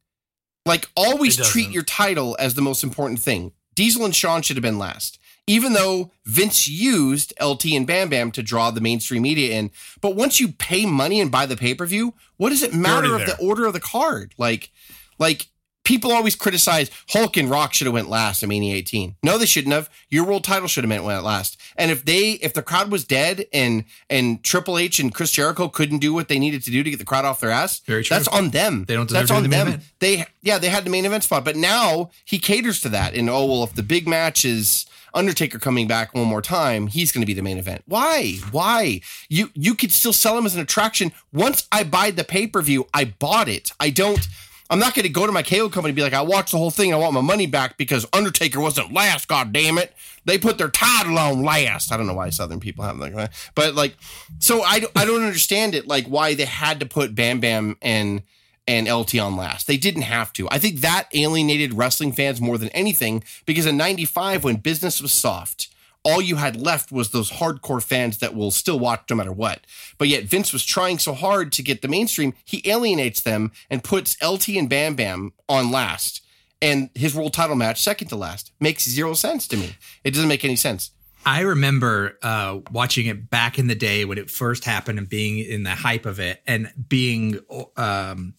Like 0.64 0.88
always 0.96 1.36
treat 1.36 1.70
your 1.70 1.82
title 1.82 2.36
as 2.38 2.54
the 2.54 2.62
most 2.62 2.84
important 2.84 3.20
thing. 3.20 3.52
Diesel 3.74 4.04
and 4.04 4.14
Shawn 4.14 4.42
should 4.42 4.56
have 4.56 4.62
been 4.62 4.78
last. 4.78 5.18
Even 5.48 5.72
though 5.72 6.12
Vince 6.24 6.68
used 6.68 7.34
LT 7.42 7.66
and 7.72 7.86
Bam 7.86 8.08
Bam 8.08 8.30
to 8.30 8.44
draw 8.44 8.70
the 8.70 8.80
mainstream 8.80 9.22
media 9.22 9.58
in, 9.58 9.72
but 10.00 10.14
once 10.14 10.38
you 10.38 10.52
pay 10.52 10.86
money 10.86 11.20
and 11.20 11.32
buy 11.32 11.46
the 11.46 11.56
pay-per-view, 11.56 12.14
what 12.36 12.50
does 12.50 12.62
it 12.62 12.72
matter 12.72 13.16
of 13.16 13.26
the 13.26 13.36
order 13.38 13.66
of 13.66 13.72
the 13.72 13.80
card? 13.80 14.34
Like 14.38 14.70
like 15.18 15.48
people 15.84 16.12
always 16.12 16.36
criticize 16.36 16.90
Hulk 17.08 17.36
and 17.36 17.50
Rock 17.50 17.74
should 17.74 17.86
have 17.86 17.94
went 17.94 18.08
last 18.08 18.42
in 18.42 18.48
Mania 18.48 18.74
18. 18.76 19.16
No, 19.22 19.38
they 19.38 19.46
shouldn't 19.46 19.74
have. 19.74 19.90
Your 20.10 20.24
world 20.24 20.44
title 20.44 20.68
should 20.68 20.84
have 20.84 20.90
went 20.90 21.04
went 21.04 21.24
last. 21.24 21.58
And 21.76 21.90
if 21.90 22.04
they 22.04 22.32
if 22.32 22.54
the 22.54 22.62
crowd 22.62 22.90
was 22.90 23.04
dead 23.04 23.46
and 23.52 23.84
and 24.08 24.42
Triple 24.44 24.78
H 24.78 24.98
and 24.98 25.14
Chris 25.14 25.32
Jericho 25.32 25.68
couldn't 25.68 25.98
do 25.98 26.12
what 26.14 26.28
they 26.28 26.38
needed 26.38 26.62
to 26.64 26.70
do 26.70 26.82
to 26.82 26.90
get 26.90 26.98
the 26.98 27.04
crowd 27.04 27.24
off 27.24 27.40
their 27.40 27.50
ass, 27.50 27.80
that's 27.80 28.28
on 28.28 28.50
them. 28.50 28.84
They 28.86 28.94
don't 28.94 29.08
deserve 29.08 29.28
That's 29.28 29.30
on 29.30 29.42
the 29.42 29.48
main 29.48 29.58
them. 29.60 29.68
event. 29.68 29.82
They 29.98 30.26
yeah, 30.42 30.58
they 30.58 30.68
had 30.68 30.84
the 30.84 30.90
main 30.90 31.04
event 31.04 31.24
spot, 31.24 31.44
but 31.44 31.56
now 31.56 32.10
he 32.24 32.38
caters 32.38 32.80
to 32.80 32.88
that. 32.90 33.14
And 33.14 33.28
oh 33.28 33.44
well, 33.46 33.64
if 33.64 33.74
the 33.74 33.82
big 33.82 34.06
match 34.06 34.44
is 34.44 34.86
Undertaker 35.14 35.58
coming 35.58 35.86
back 35.86 36.14
one 36.14 36.26
more 36.26 36.40
time, 36.40 36.86
he's 36.86 37.12
going 37.12 37.20
to 37.20 37.26
be 37.26 37.34
the 37.34 37.42
main 37.42 37.58
event. 37.58 37.82
Why? 37.86 38.36
Why? 38.50 39.00
You 39.28 39.50
you 39.54 39.74
could 39.74 39.92
still 39.92 40.12
sell 40.12 40.38
him 40.38 40.46
as 40.46 40.54
an 40.54 40.60
attraction. 40.62 41.12
Once 41.32 41.66
I 41.70 41.84
buy 41.84 42.10
the 42.10 42.24
pay 42.24 42.46
per 42.46 42.62
view, 42.62 42.86
I 42.94 43.04
bought 43.06 43.48
it. 43.48 43.72
I 43.78 43.90
don't. 43.90 44.26
I'm 44.70 44.78
not 44.78 44.94
going 44.94 45.04
to 45.04 45.10
go 45.10 45.26
to 45.26 45.32
my 45.32 45.42
cable 45.42 45.68
company 45.68 45.90
and 45.90 45.96
be 45.96 46.02
like, 46.02 46.14
I 46.14 46.22
watched 46.22 46.52
the 46.52 46.58
whole 46.58 46.70
thing. 46.70 46.94
I 46.94 46.96
want 46.96 47.12
my 47.12 47.20
money 47.20 47.46
back 47.46 47.76
because 47.76 48.06
Undertaker 48.12 48.60
wasn't 48.60 48.92
last. 48.92 49.28
God 49.28 49.52
damn 49.52 49.78
it! 49.78 49.94
They 50.24 50.38
put 50.38 50.58
their 50.58 50.70
title 50.70 51.18
on 51.18 51.42
last. 51.42 51.92
I 51.92 51.96
don't 51.96 52.06
know 52.06 52.14
why 52.14 52.30
Southern 52.30 52.60
people 52.60 52.84
have 52.84 52.96
like 52.98 53.14
that, 53.14 53.32
but 53.54 53.74
like, 53.74 53.96
so 54.38 54.62
I 54.62 54.82
I 54.96 55.04
don't 55.04 55.24
understand 55.24 55.74
it. 55.74 55.86
Like 55.86 56.06
why 56.06 56.34
they 56.34 56.44
had 56.44 56.80
to 56.80 56.86
put 56.86 57.14
Bam 57.14 57.40
Bam 57.40 57.76
and 57.82 58.22
and 58.66 58.88
LT 58.90 59.18
on 59.18 59.36
last. 59.36 59.66
They 59.66 59.76
didn't 59.76 60.02
have 60.02 60.32
to. 60.34 60.48
I 60.50 60.58
think 60.58 60.80
that 60.80 61.08
alienated 61.12 61.74
wrestling 61.74 62.12
fans 62.12 62.40
more 62.40 62.58
than 62.58 62.68
anything 62.70 63.24
because 63.44 63.66
in 63.66 63.76
95 63.76 64.44
when 64.44 64.56
business 64.56 65.02
was 65.02 65.12
soft, 65.12 65.68
all 66.04 66.20
you 66.20 66.36
had 66.36 66.60
left 66.60 66.90
was 66.90 67.10
those 67.10 67.30
hardcore 67.30 67.82
fans 67.82 68.18
that 68.18 68.34
will 68.34 68.50
still 68.50 68.78
watch 68.78 69.04
no 69.08 69.16
matter 69.16 69.32
what. 69.32 69.60
But 69.98 70.08
yet 70.08 70.24
Vince 70.24 70.52
was 70.52 70.64
trying 70.64 70.98
so 70.98 71.12
hard 71.14 71.52
to 71.52 71.62
get 71.62 71.82
the 71.82 71.88
mainstream, 71.88 72.34
he 72.44 72.62
alienates 72.68 73.20
them 73.20 73.52
and 73.70 73.84
puts 73.84 74.20
LT 74.22 74.48
and 74.50 74.68
Bam 74.68 74.94
Bam 74.94 75.32
on 75.48 75.70
last. 75.70 76.22
And 76.60 76.90
his 76.94 77.14
world 77.14 77.32
title 77.32 77.56
match 77.56 77.82
second 77.82 78.08
to 78.08 78.16
last 78.16 78.52
makes 78.60 78.88
zero 78.88 79.14
sense 79.14 79.46
to 79.48 79.56
me. 79.56 79.76
It 80.04 80.12
doesn't 80.14 80.28
make 80.28 80.44
any 80.44 80.56
sense. 80.56 80.90
I 81.24 81.40
remember 81.40 82.18
uh, 82.22 82.60
watching 82.72 83.06
it 83.06 83.30
back 83.30 83.58
in 83.58 83.68
the 83.68 83.74
day 83.74 84.04
when 84.04 84.18
it 84.18 84.28
first 84.30 84.64
happened 84.64 84.98
and 84.98 85.08
being 85.08 85.38
in 85.38 85.62
the 85.62 85.70
hype 85.70 86.04
of 86.04 86.18
it 86.18 86.42
and 86.46 86.72
being 86.88 87.38
um, 87.76 88.34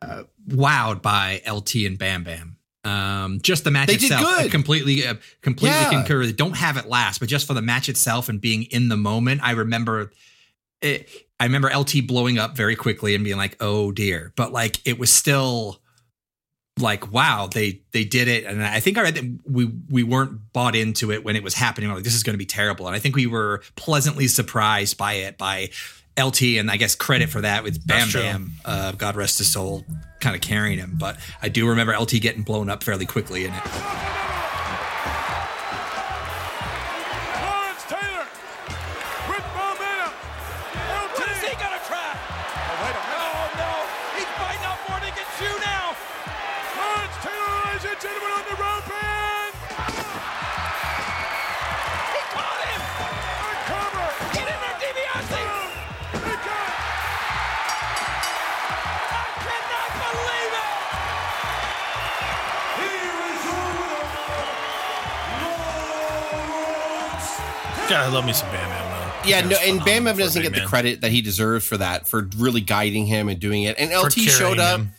uh, 0.00 0.24
wowed 0.48 1.02
by 1.02 1.42
LT 1.48 1.74
and 1.86 1.98
Bam 1.98 2.22
Bam. 2.22 2.57
Um, 2.84 3.40
just 3.42 3.64
the 3.64 3.70
match 3.70 3.88
They 3.88 3.96
did 3.96 4.04
itself, 4.12 4.24
I 4.24 4.48
completely, 4.48 5.06
uh, 5.06 5.14
completely 5.42 5.76
Yeah. 5.78 5.90
concur. 5.90 6.24
They 6.24 6.32
Don't 6.32 6.56
have 6.56 6.76
it 6.76 6.86
last, 6.88 7.18
but 7.18 7.28
just 7.28 7.46
for 7.46 7.54
the 7.54 7.60
match 7.62 7.88
itself 7.88 8.28
and 8.28 8.40
being 8.40 8.62
in 8.64 8.88
the 8.88 8.96
moment, 8.96 9.40
I 9.42 9.50
remember 9.52 10.12
it. 10.80 11.08
I 11.40 11.44
remember 11.44 11.68
LT 11.76 12.00
blowing 12.06 12.38
up 12.38 12.56
very 12.56 12.76
quickly 12.76 13.14
and 13.14 13.24
being 13.24 13.36
like, 13.36 13.56
"Oh 13.60 13.90
dear," 13.92 14.32
but 14.36 14.52
like 14.52 14.80
it 14.84 14.98
was 14.98 15.10
still 15.10 15.80
like, 16.78 17.12
"Wow, 17.12 17.48
they 17.52 17.80
they 17.92 18.04
did 18.04 18.28
it." 18.28 18.44
And 18.44 18.64
I 18.64 18.78
think 18.80 18.96
I 18.96 19.02
read 19.02 19.14
that 19.16 19.38
we 19.44 19.64
we 19.90 20.04
weren't 20.04 20.52
bought 20.52 20.76
into 20.76 21.10
it 21.12 21.24
when 21.24 21.34
it 21.36 21.42
was 21.42 21.54
happening. 21.54 21.90
We're 21.90 21.96
like, 21.96 22.04
"This 22.04 22.14
is 22.14 22.22
going 22.22 22.34
to 22.34 22.38
be 22.38 22.46
terrible," 22.46 22.86
and 22.86 22.94
I 22.94 23.00
think 23.00 23.16
we 23.16 23.26
were 23.26 23.62
pleasantly 23.74 24.28
surprised 24.28 24.96
by 24.96 25.14
it 25.14 25.36
by 25.36 25.70
LT, 26.18 26.42
and 26.58 26.70
I 26.70 26.76
guess 26.76 26.94
credit 26.94 27.28
for 27.28 27.40
that 27.42 27.62
with 27.64 27.86
Bam 27.86 28.08
Bam, 28.22 28.52
uh, 28.64 28.92
God 28.92 29.16
rest 29.16 29.38
his 29.38 29.48
soul, 29.48 29.84
kind 30.20 30.34
of 30.34 30.42
carrying 30.42 30.78
him. 30.78 30.96
But 30.98 31.16
I 31.42 31.48
do 31.48 31.68
remember 31.68 31.96
LT 31.96 32.20
getting 32.20 32.42
blown 32.42 32.68
up 32.68 32.82
fairly 32.82 33.06
quickly 33.06 33.44
in 33.44 33.52
it. 33.54 33.62
God, 67.88 67.92
I 67.92 68.08
love 68.12 68.24
me 68.26 68.32
some 68.32 68.48
Bam 68.50 68.68
Bam 68.68 68.90
though. 69.24 69.28
Yeah, 69.28 69.40
no, 69.46 69.56
and 69.62 69.84
Bam 69.84 70.04
Bam 70.04 70.16
doesn't 70.16 70.42
get 70.42 70.54
the 70.54 70.64
credit 70.66 71.00
that 71.00 71.10
he 71.10 71.20
deserves 71.22 71.66
for 71.66 71.76
that, 71.78 72.06
for 72.06 72.28
really 72.36 72.60
guiding 72.60 73.06
him 73.06 73.28
and 73.28 73.38
doing 73.40 73.64
it. 73.64 73.76
And 73.78 73.90
LT 73.90 74.12
showed 74.12 74.58
up. 74.58 74.80
him. 74.80 74.90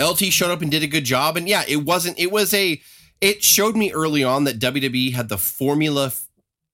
LT 0.00 0.24
showed 0.32 0.50
up 0.50 0.60
and 0.60 0.70
did 0.70 0.82
a 0.82 0.86
good 0.88 1.04
job. 1.04 1.36
And 1.36 1.48
yeah, 1.48 1.62
it 1.68 1.76
wasn't, 1.84 2.18
it 2.18 2.32
was 2.32 2.52
a, 2.52 2.80
it 3.20 3.44
showed 3.44 3.76
me 3.76 3.92
early 3.92 4.24
on 4.24 4.44
that 4.44 4.58
WWE 4.58 5.12
had 5.14 5.28
the 5.28 5.38
formula 5.38 6.06
f- 6.06 6.26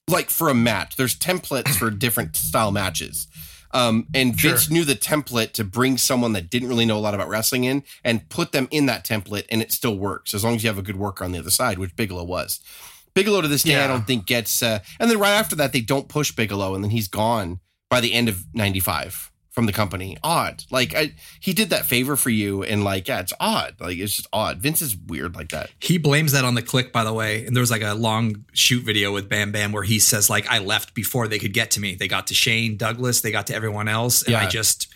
like 0.08 0.30
for 0.30 0.48
a 0.48 0.54
match. 0.54 0.96
There's 0.96 1.14
templates 1.16 1.74
for 1.76 1.90
different 2.06 2.34
style 2.34 2.70
matches. 2.72 3.28
Um, 3.72 4.06
and 4.14 4.34
Vince 4.34 4.64
Sure. 4.64 4.72
knew 4.72 4.84
the 4.84 4.94
template 4.96 5.52
to 5.52 5.64
bring 5.64 5.96
someone 5.98 6.32
that 6.32 6.48
didn't 6.50 6.68
really 6.68 6.86
know 6.86 6.96
a 6.96 7.00
lot 7.00 7.14
about 7.14 7.28
wrestling 7.28 7.64
in 7.64 7.84
and 8.02 8.28
put 8.30 8.50
them 8.52 8.66
in 8.72 8.86
that 8.86 9.04
template, 9.04 9.44
and 9.50 9.60
it 9.62 9.70
still 9.70 9.96
works 9.96 10.32
as 10.34 10.42
long 10.42 10.56
as 10.56 10.64
you 10.64 10.68
have 10.70 10.78
a 10.78 10.82
good 10.82 10.96
worker 10.96 11.22
on 11.22 11.30
the 11.32 11.38
other 11.38 11.50
side, 11.50 11.78
which 11.78 11.94
Bigelow 11.94 12.24
was. 12.24 12.58
Bigelow 13.14 13.40
to 13.40 13.48
this 13.48 13.62
day, 13.62 13.76
I 13.82 13.86
don't 13.86 14.06
think 14.06 14.26
gets. 14.26 14.62
Uh, 14.62 14.80
and 14.98 15.10
then 15.10 15.18
right 15.18 15.32
after 15.32 15.56
that, 15.56 15.72
they 15.72 15.80
don't 15.80 16.08
push 16.08 16.32
Bigelow, 16.32 16.74
and 16.74 16.82
then 16.84 16.90
he's 16.90 17.08
gone 17.08 17.60
by 17.88 18.00
the 18.00 18.12
end 18.12 18.28
of 18.28 18.44
'95 18.54 19.30
from 19.50 19.66
the 19.66 19.72
company. 19.72 20.16
Odd, 20.22 20.62
like 20.70 20.94
I, 20.94 21.12
he 21.40 21.52
did 21.52 21.70
that 21.70 21.84
favor 21.84 22.14
for 22.14 22.30
you, 22.30 22.62
and 22.62 22.84
like 22.84 23.08
yeah, 23.08 23.20
it's 23.20 23.32
odd. 23.40 23.74
Like 23.80 23.98
it's 23.98 24.16
just 24.16 24.28
odd. 24.32 24.58
Vince 24.58 24.80
is 24.80 24.96
weird 24.96 25.34
like 25.34 25.48
that. 25.48 25.70
He 25.80 25.98
blames 25.98 26.32
that 26.32 26.44
on 26.44 26.54
the 26.54 26.62
Kliq, 26.62 26.92
by 26.92 27.02
the 27.02 27.12
way. 27.12 27.44
And 27.44 27.56
there 27.56 27.60
was 27.60 27.70
like 27.70 27.82
a 27.82 27.94
long 27.94 28.44
shoot 28.52 28.84
video 28.84 29.12
with 29.12 29.28
Bam 29.28 29.50
Bam 29.50 29.72
where 29.72 29.82
he 29.82 29.98
says, 29.98 30.30
like, 30.30 30.48
I 30.48 30.58
left 30.60 30.94
before 30.94 31.26
they 31.26 31.38
could 31.40 31.52
get 31.52 31.72
to 31.72 31.80
me. 31.80 31.96
They 31.96 32.06
got 32.08 32.28
to 32.28 32.34
Shane 32.34 32.76
Douglas, 32.76 33.20
they 33.22 33.32
got 33.32 33.48
to 33.48 33.54
everyone 33.54 33.88
else, 33.88 34.22
and 34.22 34.32
Yeah. 34.32 34.42
I 34.42 34.46
just 34.46 34.86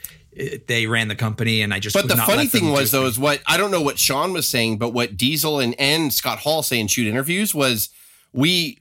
they 0.66 0.87
ran 0.87 1.09
the 1.09 1.14
company, 1.14 1.62
and 1.62 1.72
I 1.72 1.79
just. 1.79 1.94
But 1.94 2.09
the 2.09 2.16
not 2.16 2.27
funny 2.27 2.46
thing 2.46 2.70
was 2.70 2.90
though 2.90 3.07
is 3.07 3.18
what 3.18 3.40
I 3.46 3.57
don't 3.57 3.70
know 3.70 3.83
what 3.83 3.98
Shawn 3.98 4.33
was 4.33 4.46
saying, 4.46 4.79
but 4.79 4.90
what 4.90 5.16
Diesel 5.16 5.61
and 5.61 5.74
and 5.81 6.12
Scott 6.12 6.38
Hall 6.38 6.62
say 6.62 6.79
in 6.81 6.87
shoot 6.88 7.07
interviews 7.07 7.55
was 7.55 7.90
we 8.34 8.80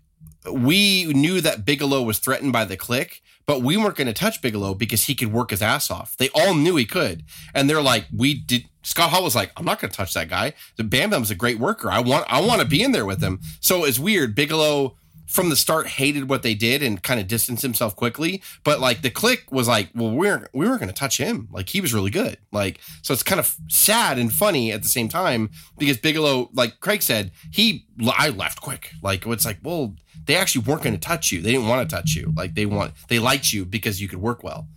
we 0.51 1.05
knew 1.05 1.39
that 1.39 1.63
Bigelow 1.63 2.01
was 2.01 2.19
threatened 2.19 2.51
by 2.51 2.65
the 2.65 2.75
Kliq, 2.75 3.21
but 3.45 3.61
we 3.61 3.77
weren't 3.77 3.95
going 3.95 4.07
to 4.07 4.13
touch 4.13 4.41
Bigelow 4.41 4.73
because 4.73 5.05
he 5.05 5.15
could 5.15 5.31
work 5.31 5.51
his 5.51 5.61
ass 5.61 5.89
off. 5.89 6.17
They 6.17 6.29
all 6.35 6.53
knew 6.53 6.75
he 6.75 6.85
could, 6.85 7.23
and 7.53 7.69
they're 7.69 7.81
like, 7.81 8.05
we 8.15 8.33
did. 8.33 8.65
Scott 8.85 9.11
Hall 9.11 9.23
was 9.23 9.35
like, 9.35 9.51
I'm 9.55 9.63
not 9.63 9.79
going 9.79 9.91
to 9.91 9.95
touch 9.95 10.13
that 10.13 10.27
guy. 10.27 10.53
The 10.75 10.83
Bam 10.83 11.11
Bam's 11.11 11.31
a 11.31 11.35
great 11.35 11.59
worker. 11.59 11.89
I 11.89 12.01
want 12.01 12.25
I 12.27 12.41
want 12.41 12.61
to 12.61 12.67
be 12.67 12.83
in 12.83 12.91
there 12.91 13.05
with 13.05 13.23
him. 13.23 13.39
So 13.61 13.85
it's 13.85 13.99
weird. 13.99 14.35
Bigelow 14.35 14.97
from 15.25 15.49
the 15.49 15.55
start 15.55 15.88
hated 15.88 16.29
what 16.29 16.43
they 16.43 16.53
did 16.53 16.83
and 16.83 17.01
kind 17.01 17.19
of 17.19 17.27
distanced 17.27 17.62
himself 17.63 17.95
quickly. 17.95 18.41
But 18.63 18.79
like 18.79 19.01
the 19.01 19.09
Kliq 19.09 19.51
was 19.51 19.67
like, 19.67 19.89
well, 19.95 20.12
we're 20.12 20.47
we 20.53 20.65
weren't 20.67 20.79
going 20.79 20.89
to 20.89 20.95
touch 20.95 21.17
him. 21.17 21.47
Like 21.51 21.69
he 21.69 21.81
was 21.81 21.93
really 21.93 22.12
good. 22.12 22.38
Like 22.51 22.79
so, 23.01 23.13
it's 23.13 23.23
kind 23.23 23.39
of 23.39 23.55
sad 23.69 24.17
and 24.19 24.31
funny 24.31 24.71
at 24.71 24.83
the 24.83 24.89
same 24.89 25.09
time 25.09 25.49
because 25.77 25.97
Bigelow, 25.97 26.49
like 26.53 26.79
Craig 26.79 27.01
said, 27.01 27.31
he 27.51 27.86
I 28.17 28.29
left 28.29 28.62
quick. 28.62 28.91
Like 29.01 29.25
it's 29.25 29.45
like, 29.45 29.59
well, 29.63 29.95
they 30.25 30.36
actually 30.36 30.65
weren't 30.65 30.83
going 30.83 30.95
to 30.95 30.99
touch 30.99 31.31
you. 31.31 31.41
They 31.41 31.51
didn't 31.51 31.67
want 31.67 31.89
to 31.89 31.95
touch 31.95 32.15
you. 32.15 32.33
Like 32.36 32.55
they 32.55 32.65
want 32.65 32.93
they 33.07 33.19
liked 33.19 33.53
you 33.53 33.65
because 33.65 34.01
you 34.01 34.07
could 34.07 34.19
work 34.19 34.43
well. 34.43 34.67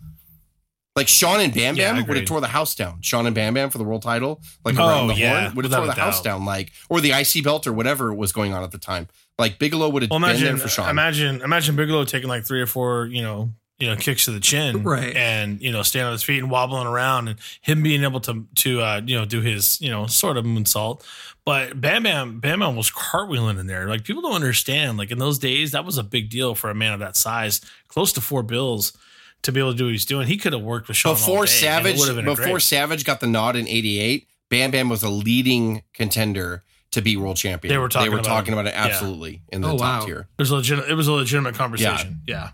Like 0.97 1.09
Shawn 1.09 1.41
and 1.41 1.53
Bam 1.53 1.77
Yeah, 1.77 1.93
Bam 1.93 2.07
would 2.07 2.17
have 2.17 2.27
tore 2.27 2.41
the 2.41 2.49
house 2.49 2.75
down. 2.75 3.03
Shawn 3.03 3.27
and 3.27 3.35
Bam 3.35 3.53
Bam 3.53 3.69
for 3.69 3.77
the 3.77 3.85
world 3.85 4.01
title, 4.01 4.41
like 4.65 4.77
Oh, 4.79 4.89
around 4.89 5.09
the 5.09 5.15
yeah, 5.15 5.43
horn, 5.43 5.55
would 5.55 5.65
have 5.67 5.75
tore 5.75 5.87
the 5.87 5.93
house 5.93 6.23
down, 6.23 6.47
like 6.47 6.73
or 6.89 7.03
the 7.03 7.11
IC 7.13 7.45
belt 7.45 7.67
or 7.67 7.73
whatever 7.75 8.15
was 8.15 8.33
going 8.33 8.55
on 8.55 8.63
at 8.63 8.71
the 8.71 8.79
time. 8.79 9.09
Like 9.39 9.59
Bigelow 9.59 9.91
would 9.91 10.03
have 10.03 10.11
Well, 10.11 10.21
been 10.21 10.31
imagine, 10.31 10.47
there 10.47 10.57
for 10.57 10.69
Shawn. 10.69 10.89
imagine, 10.89 11.43
imagine 11.43 11.77
Bigelow 11.77 12.05
taking 12.05 12.29
like 12.29 12.45
three 12.47 12.61
or 12.63 12.67
four, 12.67 13.07
you 13.07 13.21
know, 13.23 13.53
you 13.79 13.87
know, 13.87 13.95
kicks 13.97 14.25
to 14.25 14.31
the 14.31 14.41
chin, 14.41 14.83
Right. 14.83 15.15
and 15.15 15.61
you 15.61 15.71
know, 15.71 15.83
standing 15.83 16.07
on 16.07 16.13
his 16.13 16.23
feet 16.23 16.39
and 16.39 16.51
wobbling 16.51 16.87
around, 16.87 17.29
and 17.29 17.39
him 17.61 17.83
being 17.83 18.03
able 18.03 18.21
to 18.21 18.47
to 18.57 18.81
uh, 18.81 19.03
you 19.05 19.15
know 19.19 19.27
do 19.27 19.43
his 19.43 19.79
you 19.83 19.91
know 19.91 20.07
sort 20.07 20.39
of 20.39 20.47
moonsault. 20.47 21.03
But 21.45 21.79
Bam 21.79 22.03
Bam 22.05 22.41
Bam 22.41 22.61
Bam 22.61 22.75
was 22.77 22.91
cartwheeling 22.91 23.61
in 23.61 23.67
there. 23.67 23.87
Like 23.89 24.05
people 24.05 24.23
don't 24.23 24.33
understand. 24.33 24.97
Like 24.97 25.11
in 25.11 25.19
those 25.19 25.39
days, 25.39 25.73
that 25.73 25.85
was 25.85 25.99
a 25.99 26.03
big 26.03 26.31
deal 26.31 26.55
for 26.55 26.71
a 26.71 26.75
man 26.75 26.95
of 26.95 27.01
that 27.01 27.17
size, 27.17 27.61
close 27.89 28.15
to 28.15 28.23
four 28.23 28.43
bills, 28.43 28.97
to 29.43 29.53
be 29.53 29.61
able 29.61 29.73
to 29.73 29.77
do 29.79 29.85
what 29.85 29.93
he's 29.93 30.07
doing. 30.07 30.27
He 30.27 30.39
could 30.39 30.55
have 30.55 30.63
worked 30.63 30.89
with 30.89 30.97
Shawn 30.97 31.11
all 31.11 31.17
before 31.17 31.35
day, 31.35 31.41
and 31.41 31.49
Savage, 31.51 32.07
been 32.07 32.25
before 32.25 32.45
great- 32.53 32.63
Savage 32.63 33.05
got 33.05 33.21
the 33.21 33.27
nod 33.27 33.57
in 33.57 33.69
'88, 33.69 34.27
Bam 34.49 34.71
Bam 34.71 34.89
was 34.89 35.03
a 35.03 35.11
leading 35.11 35.83
contender 35.93 36.65
to 36.93 37.03
be 37.03 37.17
world 37.17 37.37
champion. 37.37 37.73
They 37.73 37.79
were 37.79 37.89
talking 37.89 38.07
they 38.11 38.15
were 38.15 38.21
about 38.21 38.29
talking 38.29 38.53
him. 38.55 38.59
about 38.59 38.73
it 38.73 38.75
Yeah. 38.77 38.87
absolutely 38.87 39.43
in 39.53 39.61
the 39.61 39.69
Oh, 39.69 39.79
top 39.79 40.01
wow. 40.03 40.07
tier. 40.07 40.21
It 40.39 40.43
was 40.43 40.51
a 40.51 40.57
legit. 40.57 40.79
It 40.89 40.95
was 40.95 41.09
a 41.09 41.13
legitimate 41.13 41.55
conversation. 41.55 42.21
Yeah. 42.27 42.51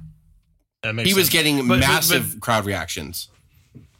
That 0.82 0.94
makes 0.94 1.08
He 1.08 1.14
was 1.14 1.28
getting 1.28 1.58
But- 1.58 1.68
but- 1.68 1.80
massive 1.80 2.32
but- 2.34 2.40
crowd 2.40 2.64
reactions. 2.66 3.28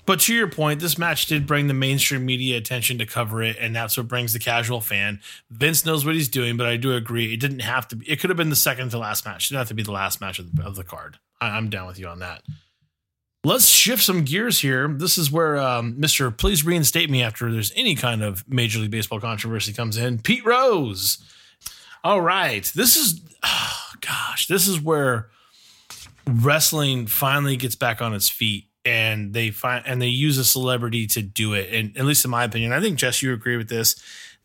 But 0.04 0.18
to 0.20 0.34
your 0.34 0.48
point, 0.48 0.80
this 0.80 0.98
match 0.98 1.26
did 1.26 1.46
bring 1.46 1.68
the 1.68 1.74
mainstream 1.74 2.26
media 2.26 2.56
attention 2.58 2.98
to 2.98 3.06
cover 3.06 3.40
it, 3.40 3.56
and 3.60 3.74
that's 3.76 3.96
what 3.96 4.08
brings 4.08 4.32
the 4.32 4.40
casual 4.40 4.80
fan. 4.80 5.20
Vince 5.48 5.84
knows 5.84 6.04
what 6.04 6.16
he's 6.16 6.28
doing, 6.28 6.56
but 6.56 6.66
I 6.66 6.76
do 6.76 6.92
agree 6.96 7.32
it 7.32 7.38
didn't 7.38 7.60
have 7.60 7.86
to 7.88 7.96
be. 7.96 8.10
It 8.10 8.18
could 8.18 8.28
have 8.28 8.36
been 8.36 8.50
the 8.50 8.56
second 8.56 8.90
to 8.90 8.98
last 8.98 9.24
match. 9.24 9.44
It 9.44 9.48
didn't 9.50 9.58
have 9.60 9.68
to 9.68 9.74
be 9.74 9.84
the 9.84 9.92
last 9.92 10.20
match 10.20 10.40
of 10.40 10.56
the, 10.56 10.64
of 10.64 10.74
the 10.74 10.82
card. 10.82 11.18
I, 11.40 11.50
I'm 11.50 11.70
down 11.70 11.86
with 11.86 12.00
you 12.00 12.08
on 12.08 12.18
that. 12.18 12.42
Let's 13.44 13.66
shift 13.66 14.04
some 14.04 14.22
gears 14.22 14.60
here. 14.60 14.86
This 14.86 15.18
is 15.18 15.32
where 15.32 15.58
um, 15.58 15.94
Mr. 15.94 16.36
Please 16.36 16.64
reinstate 16.64 17.10
me 17.10 17.24
after 17.24 17.50
there's 17.50 17.72
any 17.74 17.96
kind 17.96 18.22
of 18.22 18.48
Major 18.48 18.78
League 18.78 18.92
Baseball 18.92 19.18
controversy 19.18 19.72
comes 19.72 19.96
in. 19.96 20.18
Pete 20.18 20.44
Rose. 20.46 21.18
All 22.04 22.20
right. 22.20 22.64
This 22.76 22.96
is, 22.96 23.20
oh, 23.42 23.78
gosh, 24.00 24.46
this 24.46 24.68
is 24.68 24.80
where 24.80 25.28
wrestling 26.26 27.08
finally 27.08 27.56
gets 27.56 27.74
back 27.74 28.00
on 28.00 28.14
its 28.14 28.28
feet 28.28 28.66
and 28.84 29.32
they 29.32 29.50
find 29.50 29.84
and 29.86 30.00
they 30.00 30.06
use 30.06 30.38
a 30.38 30.44
celebrity 30.44 31.06
to 31.06 31.22
do 31.22 31.52
it 31.52 31.68
and 31.72 31.96
at 31.96 32.04
least 32.04 32.24
in 32.24 32.30
my 32.30 32.44
opinion 32.44 32.72
i 32.72 32.80
think 32.80 32.98
jess 32.98 33.22
you 33.22 33.32
agree 33.32 33.56
with 33.56 33.68
this 33.68 33.96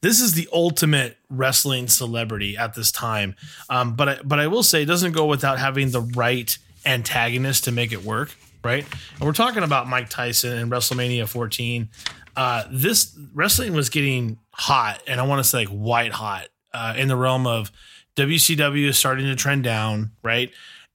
this 0.02 0.20
is 0.20 0.34
the 0.34 0.48
ultimate 0.54 1.18
wrestling 1.30 1.88
celebrity 1.88 2.56
at 2.56 2.76
this 2.76 2.92
time 2.92 3.36
um, 3.70 3.96
but 3.96 4.10
I, 4.10 4.20
but 4.24 4.40
i 4.40 4.48
will 4.48 4.64
say 4.64 4.84
it 4.84 4.86
doesn't 4.86 5.14
go 5.14 5.26
without 5.26 5.60
having 5.60 5.92
the 5.92 6.02
right 6.02 6.56
antagonist 6.86 7.64
to 7.66 7.72
make 7.72 7.92
it 7.92 8.04
work 8.04 8.36
right 8.68 8.86
and 9.16 9.22
we're 9.22 9.34
talking 9.34 9.64
about 9.64 9.88
mike 9.88 10.10
tyson 10.10 10.58
and 10.58 10.72
wrestlemania 10.72 11.28
14 11.28 11.90
uh, 12.36 12.66
this 12.70 13.18
wrestling 13.34 13.74
was 13.74 13.90
getting 13.90 14.38
hot 14.52 15.02
and 15.08 15.20
i 15.20 15.24
want 15.24 15.40
to 15.40 15.50
say 15.50 15.60
like 15.60 15.70
white 15.70 16.12
hot 16.12 16.48
uh, 16.74 16.94
in 16.96 17.08
the 17.08 17.16
realm 17.16 17.48
of 17.48 17.72
wcw 18.16 18.88
is 18.88 18.98
starting 18.98 19.26
to 19.26 19.36
trend 19.36 19.64
down 19.64 20.12
right 20.22 20.52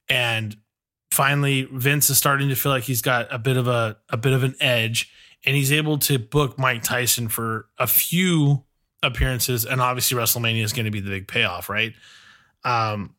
and 0.07 0.55
finally 1.13 1.67
Vince 1.71 2.09
is 2.09 2.17
starting 2.17 2.49
to 2.49 2.55
feel 2.55 2.71
like 2.71 2.83
he's 2.83 3.01
got 3.01 3.31
a 3.31 3.37
bit 3.37 3.55
of 3.55 3.67
a 3.67 3.97
a 4.09 4.17
bit 4.17 4.33
of 4.33 4.43
an 4.43 4.55
edge 4.59 5.11
and 5.45 5.55
he's 5.55 5.71
able 5.71 5.97
to 5.99 6.17
book 6.17 6.57
Mike 6.57 6.83
Tyson 6.83 7.27
for 7.27 7.67
a 7.77 7.85
few 7.85 8.63
appearances 9.03 9.65
and 9.65 9.81
obviously 9.81 10.17
WrestleMania 10.17 10.63
is 10.63 10.73
going 10.73 10.85
to 10.85 10.91
be 10.91 11.01
the 11.01 11.09
big 11.09 11.27
payoff, 11.27 11.69
right? 11.69 11.93
Um 12.63 13.15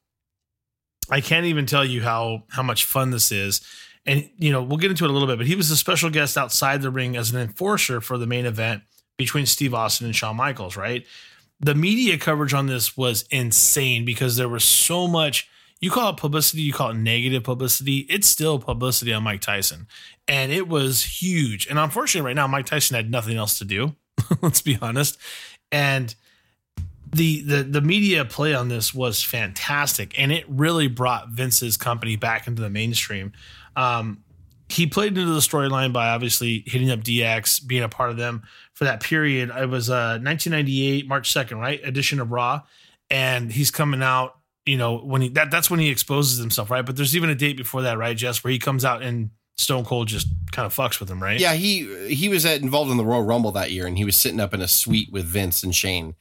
I 1.11 1.21
can't 1.21 1.47
even 1.47 1.67
tell 1.67 1.85
you 1.85 2.03
how 2.03 2.45
how 2.49 2.63
much 2.63 2.85
fun 2.85 3.11
this 3.11 3.31
is. 3.31 3.61
And 4.07 4.29
you 4.39 4.53
know, 4.53 4.63
we'll 4.63 4.79
get 4.79 4.91
into 4.91 5.05
it 5.05 5.11
a 5.11 5.13
little 5.13 5.29
bit, 5.29 5.39
but 5.39 5.47
he 5.47 5.57
was 5.57 5.71
a 5.71 5.77
special 5.77 6.11
guest 6.11 6.37
outside 6.37 6.83
the 6.83 6.91
ring 6.91 7.17
as 7.17 7.31
an 7.31 7.41
enforcer 7.41 8.01
for 8.01 8.19
the 8.19 8.27
main 8.27 8.47
event 8.47 8.83
between 9.17 9.47
Steve 9.47 9.75
Austin 9.75 10.07
and 10.07 10.15
Shawn 10.15 10.37
Michaels, 10.37 10.77
right? 10.77 11.07
The 11.61 11.75
media 11.75 12.19
coverage 12.19 12.53
on 12.53 12.67
this 12.67 12.97
was 12.97 13.25
insane 13.31 14.05
because 14.05 14.37
there 14.37 14.49
was 14.49 14.65
so 14.65 15.07
much 15.07 15.49
you 15.85 15.91
call 15.91 16.11
it 16.11 16.17
publicity, 16.17 16.63
you 16.63 16.73
call 16.73 16.91
it 16.91 16.97
negative 16.97 17.43
publicity. 17.45 18.07
It's 18.09 18.27
still 18.27 18.59
publicity 18.59 19.13
on 19.13 19.23
Mike 19.23 19.43
Tyson. 19.43 19.87
And 20.27 20.51
it 20.51 20.67
was 20.67 21.21
huge. 21.23 21.67
And 21.67 21.79
unfortunately, 21.79 22.27
right 22.27 22.37
now, 22.37 22.47
Mike 22.47 22.65
Tyson 22.65 22.95
had 22.95 23.11
nothing 23.11 23.37
else 23.37 23.59
to 23.59 23.67
do. 23.67 23.95
Let's 24.43 24.63
be 24.63 24.79
honest. 24.81 25.19
And 25.71 26.15
the, 27.15 27.43
the 27.43 27.63
the 27.63 27.81
media 27.81 28.25
play 28.25 28.55
on 28.55 28.69
this 28.69 28.93
was 28.93 29.23
fantastic, 29.23 30.19
and 30.19 30.33
it 30.33 30.45
really 30.49 30.89
brought 30.89 31.29
Vince's 31.29 31.77
company 31.77 32.17
back 32.17 32.47
into 32.47 32.63
the 32.63 32.71
mainstream. 32.71 33.33
Um, 33.77 34.23
he 34.69 34.87
played 34.87 35.17
into 35.19 35.33
the 35.33 35.41
storyline 35.41 35.93
by 35.93 36.09
obviously 36.09 36.65
hitting 36.67 36.91
up 36.91 37.01
DX, 37.01 37.67
being 37.67 37.83
a 37.83 37.89
part 37.89 38.11
of 38.11 38.17
them 38.17 38.43
for 38.73 38.85
that 38.85 39.03
period. 39.03 39.51
It 39.51 39.69
was 39.69 39.91
uh, 39.91 40.19
1998, 40.23 41.07
March 41.07 41.33
2nd, 41.33 41.61
right? 41.61 41.81
Edition 41.85 42.19
of 42.19 42.33
Raw, 42.33 42.63
and 43.11 43.53
he's 43.53 43.71
coming 43.71 44.03
out. 44.03 44.39
You 44.67 44.79
know 44.79 44.99
when 44.99 45.21
he 45.21 45.29
that 45.31 45.51
that's 45.51 45.71
when 45.71 45.81
he 45.81 45.91
exposes 45.91 46.39
himself, 46.39 46.71
right? 46.71 46.85
But 46.85 46.97
there's 46.97 47.15
even 47.15 47.29
a 47.29 47.35
date 47.35 47.57
before 47.57 47.83
that, 47.83 47.99
right, 47.99 48.17
Jess, 48.17 48.43
where 48.43 48.51
he 48.51 48.59
comes 48.59 48.85
out 48.85 49.03
and 49.03 49.31
Stone 49.57 49.85
Cold 49.85 50.09
just 50.09 50.29
kind 50.53 50.67
of 50.67 50.75
fucks 50.75 50.99
with 50.99 51.09
him, 51.09 51.23
right? 51.23 51.39
Yeah, 51.39 51.55
he 51.55 52.13
he 52.13 52.29
was 52.29 52.45
at, 52.45 52.61
involved 52.63 52.91
in 52.91 52.97
the 52.97 53.05
Royal 53.05 53.23
Rumble 53.23 53.53
that 53.53 53.71
year, 53.71 53.87
and 53.87 53.97
he 53.97 54.05
was 54.05 54.17
sitting 54.17 54.41
up 54.41 54.55
in 54.55 54.61
a 54.61 54.69
suite 54.69 55.13
with 55.13 55.27
Vince 55.27 55.63
and 55.63 55.75
Shane, 55.75 56.15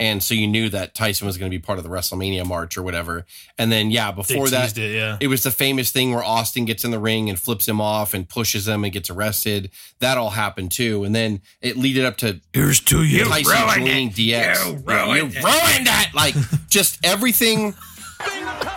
and 0.00 0.22
so 0.22 0.34
you 0.34 0.46
knew 0.46 0.68
that 0.68 0.94
Tyson 0.94 1.26
was 1.26 1.36
going 1.38 1.50
to 1.50 1.56
be 1.56 1.60
part 1.60 1.78
of 1.78 1.84
the 1.84 1.90
WrestleMania 1.90 2.46
march 2.46 2.76
or 2.76 2.82
whatever. 2.82 3.26
And 3.58 3.72
then 3.72 3.90
yeah, 3.90 4.12
before 4.12 4.48
that, 4.48 4.78
it, 4.78 4.94
yeah. 4.94 5.16
it 5.20 5.26
was 5.26 5.42
the 5.42 5.50
famous 5.50 5.90
thing 5.90 6.12
where 6.12 6.22
Austin 6.22 6.64
gets 6.64 6.84
in 6.84 6.90
the 6.92 6.98
ring 7.00 7.28
and 7.28 7.38
flips 7.38 7.66
him 7.66 7.80
off 7.80 8.14
and 8.14 8.28
pushes 8.28 8.68
him 8.68 8.84
and 8.84 8.92
gets 8.92 9.10
arrested. 9.10 9.70
That 9.98 10.16
all 10.16 10.30
happened 10.30 10.70
too, 10.72 11.02
and 11.04 11.14
then 11.14 11.40
it 11.60 11.76
leaded 11.76 12.04
up 12.04 12.16
to 12.18 12.40
Here's 12.52 12.80
to 12.82 13.02
you. 13.02 13.24
Tyson 13.24 13.56
joining 13.82 14.10
DX. 14.10 14.16
You 14.16 14.24
Yeah, 14.26 14.64
ruined 14.84 15.34
you 15.34 15.40
it. 15.40 15.44
ruined 15.44 15.86
that! 15.86 16.10
Like 16.14 16.34
just 16.68 17.04
everything. 17.04 17.74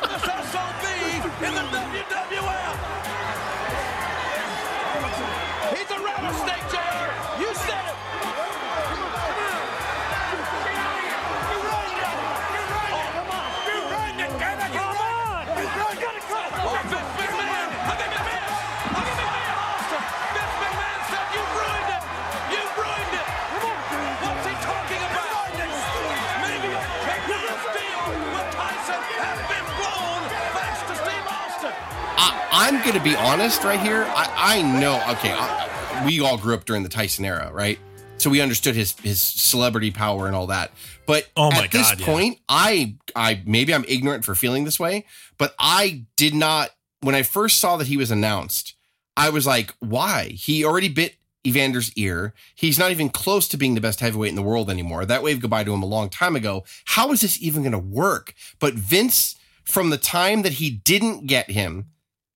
I'm 32.72 32.82
going 32.84 32.95
to 32.95 33.03
be 33.03 33.17
honest 33.17 33.65
right 33.65 33.82
here. 33.82 34.05
I, 34.07 34.57
I 34.57 34.80
know. 34.80 34.95
Okay, 35.09 35.30
I, 35.30 36.05
we 36.05 36.22
all 36.22 36.38
grew 36.38 36.53
up 36.53 36.63
during 36.63 36.84
the 36.84 36.89
Tyson 36.89 37.26
era, 37.26 37.51
right? 37.51 37.78
So 38.17 38.30
we 38.30 38.39
understood 38.39 38.76
his 38.76 38.97
his 38.99 39.19
celebrity 39.19 39.91
power 39.91 40.26
and 40.26 40.34
all 40.34 40.47
that. 40.47 40.72
But 41.05 41.30
Oh 41.36 41.51
my 41.51 41.65
at 41.65 41.72
this 41.72 41.93
yeah. 41.99 42.05
point, 42.05 42.39
I 42.47 42.95
I 43.13 43.41
maybe 43.45 43.76
I'm 43.76 43.84
ignorant 43.89 44.24
for 44.24 44.36
feeling 44.36 44.63
this 44.63 44.80
way, 44.80 45.05
but 45.38 45.53
I 45.59 46.05
did 46.15 46.34
not. 46.34 46.69
When 47.01 47.13
I 47.13 47.24
first 47.24 47.59
saw 47.59 47.76
that 47.76 47.88
he 47.88 47.97
was 47.97 48.09
announced, 48.09 48.76
I 49.17 49.32
was 49.32 49.45
like, 49.45 49.74
why? 49.80 50.30
He 50.30 50.63
already 50.63 50.88
bit 50.88 51.15
Evander's 51.45 51.91
ear. 51.97 52.34
He's 52.55 52.80
not 52.80 52.91
even 52.91 53.09
close 53.09 53.49
to 53.49 53.57
being 53.57 53.76
the 53.76 53.82
best 53.82 53.99
heavyweight 53.99 54.30
in 54.30 54.38
the 54.38 54.41
world 54.41 54.69
anymore. 54.69 55.05
That 55.05 55.24
waved 55.24 55.41
goodbye 55.41 55.65
to 55.65 55.74
him 55.74 55.84
a 55.84 55.88
long 55.88 56.07
time 56.07 56.38
ago. 56.38 56.63
How 56.86 57.11
is 57.11 57.19
this 57.19 57.41
even 57.41 57.63
going 57.63 57.74
to 57.74 57.78
work? 57.80 58.34
But 58.59 58.76
Vince, 58.76 59.36
from 59.65 59.89
the 59.89 59.97
time 59.97 60.43
that 60.43 60.53
he 60.53 60.69
didn't 60.69 61.28
get 61.28 61.51
him 61.51 61.88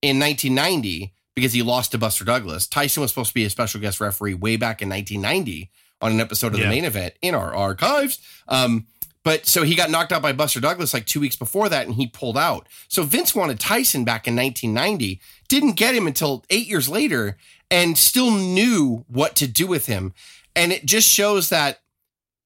in 0.01 0.19
1990 0.19 1.13
because 1.35 1.53
he 1.53 1.61
lost 1.61 1.91
to 1.91 1.97
Buster 1.97 2.23
Douglas. 2.23 2.67
Tyson 2.67 3.01
was 3.01 3.11
supposed 3.11 3.29
to 3.29 3.33
be 3.33 3.45
a 3.45 3.49
special 3.49 3.81
guest 3.81 3.99
referee 3.99 4.33
way 4.33 4.55
back 4.57 4.81
in 4.81 4.89
1990 4.89 5.69
on 6.01 6.11
an 6.11 6.19
episode 6.21 6.53
of 6.53 6.59
Yeah. 6.59 6.65
the 6.65 6.69
main 6.75 6.85
event 6.85 7.13
in 7.21 7.35
our 7.35 7.53
archives. 7.53 8.19
Um, 8.47 8.87
but 9.23 9.45
so 9.47 9.63
he 9.63 9.75
got 9.75 9.89
knocked 9.89 10.11
out 10.11 10.21
by 10.21 10.33
Buster 10.33 10.59
Douglas 10.59 10.93
like 10.93 11.05
two 11.07 11.19
weeks 11.19 11.35
before 11.35 11.67
that, 11.69 11.87
and 11.87 11.95
he 11.95 12.05
pulled 12.07 12.37
out. 12.37 12.67
So 12.87 13.03
Vince 13.03 13.33
wanted 13.33 13.59
Tyson 13.59 14.03
back 14.05 14.27
in 14.27 14.35
1990, 14.35 15.19
didn't 15.49 15.73
get 15.73 15.95
him 15.95 16.05
until 16.07 16.45
eight 16.51 16.67
years 16.67 16.87
later, 16.87 17.37
and 17.71 17.97
still 17.97 18.29
knew 18.31 19.03
what 19.07 19.35
to 19.37 19.47
do 19.47 19.65
with 19.65 19.87
him. 19.87 20.13
And 20.55 20.71
it 20.71 20.85
just 20.85 21.09
shows 21.09 21.49
that 21.49 21.81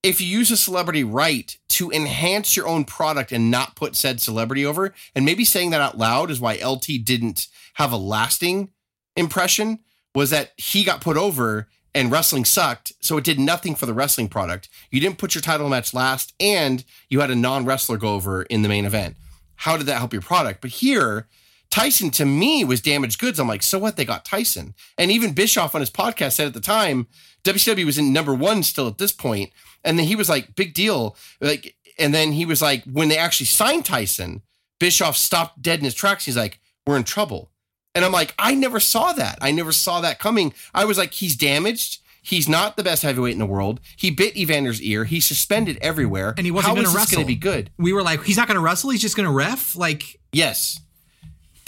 if 0.02 0.22
you 0.22 0.28
use 0.28 0.50
a 0.52 0.58
celebrity 0.58 1.04
right 1.04 1.58
to 1.70 1.92
enhance 1.92 2.56
your 2.56 2.68
own 2.68 2.86
product 2.86 3.32
and 3.32 3.52
not 3.52 3.76
put 3.76 3.96
said 3.96 4.22
celebrity 4.22 4.66
over, 4.66 4.94
and 5.14 5.26
maybe 5.26 5.44
saying 5.44 5.72
that 5.72 5.82
out 5.82 5.98
loud 5.98 6.32
is 6.32 6.40
why 6.40 6.60
LT 6.64 7.04
didn't 7.04 7.48
have 7.76 7.92
a 7.92 7.98
lasting 7.98 8.70
impression, 9.16 9.80
was 10.16 10.30
that 10.30 10.52
he 10.58 10.84
got 10.84 11.02
put 11.02 11.18
over 11.18 11.68
and 11.94 12.12
wrestling 12.12 12.46
sucked, 12.46 12.94
so 13.02 13.18
it 13.18 13.24
did 13.24 13.40
nothing 13.40 13.76
for 13.76 13.86
the 13.86 13.94
wrestling 13.94 14.30
product. 14.30 14.70
You 14.92 15.02
didn't 15.02 15.18
put 15.18 15.34
your 15.34 15.42
title 15.42 15.70
match 15.70 15.94
last, 15.94 16.34
and 16.40 16.84
you 17.10 17.20
had 17.20 17.32
a 17.32 17.36
non 17.36 17.66
wrestler 17.66 17.98
go 17.98 18.14
over 18.14 18.44
in 18.44 18.62
the 18.62 18.70
main 18.70 18.86
event. 18.86 19.16
How 19.56 19.76
did 19.76 19.88
that 19.88 19.98
help 19.98 20.14
your 20.14 20.22
product? 20.22 20.62
But 20.62 20.70
here, 20.70 21.28
Tyson 21.70 22.10
to 22.12 22.26
me 22.26 22.64
was 22.64 22.82
damaged 22.82 23.20
goods. 23.20 23.40
I'm 23.40 23.48
like, 23.48 23.64
so 23.64 23.78
what? 23.80 23.96
They 23.96 24.06
got 24.06 24.24
Tyson. 24.24 24.74
And 24.98 25.12
even 25.12 25.34
Bischoff 25.34 25.76
on 25.76 25.82
his 25.82 25.90
podcast 25.90 26.34
said 26.34 26.48
at 26.48 26.54
the 26.54 26.60
time, 26.60 27.08
WCW 27.44 27.86
was 27.86 27.98
in 27.98 28.14
number 28.14 28.34
one 28.34 28.64
still 28.64 28.88
at 28.88 28.98
this 28.98 29.12
point. 29.12 29.52
And 29.84 29.98
then 29.98 30.06
he 30.06 30.16
was 30.16 30.30
like, 30.30 30.56
big 30.56 30.74
deal. 30.74 31.16
Like, 31.42 31.76
and 31.98 32.14
then 32.14 32.32
he 32.32 32.46
was 32.46 32.62
like, 32.62 32.84
when 32.86 33.10
they 33.10 33.18
actually 33.18 33.48
signed 33.48 33.86
Tyson, 33.86 34.42
Bischoff 34.80 35.18
stopped 35.18 35.62
dead 35.62 35.80
in 35.80 35.86
his 35.86 35.94
tracks. 35.94 36.26
He's 36.26 36.38
like, 36.38 36.60
we're 36.88 36.98
in 36.98 37.04
trouble. 37.04 37.52
And 37.96 38.06
I'm 38.06 38.12
like, 38.12 38.34
I 38.40 38.56
never 38.56 38.80
saw 38.80 39.14
that. 39.14 39.38
I 39.42 39.52
never 39.52 39.72
saw 39.72 40.00
that 40.02 40.20
coming. 40.20 40.54
I 40.74 40.86
was 40.86 40.98
like, 40.98 41.14
he's 41.14 41.36
damaged. 41.36 42.02
He's 42.22 42.48
not 42.48 42.78
the 42.78 42.84
best 42.84 43.04
heavyweight 43.04 43.34
in 43.34 43.40
the 43.40 43.46
world. 43.46 43.80
He 43.96 44.12
bit 44.12 44.36
Evander's 44.36 44.82
ear. 44.82 45.06
He's 45.06 45.26
suspended 45.26 45.78
everywhere. 45.82 46.34
And 46.38 46.46
he 46.46 46.52
wasn't 46.52 46.76
going 46.76 46.88
to 46.88 46.94
wrestle. 46.96 47.18
going 47.18 47.26
to 47.26 47.34
be 47.34 47.40
good? 47.40 47.72
We 47.78 47.94
were 47.94 48.04
like, 48.04 48.24
he's 48.24 48.38
not 48.38 48.48
going 48.48 48.56
to 48.56 48.62
wrestle. 48.62 48.92
He's 48.92 49.02
just 49.02 49.16
going 49.16 49.28
to 49.28 49.34
ref. 49.34 49.76
Like, 49.76 50.20
Yes. 50.32 50.80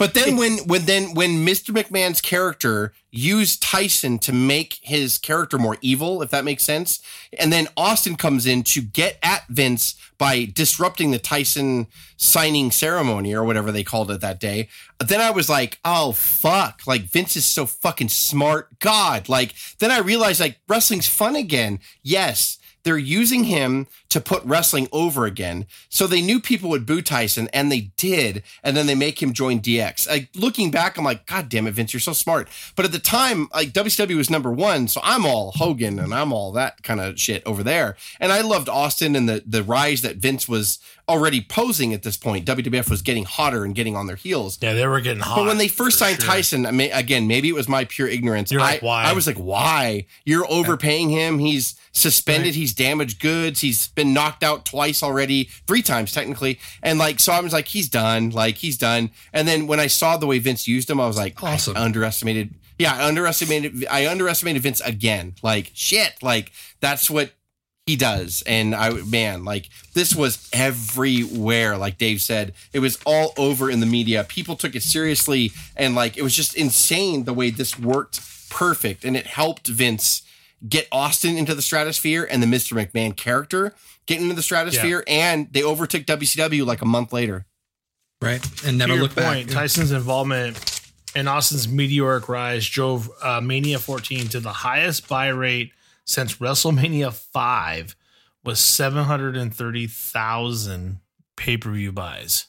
But 0.02 0.14
then 0.14 0.36
when 0.36 0.58
when 0.66 0.84
then 0.84 1.14
when 1.14 1.46
Mr. 1.46 1.70
McMahon's 1.70 2.20
character 2.20 2.92
used 3.12 3.62
Tyson 3.62 4.18
to 4.18 4.32
make 4.32 4.80
his 4.82 5.16
character 5.16 5.58
more 5.58 5.76
evil, 5.80 6.22
if 6.22 6.30
that 6.30 6.44
makes 6.44 6.64
sense, 6.64 7.00
and 7.38 7.52
then 7.52 7.68
Austin 7.76 8.16
comes 8.16 8.44
in 8.44 8.64
to 8.64 8.82
get 8.82 9.16
at 9.22 9.46
Vince 9.48 9.94
by 10.18 10.44
disrupting 10.44 11.12
the 11.12 11.20
Tyson 11.20 11.86
signing 12.16 12.72
ceremony 12.72 13.32
or 13.32 13.44
whatever 13.44 13.70
they 13.70 13.84
called 13.84 14.10
it 14.10 14.20
that 14.20 14.40
day, 14.40 14.68
then 14.98 15.20
I 15.20 15.30
was 15.30 15.48
like, 15.48 15.78
oh 15.84 16.10
fuck. 16.10 16.82
Like 16.84 17.02
Vince 17.02 17.36
is 17.36 17.44
so 17.44 17.64
fucking 17.64 18.08
smart. 18.08 18.80
God. 18.80 19.28
Like 19.28 19.54
then 19.78 19.92
I 19.92 20.00
realized 20.00 20.40
like 20.40 20.58
wrestling's 20.66 21.06
fun 21.06 21.36
again. 21.36 21.78
Yes. 22.02 22.58
They're 22.82 22.98
using 22.98 23.44
him 23.44 23.86
to 24.12 24.20
put 24.20 24.44
wrestling 24.44 24.88
over 24.92 25.24
again. 25.24 25.66
So 25.88 26.06
they 26.06 26.20
knew 26.20 26.38
people 26.38 26.68
would 26.70 26.84
boo 26.84 27.00
Tyson, 27.00 27.48
and 27.52 27.72
they 27.72 27.92
did. 27.96 28.42
And 28.62 28.76
then 28.76 28.86
they 28.86 28.94
make 28.94 29.22
him 29.22 29.32
join 29.32 29.60
DX. 29.60 30.08
Like 30.08 30.28
looking 30.34 30.70
back, 30.70 30.98
I'm 30.98 31.04
like, 31.04 31.26
God 31.26 31.48
damn 31.48 31.66
it, 31.66 31.72
Vince, 31.72 31.94
you're 31.94 32.00
so 32.00 32.12
smart. 32.12 32.48
But 32.76 32.84
at 32.84 32.92
the 32.92 32.98
time, 32.98 33.48
like 33.54 33.70
WCW 33.70 34.16
was 34.16 34.30
number 34.30 34.52
one, 34.52 34.88
so 34.88 35.00
I'm 35.02 35.24
all 35.24 35.52
Hogan 35.52 35.98
and 35.98 36.12
I'm 36.14 36.32
all 36.32 36.52
that 36.52 36.82
kind 36.82 37.00
of 37.00 37.18
shit 37.18 37.42
over 37.46 37.62
there. 37.62 37.96
And 38.20 38.32
I 38.32 38.42
loved 38.42 38.68
Austin 38.68 39.16
and 39.16 39.28
the 39.28 39.42
the 39.46 39.62
rise 39.62 40.02
that 40.02 40.16
Vince 40.16 40.48
was 40.48 40.78
already 41.08 41.40
posing 41.40 41.92
at 41.92 42.02
this 42.02 42.16
point. 42.16 42.46
WWF 42.46 42.88
was 42.88 43.02
getting 43.02 43.24
hotter 43.24 43.64
and 43.64 43.74
getting 43.74 43.96
on 43.96 44.06
their 44.06 44.16
heels. 44.16 44.58
Yeah, 44.60 44.74
they 44.74 44.86
were 44.86 45.00
getting 45.00 45.22
hot. 45.22 45.36
But 45.36 45.46
when 45.46 45.58
they 45.58 45.68
first 45.68 45.98
signed 45.98 46.20
sure. 46.20 46.30
Tyson, 46.30 46.64
I 46.64 46.70
may, 46.70 46.90
again, 46.90 47.26
maybe 47.26 47.48
it 47.48 47.54
was 47.54 47.68
my 47.68 47.84
pure 47.84 48.08
ignorance. 48.08 48.50
You're 48.50 48.60
like, 48.60 48.82
I, 48.82 48.86
why? 48.86 49.04
I 49.04 49.12
was 49.12 49.26
like, 49.26 49.36
why? 49.36 50.06
You're 50.24 50.50
overpaying 50.50 51.10
him. 51.10 51.38
He's 51.38 51.74
suspended. 51.92 52.54
He's 52.54 52.72
damaged 52.72 53.20
goods. 53.20 53.60
He's 53.60 53.88
been 53.88 54.01
knocked 54.04 54.42
out 54.42 54.64
twice 54.64 55.02
already, 55.02 55.44
three 55.66 55.82
times 55.82 56.12
technically. 56.12 56.58
And 56.82 56.98
like, 56.98 57.20
so 57.20 57.32
I 57.32 57.40
was 57.40 57.52
like, 57.52 57.68
he's 57.68 57.88
done. 57.88 58.30
Like, 58.30 58.56
he's 58.56 58.78
done. 58.78 59.10
And 59.32 59.46
then 59.46 59.66
when 59.66 59.80
I 59.80 59.86
saw 59.86 60.16
the 60.16 60.26
way 60.26 60.38
Vince 60.38 60.66
used 60.66 60.88
him, 60.88 61.00
I 61.00 61.06
was 61.06 61.16
like, 61.16 61.42
Awesome. 61.42 61.76
I 61.76 61.80
underestimated. 61.80 62.54
Yeah, 62.78 62.94
I 62.94 63.06
underestimated. 63.06 63.86
I 63.90 64.06
underestimated 64.06 64.62
Vince 64.62 64.80
again. 64.80 65.34
Like, 65.42 65.70
shit. 65.74 66.14
Like, 66.22 66.52
that's 66.80 67.10
what 67.10 67.32
he 67.86 67.96
does. 67.96 68.42
And 68.46 68.74
I, 68.74 68.90
man, 68.90 69.44
like 69.44 69.68
this 69.94 70.14
was 70.14 70.48
everywhere. 70.52 71.76
Like 71.76 71.98
Dave 71.98 72.22
said, 72.22 72.54
it 72.72 72.78
was 72.78 72.98
all 73.04 73.32
over 73.36 73.70
in 73.70 73.80
the 73.80 73.86
media. 73.86 74.24
People 74.24 74.56
took 74.56 74.76
it 74.76 74.82
seriously. 74.82 75.52
And 75.76 75.94
like, 75.94 76.16
it 76.16 76.22
was 76.22 76.36
just 76.36 76.54
insane 76.54 77.24
the 77.24 77.34
way 77.34 77.50
this 77.50 77.78
worked 77.78 78.20
perfect. 78.50 79.04
And 79.04 79.16
it 79.16 79.26
helped 79.26 79.66
Vince 79.66 80.22
get 80.68 80.86
Austin 80.92 81.36
into 81.36 81.54
the 81.54 81.62
stratosphere 81.62 82.26
and 82.30 82.42
the 82.42 82.46
Mr. 82.46 82.74
McMahon 82.74 83.16
character 83.16 83.74
get 84.06 84.20
into 84.20 84.34
the 84.34 84.42
stratosphere. 84.42 85.04
And 85.06 85.48
they 85.52 85.62
overtook 85.62 86.02
WCW 86.02 86.66
like 86.66 86.82
a 86.82 86.86
month 86.86 87.12
later. 87.12 87.46
right? 88.20 88.44
And 88.64 88.78
never 88.78 88.94
to 88.94 89.00
look 89.00 89.14
point, 89.14 89.48
back. 89.48 89.56
Tyson's 89.56 89.92
involvement 89.92 90.80
in 91.14 91.28
Austin's 91.28 91.68
meteoric 91.68 92.28
rise 92.28 92.68
drove 92.68 93.10
uh, 93.22 93.40
Mania 93.40 93.78
14 93.78 94.28
to 94.28 94.40
the 94.40 94.52
highest 94.52 95.08
buy 95.08 95.28
rate 95.28 95.72
since 96.04 96.36
WrestleMania 96.38 97.12
5 97.12 97.94
was 98.44 98.58
730,000 98.60 100.98
pay-per-view 101.36 101.92
buys. 101.92 102.46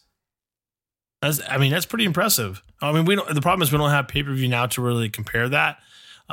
That's 1.21 1.39
I 1.47 1.57
mean 1.57 1.71
that's 1.71 1.85
pretty 1.85 2.05
impressive. 2.05 2.63
I 2.81 2.91
mean 2.91 3.05
we 3.05 3.15
don't 3.15 3.31
the 3.33 3.41
problem 3.41 3.61
is 3.61 3.71
we 3.71 3.77
don't 3.77 3.91
have 3.91 4.07
pay-per-view 4.07 4.47
now 4.49 4.65
to 4.67 4.81
really 4.81 5.09
compare 5.09 5.47
that. 5.49 5.77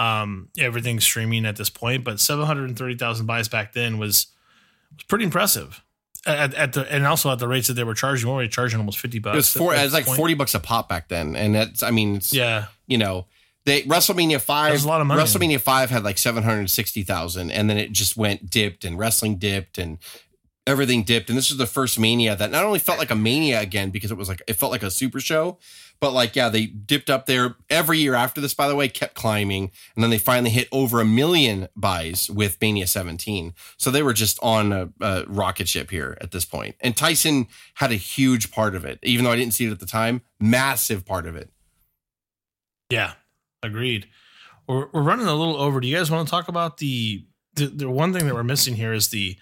Um 0.01 0.49
everything's 0.59 1.05
streaming 1.05 1.45
at 1.45 1.57
this 1.57 1.69
point, 1.71 2.05
but 2.05 2.21
730,000 2.21 3.27
buys 3.27 3.49
back 3.49 3.73
then 3.73 3.99
was 3.99 4.29
was 4.97 5.05
pretty 5.09 5.25
impressive. 5.25 5.83
At, 6.27 6.53
at 6.55 6.73
the 6.75 6.91
and 6.93 7.07
also 7.07 7.31
at 7.33 7.39
the 7.39 7.49
rates 7.49 7.69
that 7.69 7.75
they 7.75 7.85
were 7.85 7.95
charging, 7.95 8.27
we 8.27 8.31
were 8.31 8.35
already 8.37 8.51
charging 8.51 8.79
almost 8.79 8.99
50 8.99 9.19
bucks. 9.21 9.35
It 9.35 9.37
was 9.37 9.53
four. 9.53 9.75
It 9.75 9.83
was 9.83 9.93
like 9.93 10.05
point. 10.07 10.17
forty 10.17 10.35
bucks 10.35 10.55
a 10.55 10.61
pop 10.61 10.89
back 10.89 11.09
then, 11.09 11.35
and 11.35 11.55
that's. 11.55 11.83
I 11.83 11.91
mean, 11.91 12.17
it's, 12.17 12.33
Yeah. 12.33 12.67
you 12.87 12.99
know, 12.99 13.27
they 13.65 13.83
WrestleMania 13.83 14.41
five. 14.41 14.85
A 14.85 14.87
lot 14.89 15.01
of 15.01 15.07
money. 15.07 15.23
WrestleMania 15.23 15.61
five 15.61 15.89
had 15.91 16.05
like 16.05 16.19
seven 16.19 16.43
hundred 16.43 16.69
sixty 16.71 17.03
thousand, 17.05 17.51
and 17.51 17.71
then 17.71 17.79
it 17.79 17.93
just 17.93 18.17
went 18.19 18.51
dipped, 18.51 18.85
and 18.85 18.99
wrestling 18.99 19.37
dipped, 19.37 19.79
and 19.79 19.97
everything 20.67 21.05
dipped. 21.05 21.31
And 21.31 21.39
this 21.39 21.49
was 21.49 21.57
the 21.59 21.67
first 21.67 21.99
Mania 21.99 22.37
that 22.37 22.51
not 22.51 22.65
only 22.65 22.79
felt 22.81 22.99
like 22.99 23.11
a 23.11 23.17
Mania 23.17 23.61
again 23.61 23.89
because 23.91 24.11
it 24.11 24.17
was 24.19 24.29
like 24.29 24.43
it 24.47 24.55
felt 24.55 24.73
like 24.73 24.83
a 24.83 24.91
Super 24.91 25.21
Show, 25.21 25.59
but 26.01 26.13
like 26.13 26.35
yeah, 26.35 26.49
they 26.49 26.67
dipped 26.67 27.11
up 27.11 27.27
there 27.27 27.57
every 27.69 27.99
year 27.99 28.15
after 28.15 28.41
this. 28.41 28.55
By 28.55 28.69
the 28.69 28.75
way, 28.75 28.89
kept 28.89 29.15
climbing, 29.15 29.71
and 29.95 30.03
then 30.03 30.11
they 30.11 30.19
finally 30.19 30.51
hit 30.51 30.69
over 30.73 31.01
a 31.01 31.05
million 31.05 31.69
buys 31.77 32.31
with 32.31 32.61
Mania 32.61 32.87
seventeen. 32.87 33.55
So 33.77 33.91
they 33.91 34.03
were 34.03 34.13
just 34.13 34.39
on 34.43 34.73
a, 34.73 34.89
a 35.01 35.25
rocket 35.27 35.69
ship 35.69 35.91
here 35.91 36.17
at 36.21 36.31
this 36.31 36.45
point. 36.45 36.77
And 36.81 36.97
Tyson 36.97 37.49
had 37.75 37.93
a 37.93 37.97
huge 37.97 38.51
part 38.51 38.75
of 38.75 38.85
it, 38.85 38.99
even 39.03 39.25
though 39.25 39.33
I 39.33 39.37
didn't 39.37 39.55
see 39.55 39.67
it 39.67 39.73
at 39.73 39.81
the 39.81 39.87
time. 39.87 40.23
Massive 40.41 41.05
part 41.05 41.27
of 41.27 41.37
it. 41.37 41.51
Yeah, 42.91 43.13
agreed. 43.63 44.09
We're, 44.67 44.89
we're 44.93 45.03
running 45.03 45.27
a 45.27 45.35
little 45.35 45.57
over. 45.57 45.81
Do 45.81 45.89
you 45.89 45.97
guys 45.97 46.11
want 46.11 46.27
to 46.27 46.31
talk 46.31 46.49
about 46.49 46.79
the, 46.79 47.25
the 47.55 47.67
the 47.67 47.91
one 47.91 48.13
thing 48.13 48.27
that 48.27 48.35
we're 48.35 48.43
missing 48.43 48.77
here 48.77 48.93
is 48.93 49.09
the 49.09 49.37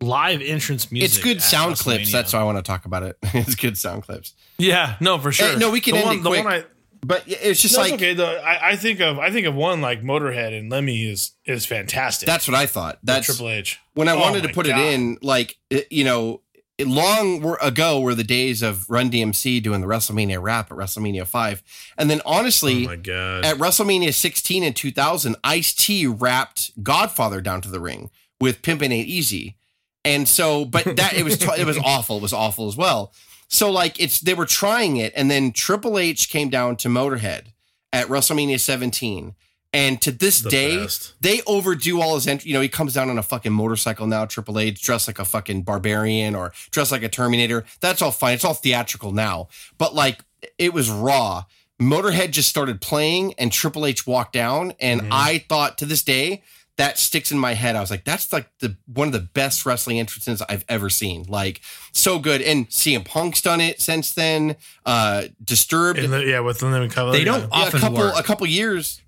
live 0.00 0.42
entrance 0.42 0.90
music? 0.92 1.16
it's 1.16 1.24
good 1.24 1.40
sound 1.42 1.76
clips. 1.76 2.12
That's 2.12 2.32
why 2.32 2.40
I 2.40 2.44
want 2.44 2.58
to 2.58 2.62
talk 2.62 2.84
about 2.84 3.02
it. 3.04 3.16
it's 3.22 3.54
good 3.54 3.78
sound 3.78 4.02
clips. 4.02 4.34
yeah, 4.58 4.96
no, 5.00 5.18
for 5.18 5.28
uh, 5.28 5.32
sure. 5.32 5.48
Hey, 5.52 5.56
no, 5.56 5.70
we 5.70 5.80
can 5.80 5.94
the 5.94 6.00
end 6.00 6.06
one, 6.06 6.18
it 6.18 6.22
the 6.22 6.30
one 6.30 6.46
I, 6.46 6.64
But 7.02 7.24
it's 7.26 7.60
just 7.60 7.74
no, 7.76 7.82
like 7.82 7.92
it's 7.94 8.02
okay. 8.02 8.14
The, 8.14 8.26
I, 8.26 8.70
I 8.70 8.76
think 8.76 9.00
of 9.00 9.18
I 9.18 9.30
think 9.30 9.46
of 9.46 9.54
one 9.54 9.80
like 9.80 10.02
Motorhead 10.02 10.58
and 10.58 10.70
Lemmy 10.70 11.04
is 11.04 11.32
is 11.44 11.66
fantastic. 11.66 12.26
that's 12.26 12.48
what 12.48 12.54
I 12.54 12.66
thought. 12.66 12.96
With 12.96 13.06
That's 13.06 13.26
Triple 13.26 13.50
H. 13.50 13.80
when 13.94 14.08
I 14.08 14.12
Oh 14.12 14.20
wanted 14.20 14.42
to 14.44 14.48
put 14.52 14.66
God. 14.66 14.78
it 14.78 14.92
in. 14.94 15.18
Like 15.22 15.56
it- 15.70 15.90
you 15.92 16.04
know, 16.04 16.40
long 16.80 17.56
ago 17.60 18.00
were 18.00 18.14
the 18.14 18.24
days 18.24 18.62
of 18.62 18.88
Run 18.90 19.10
DMC 19.10 19.62
doing 19.62 19.80
the 19.80 19.86
WrestleMania 19.86 20.42
rap 20.42 20.72
at 20.72 20.76
WrestleMania 20.78 21.26
five, 21.26 21.62
and 21.96 22.10
then 22.10 22.20
honestly. 22.26 22.84
Oh 22.84 22.88
my 22.90 22.96
god. 22.96 23.44
At 23.44 23.56
WrestleMania 23.58 24.12
16 24.12 24.62
in 24.64 24.72
2000, 24.74 25.36
Ice 25.44 25.72
T 25.74 26.06
rapped 26.06 26.82
Godfather 26.82 27.40
down 27.40 27.60
to 27.62 27.68
the 27.70 27.80
ring 27.80 28.10
with 28.40 28.62
Pimpin' 28.62 28.90
Ain't 28.92 29.08
Easy, 29.08 29.56
and 30.04 30.28
so, 30.28 30.64
but 30.64 30.96
that 30.96 31.14
it 31.14 31.24
was 31.24 31.42
it 31.42 31.66
was 31.66 31.78
awful. 31.84 32.16
It 32.18 32.22
was 32.22 32.32
awful 32.32 32.68
as 32.68 32.76
well. 32.76 33.12
So 33.48 33.70
like 33.70 34.00
it's 34.00 34.20
they 34.20 34.34
were 34.34 34.46
trying 34.46 34.96
it, 34.96 35.12
and 35.16 35.30
then 35.30 35.52
Triple 35.52 35.98
H 35.98 36.28
came 36.28 36.48
down 36.48 36.76
to 36.76 36.88
Motorhead 36.88 37.46
at 37.92 38.06
WrestleMania 38.08 38.58
17, 38.58 39.34
and 39.72 40.02
to 40.02 40.10
this 40.10 40.40
The 40.40 40.50
day 40.50 40.76
best. 40.78 41.14
they 41.20 41.40
overdo 41.46 42.00
all 42.00 42.14
his 42.16 42.26
entry. 42.26 42.48
You 42.48 42.54
know, 42.54 42.60
he 42.60 42.68
comes 42.68 42.94
down 42.94 43.10
on 43.10 43.18
a 43.18 43.22
fucking 43.22 43.52
motorcycle 43.52 44.06
now. 44.06 44.24
Triple 44.24 44.58
H 44.58 44.82
dressed 44.82 45.06
like 45.08 45.18
a 45.18 45.24
fucking 45.24 45.62
barbarian 45.62 46.34
or 46.34 46.52
dressed 46.70 46.90
like 46.92 47.02
a 47.04 47.08
Terminator. 47.08 47.64
That's 47.80 48.02
all 48.02 48.10
fine. 48.10 48.34
It's 48.34 48.44
all 48.44 48.54
theatrical 48.54 49.12
now, 49.12 49.48
but 49.78 49.94
like 49.94 50.24
it 50.58 50.72
was 50.72 50.90
raw. 50.90 51.44
Motorhead 51.80 52.30
just 52.30 52.48
started 52.48 52.80
playing, 52.80 53.34
and 53.34 53.50
Triple 53.52 53.84
H 53.84 54.06
walked 54.06 54.32
down, 54.32 54.74
and 54.80 55.02
Mm-hmm. 55.02 55.12
I 55.12 55.44
thought 55.48 55.76
to 55.78 55.86
this 55.86 56.02
day 56.02 56.42
that 56.76 56.98
sticks 56.98 57.30
in 57.30 57.38
my 57.38 57.54
head. 57.54 57.76
I 57.76 57.80
was 57.80 57.90
like, 57.90 58.04
that's 58.04 58.32
like 58.32 58.48
the 58.58 58.76
one 58.92 59.06
of 59.06 59.12
the 59.12 59.20
best 59.20 59.64
wrestling 59.64 59.98
entrances 60.00 60.42
I've 60.48 60.64
ever 60.68 60.90
seen. 60.90 61.24
Like 61.28 61.60
so 61.92 62.18
good. 62.18 62.42
And 62.42 62.68
CM 62.68 63.04
Punk's 63.04 63.40
done 63.40 63.60
it 63.60 63.80
since 63.80 64.12
then. 64.12 64.56
Uh 64.84 65.24
Disturbed. 65.44 66.00
The- 66.00 66.24
yeah, 66.26 66.40
with 66.40 66.58
the 66.58 66.66
Lemmy 66.66 66.88
Cover. 66.88 67.12
They 67.12 67.18
yeah. 67.20 67.24
don't 67.26 67.40
yeah, 67.42 67.48
often 67.52 67.76
a 67.78 67.80
couple 67.80 67.98
work. 67.98 68.14
a 68.18 68.22
couple 68.24 68.46
years. 68.48 69.00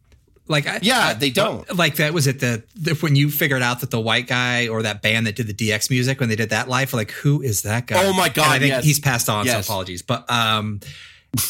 like 0.48 0.66
I, 0.68 0.78
Yeah, 0.80 1.12
they 1.14 1.30
don't. 1.30 1.74
like 1.76 1.96
that 1.96 2.14
was 2.14 2.28
it 2.28 2.38
the, 2.38 2.62
the 2.76 2.94
when 2.96 3.16
you 3.16 3.30
figured 3.30 3.62
out 3.62 3.80
that 3.80 3.90
the 3.90 4.00
white 4.00 4.28
guy 4.28 4.68
or 4.68 4.82
that 4.82 5.02
band 5.02 5.26
that 5.26 5.34
did 5.34 5.48
the 5.48 5.54
DX 5.54 5.90
music 5.90 6.20
when 6.20 6.28
they 6.28 6.36
did 6.36 6.50
that 6.50 6.68
live 6.68 6.92
like 6.92 7.10
who 7.10 7.42
is 7.42 7.62
that 7.62 7.88
guy? 7.88 8.04
Oh 8.04 8.12
my 8.12 8.28
God, 8.28 8.44
And 8.44 8.52
I 8.54 8.58
think 8.60 8.70
yes. 8.70 8.84
he's 8.84 9.00
passed 9.00 9.28
on. 9.28 9.44
Yes. 9.44 9.66
So 9.66 9.72
apologies, 9.72 10.02
but 10.02 10.30
um, 10.30 10.78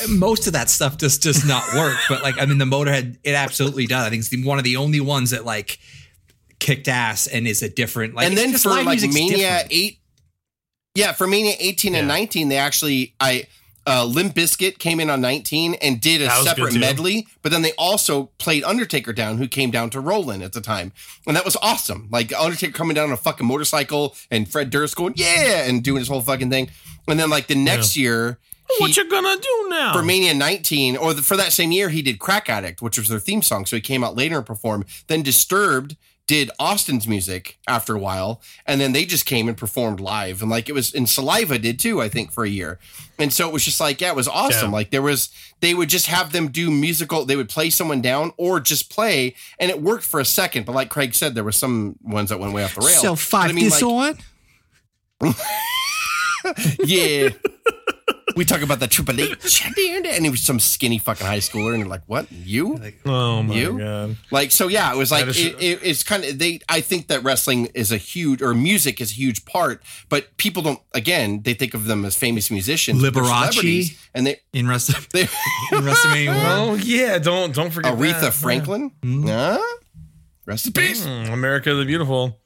most 0.09 0.47
of 0.47 0.55
that 0.55 0.71
stuff 0.71 0.97
just 0.97 1.23
does 1.23 1.45
not 1.47 1.62
work. 1.75 1.97
But 2.09 2.23
like 2.23 2.41
I 2.41 2.47
mean, 2.47 2.57
the 2.57 2.64
Motorhead 2.64 3.19
it 3.23 3.35
absolutely 3.35 3.87
does. 3.87 4.07
I 4.07 4.09
think 4.09 4.21
it's 4.21 4.31
the, 4.31 4.43
one 4.45 4.57
of 4.57 4.64
the 4.64 4.77
only 4.77 5.01
ones 5.01 5.31
that 5.31 5.45
like 5.45 5.79
kicked 6.59 6.89
ass 6.89 7.27
and 7.27 7.47
is 7.47 7.63
a 7.63 7.69
different 7.69 8.15
like 8.15 8.27
and 8.27 8.37
then 8.37 8.53
just 8.53 8.65
for 8.65 8.71
live 8.71 8.87
like 8.87 9.01
Mania 9.03 9.37
different. 9.37 9.69
eight, 9.71 9.99
yeah, 10.95 11.13
for 11.13 11.27
Mania 11.27 11.55
eighteen 11.59 11.95
and 11.95 12.09
nineteen, 12.09 12.49
they 12.49 12.57
actually 12.57 13.15
I 13.21 13.47
uh, 13.87 14.05
Limp 14.05 14.35
Bizkit 14.35 14.79
came 14.79 14.99
in 14.99 15.11
on 15.11 15.21
nineteen 15.21 15.75
and 15.75 16.01
did 16.01 16.23
a 16.23 16.27
That 16.27 16.39
was 16.39 16.49
good 16.49 16.57
separate 16.57 16.81
medley, 16.81 17.27
but 17.43 17.53
then 17.53 17.63
they 17.63 17.73
also 17.73 18.31
played 18.39 18.65
Undertaker 18.65 19.13
down, 19.13 19.39
who 19.39 19.47
came 19.47 19.71
down 19.71 19.91
to 19.91 20.01
Rollin' 20.01 20.43
at 20.43 20.53
the 20.53 20.61
time, 20.61 20.93
and 21.27 21.37
that 21.37 21.45
was 21.45 21.57
awesome. 21.63 22.09
Like 22.11 22.33
Undertaker 22.33 22.73
coming 22.73 22.95
down 22.95 23.09
on 23.09 23.13
a 23.13 23.17
fucking 23.17 23.47
motorcycle, 23.47 24.17
and 24.31 24.49
Fred 24.49 24.71
Durst 24.71 24.97
going 24.97 25.15
yeah, 25.17 25.69
and 25.69 25.85
doing 25.85 25.99
his 25.99 26.09
whole 26.09 26.23
fucking 26.23 26.51
thing, 26.51 26.71
and 27.07 27.21
then 27.21 27.31
like 27.31 27.47
the 27.47 27.55
next 27.55 27.97
year. 27.97 28.39
What 28.79 28.97
you 28.97 29.09
gonna 29.09 29.41
do 29.41 29.67
now? 29.69 29.93
for 29.93 30.03
Mania 30.03 30.35
19, 30.35 30.97
or 30.97 31.15
the, 31.15 31.23
for 31.23 31.37
that 31.37 31.53
same 31.53 31.71
year, 31.71 31.89
he 31.89 32.03
did 32.03 32.19
Crack 32.19 32.51
Addict, 32.51 32.83
which 32.83 32.99
was 32.99 33.09
their 33.09 33.21
theme 33.21 33.41
song. 33.41 33.65
So 33.65 33.77
he 33.77 33.81
came 33.81 34.03
out 34.03 34.17
later 34.17 34.39
and 34.39 34.45
performed. 34.45 34.87
Then 35.07 35.23
Disturbed 35.23 35.97
did 36.27 36.51
Austin's 36.59 37.07
music 37.07 37.59
after 37.68 37.95
a 37.95 37.99
while, 37.99 38.41
and 38.66 38.81
then 38.81 38.93
they 38.93 39.05
just 39.05 39.27
came 39.27 39.47
and 39.47 39.57
performed 39.57 40.01
live. 40.01 40.43
And 40.43 40.51
like 40.51 40.68
it 40.68 40.72
was, 40.72 40.93
and 40.93 41.09
Saliva 41.09 41.59
did 41.59 41.79
too, 41.79 42.03
I 42.03 42.09
think, 42.09 42.33
for 42.33 42.45
a 42.45 42.49
year. 42.49 42.79
And 43.18 43.33
so 43.33 43.49
it 43.49 43.53
was 43.53 43.64
just 43.64 43.81
like, 43.81 44.01
yeah, 44.01 44.11
it 44.11 44.16
was 44.16 44.29
awesome. 44.29 44.70
Yeah. 44.70 44.77
Like 44.77 44.91
there 44.91 45.03
was, 45.03 45.31
they 45.61 45.72
would 45.72 45.89
just 45.89 46.07
have 46.07 46.33
them 46.33 46.49
do 46.49 46.70
musical, 46.70 47.24
they 47.24 47.37
would 47.37 47.49
play 47.49 47.70
someone 47.70 48.01
down 48.01 48.33
or 48.37 48.59
just 48.59 48.91
play, 48.91 49.35
and 49.61 49.70
it 49.70 49.81
worked 49.81 50.05
for 50.05 50.18
a 50.18 50.24
second. 50.24 50.66
But 50.66 50.74
like 50.74 50.91
Craig 50.91 51.14
said, 51.14 51.35
there 51.35 51.45
were 51.45 51.53
some 51.53 51.97
ones 52.03 52.31
that 52.31 52.41
went 52.41 52.53
way 52.53 52.64
off 52.64 52.74
the 52.74 52.81
rails. 52.81 53.01
So 53.01 53.12
But 53.12 53.18
five 53.20 53.51
I 53.51 53.53
mean, 53.53 53.64
this 53.64 53.83
like, 53.83 54.18
on. 55.20 55.35
yeah. 56.85 57.29
We 58.37 58.45
talk 58.45 58.61
about 58.62 58.78
the 58.80 58.87
Triple 58.97 59.18
H, 59.20 59.64
and 59.64 60.24
he 60.24 60.30
was 60.30 60.43
some 60.43 60.61
skinny 60.61 60.99
fucking 60.99 61.26
high 61.26 61.39
schooler, 61.39 61.70
and 61.70 61.78
you're 61.80 61.89
like, 61.89 62.03
"What? 62.07 62.30
You?" 62.30 62.78
oh 63.07 63.43
my 63.43 63.55
You? 63.55 63.78
god. 63.78 64.16
Like, 64.30 64.53
so 64.53 64.68
yeah, 64.68 64.93
it 64.93 64.97
was 64.97 65.11
like 65.11 65.24
That 65.24 65.30
is- 65.37 65.47
it, 65.47 65.57
it, 65.61 65.80
it's 65.82 66.03
kind 66.05 66.22
of 66.24 66.39
they. 66.39 66.61
I 66.68 66.82
think 66.82 67.09
that 67.09 67.24
wrestling 67.24 67.66
is 67.74 67.91
a 67.91 67.97
huge 67.97 68.43
or 68.43 68.55
music 68.55 69.01
is 69.01 69.11
a 69.12 69.14
huge 69.14 69.45
part, 69.47 69.82
but 70.11 70.37
people 70.37 70.62
don't. 70.62 70.80
Again, 70.95 71.41
they 71.43 71.55
think 71.55 71.72
of 71.74 71.87
them 71.87 72.05
as 72.05 72.14
famous 72.14 72.51
musicians, 72.51 73.03
Liberace. 73.03 73.97
and 74.14 74.26
they 74.26 74.37
in 74.53 74.68
wrestling. 74.68 74.99
of 74.99 75.09
they 75.12 75.22
in 75.22 75.82
WrestleMania 75.82 76.28
one. 76.28 76.47
Oh 76.47 76.74
yeah, 76.74 77.18
don't 77.18 77.55
don't 77.55 77.70
forget 77.70 77.95
Aretha 77.95 78.20
that. 78.20 78.34
Franklin. 78.34 78.93
Huh? 79.03 79.59
Rest 80.45 80.66
in 80.68 80.72
peace. 80.74 81.05
Mm, 81.05 81.32
America 81.32 81.74
the 81.74 81.84
Beautiful. 81.84 82.39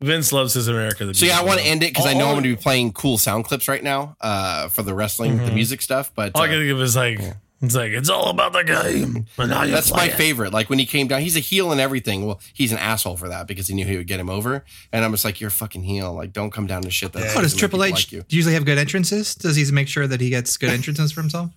Vince 0.00 0.32
loves 0.32 0.54
his 0.54 0.68
America 0.68 1.06
the 1.06 1.14
So 1.14 1.24
yeah, 1.26 1.38
I 1.38 1.44
want 1.44 1.60
to 1.60 1.66
end 1.66 1.82
it 1.82 1.90
because 1.90 2.06
I 2.06 2.12
know 2.14 2.26
I'm 2.26 2.34
going 2.34 2.42
to 2.44 2.48
be 2.50 2.56
playing 2.56 2.92
cool 2.92 3.16
sound 3.18 3.44
clips 3.44 3.68
right 3.68 3.82
now 3.82 4.16
uh, 4.20 4.68
for 4.68 4.82
the 4.82 4.94
wrestling, 4.94 5.36
the 5.38 5.50
music 5.52 5.80
stuff. 5.82 6.10
But 6.14 6.32
All 6.34 6.42
I 6.42 6.46
uh, 6.46 6.48
can 6.48 6.58
think 6.60 6.72
of 6.72 6.80
is 6.82 6.94
like 6.96 7.20
it's 7.62 7.74
like 7.74 7.92
it's 7.92 8.10
all 8.10 8.28
about 8.28 8.52
the 8.52 8.64
game. 8.64 9.26
And 9.38 9.52
how 9.52 9.64
That's 9.66 9.92
my 9.92 10.06
it. 10.06 10.14
favorite. 10.14 10.52
Like 10.52 10.68
when 10.68 10.78
he 10.78 10.84
came 10.84 11.06
down, 11.06 11.22
he's 11.22 11.36
a 11.36 11.40
heel 11.40 11.72
and 11.72 11.80
everything. 11.80 12.26
Well, 12.26 12.40
he's 12.52 12.72
an 12.72 12.78
asshole 12.78 13.16
for 13.16 13.28
that 13.30 13.46
because 13.46 13.68
he 13.68 13.74
knew 13.74 13.86
he 13.86 13.96
would 13.96 14.06
get 14.06 14.20
him 14.20 14.28
over. 14.28 14.64
And 14.92 15.04
I'm 15.04 15.12
just 15.12 15.24
like, 15.24 15.40
you're 15.40 15.48
a 15.48 15.52
fucking 15.52 15.84
heel. 15.84 16.12
Like, 16.12 16.32
don't 16.32 16.50
come 16.50 16.66
down 16.66 16.82
to 16.82 16.90
shit. 16.90 17.12
That 17.12 17.20
Oh, 17.20 17.24
doesn't 17.26 17.42
does 17.42 17.54
make 17.54 17.58
Triple 17.60 17.84
H 17.84 17.92
like 17.94 18.12
you. 18.12 18.24
usually 18.28 18.54
have 18.54 18.66
good 18.66 18.76
entrances? 18.78 19.34
Does 19.34 19.56
he 19.56 19.64
make 19.72 19.88
sure 19.88 20.06
that 20.06 20.20
he 20.20 20.28
gets 20.28 20.56
good 20.58 20.70
entrances 20.70 21.12
for 21.12 21.20
himself? 21.22 21.50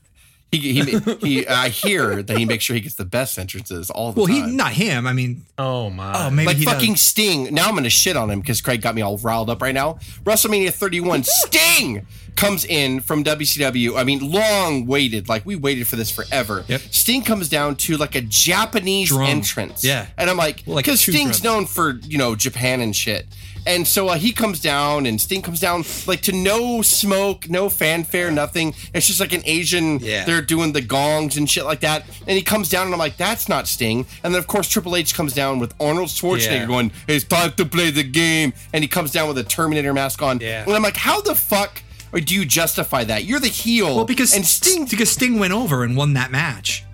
He, 0.51 0.81
he, 0.81 0.99
he, 1.19 1.47
I 1.47 1.67
hear 1.67 2.23
that 2.23 2.37
he 2.37 2.45
makes 2.45 2.63
sure 2.63 2.73
he 2.73 2.79
gets 2.79 2.95
the 2.95 3.03
best 3.03 3.37
entrances 3.37 3.89
all 3.89 4.13
the 4.13 4.25
time 4.25 4.31
Well, 4.33 4.47
he 4.49 4.55
not 4.55 4.71
him. 4.71 5.05
I 5.05 5.11
mean, 5.11 5.43
Oh 5.57 5.89
my. 5.89 6.13
oh, 6.27 6.29
maybe 6.29 6.45
like 6.47 6.57
he 6.57 6.63
fucking 6.65 6.93
does. 6.93 7.01
Sting. 7.01 7.53
Now 7.53 7.67
I'm 7.67 7.75
gonna 7.75 7.89
shit 7.89 8.15
on 8.15 8.29
him 8.29 8.39
because 8.39 8.61
Craig 8.61 8.81
got 8.81 8.95
me 8.95 9.01
all 9.01 9.17
riled 9.17 9.49
up 9.49 9.61
right 9.61 9.73
now. 9.75 9.95
WrestleMania 10.23 10.71
31, 10.71 11.23
Sting 11.25 12.07
comes 12.37 12.63
in 12.65 13.01
from 13.01 13.23
WCW. 13.25 13.97
I 13.99 14.03
mean, 14.05 14.31
long 14.31 14.85
waited. 14.85 15.27
Like 15.27 15.45
we 15.45 15.55
waited 15.57 15.85
for 15.87 15.95
this 15.97 16.09
forever. 16.11 16.63
Yep. 16.69 16.81
Sting 16.91 17.23
comes 17.23 17.49
down 17.49 17.75
to 17.77 17.97
like 17.97 18.15
a 18.15 18.21
Japanese 18.21 19.09
Drum. 19.09 19.23
entrance. 19.23 19.83
Yeah. 19.83 20.05
and 20.17 20.29
I'm 20.29 20.37
like, 20.37 20.63
Well, 20.65 20.75
like 20.75 20.85
because 20.85 21.01
two 21.01 21.11
Sting's 21.11 21.41
drums. 21.41 21.43
known 21.43 21.65
for 21.65 21.99
you 22.07 22.17
know 22.17 22.35
Japan 22.35 22.79
and 22.79 22.95
shit. 22.95 23.25
And 23.67 23.85
so 23.85 24.07
uh, 24.07 24.15
he 24.15 24.31
comes 24.31 24.61
down, 24.61 25.05
and 25.05 25.19
Sting 25.19 25.41
comes 25.41 25.59
down 25.59 25.83
like 26.07 26.21
to 26.21 26.31
no 26.31 26.81
smoke, 26.81 27.49
no 27.49 27.69
fanfare, 27.69 28.31
nothing. 28.31 28.73
It's 28.93 29.05
just 29.07 29.19
like 29.19 29.33
an 29.33 29.41
Asian. 29.45 29.99
Yeah. 29.99 30.23
They're 30.25 30.41
doing 30.41 30.71
the 30.73 30.81
gongs 30.81 31.35
and 31.37 31.49
shit 31.49 31.65
like 31.65 31.81
that. 31.81 32.05
And 32.21 32.37
he 32.37 32.41
comes 32.41 32.69
down, 32.69 32.85
and 32.85 32.93
I'm 32.93 32.99
like, 32.99 33.17
that's 33.17 33.49
not 33.49 33.67
Sting. 33.67 34.05
And 34.23 34.33
then 34.33 34.39
of 34.39 34.47
course 34.47 34.69
Triple 34.69 34.95
H 34.95 35.13
comes 35.13 35.33
down 35.33 35.59
with 35.59 35.73
Arnold 35.79 36.07
Schwarzenegger 36.09 36.51
Yeah. 36.61 36.65
going, 36.65 36.91
"It's 37.07 37.25
time 37.25 37.51
to 37.57 37.65
play 37.65 37.91
the 37.91 38.03
game," 38.03 38.53
and 38.73 38.83
he 38.83 38.87
comes 38.87 39.11
down 39.11 39.27
with 39.27 39.37
a 39.37 39.43
Terminator 39.43 39.93
mask 39.93 40.21
on. 40.21 40.39
Yeah. 40.39 40.63
And 40.63 40.73
I'm 40.73 40.81
like, 40.81 40.97
how 40.97 41.19
the 41.21 41.35
fuck 41.35 41.83
or 42.13 42.21
do 42.21 42.33
you 42.33 42.45
justify 42.45 43.03
that? 43.03 43.25
You're 43.25 43.41
the 43.41 43.49
heel. 43.49 43.93
Well, 43.97 44.05
because 44.05 44.33
and 44.33 44.45
Sting, 44.45 44.85
because 44.85 45.11
Sting 45.11 45.39
went 45.39 45.51
over 45.51 45.83
and 45.83 45.97
won 45.97 46.13
that 46.13 46.31
match. 46.31 46.85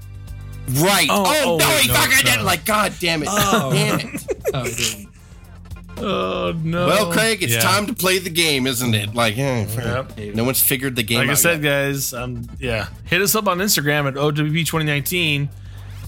right? 0.71 1.07
Oh, 1.09 1.23
Oh, 1.27 1.53
oh, 1.53 1.57
no, 1.57 1.67
he 1.77 1.87
no, 1.87 1.93
fucking 1.93 2.17
no. 2.25 2.31
didn't. 2.31 2.45
Like, 2.45 2.65
god 2.65 2.93
damn 2.99 3.21
it, 3.21 3.27
damn 3.27 3.99
it. 3.99 4.25
Oh, 4.55 4.63
he 4.65 4.75
didn't. 4.75 5.09
Oh 5.97 6.53
no. 6.63 6.87
Well, 6.87 7.11
Craig, 7.11 7.43
it's 7.43 7.53
Yeah. 7.53 7.59
time 7.61 7.85
to 7.87 7.93
play 7.93 8.17
the 8.19 8.29
game, 8.29 8.67
isn't 8.67 8.93
it? 8.93 9.13
Like, 9.15 9.37
eh, 9.37 9.65
Yep. 9.75 10.35
no 10.35 10.43
one's 10.43 10.61
figured 10.61 10.95
the 10.95 11.03
game 11.03 11.19
Like 11.19 11.29
I 11.29 11.33
said, 11.35 11.63
yet. 11.63 11.69
guys, 11.91 12.13
um, 12.13 12.47
yeah, 12.59 12.87
hit 13.05 13.21
us 13.21 13.35
up 13.35 13.47
on 13.47 13.59
Instagram 13.59 14.07
at 14.07 14.15
OWP 14.17 14.63
2019. 14.65 15.49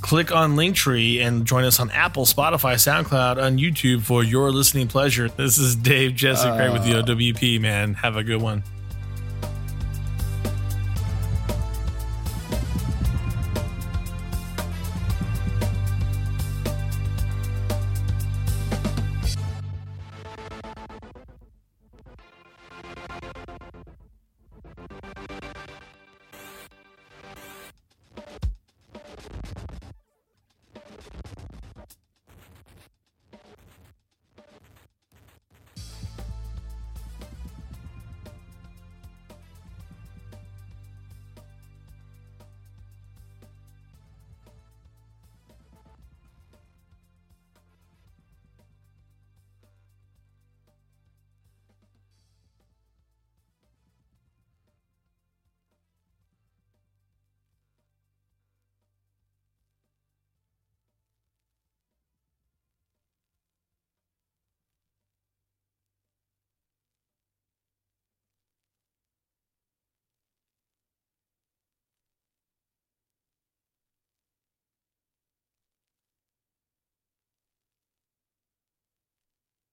Click 0.02 0.32
on 0.32 0.56
Linktree 0.56 1.26
and 1.26 1.46
join 1.46 1.64
us 1.64 1.80
on 1.80 1.90
Apple, 1.92 2.26
Spotify, 2.26 2.76
SoundCloud, 2.76 3.42
on 3.42 3.58
YouTube 3.58 4.04
for 4.04 4.24
your 4.24 4.52
listening 4.52 4.88
pleasure. 4.88 5.30
This 5.30 5.58
is 5.58 5.76
Dave 5.76 6.14
Jesse 6.14 6.48
Craig 6.50 6.72
with 6.74 6.84
the 6.84 6.92
OWP. 6.96 7.58
Man, 7.60 7.96
have 7.96 8.16
a 8.16 8.24
good 8.24 8.42
one. 8.42 8.64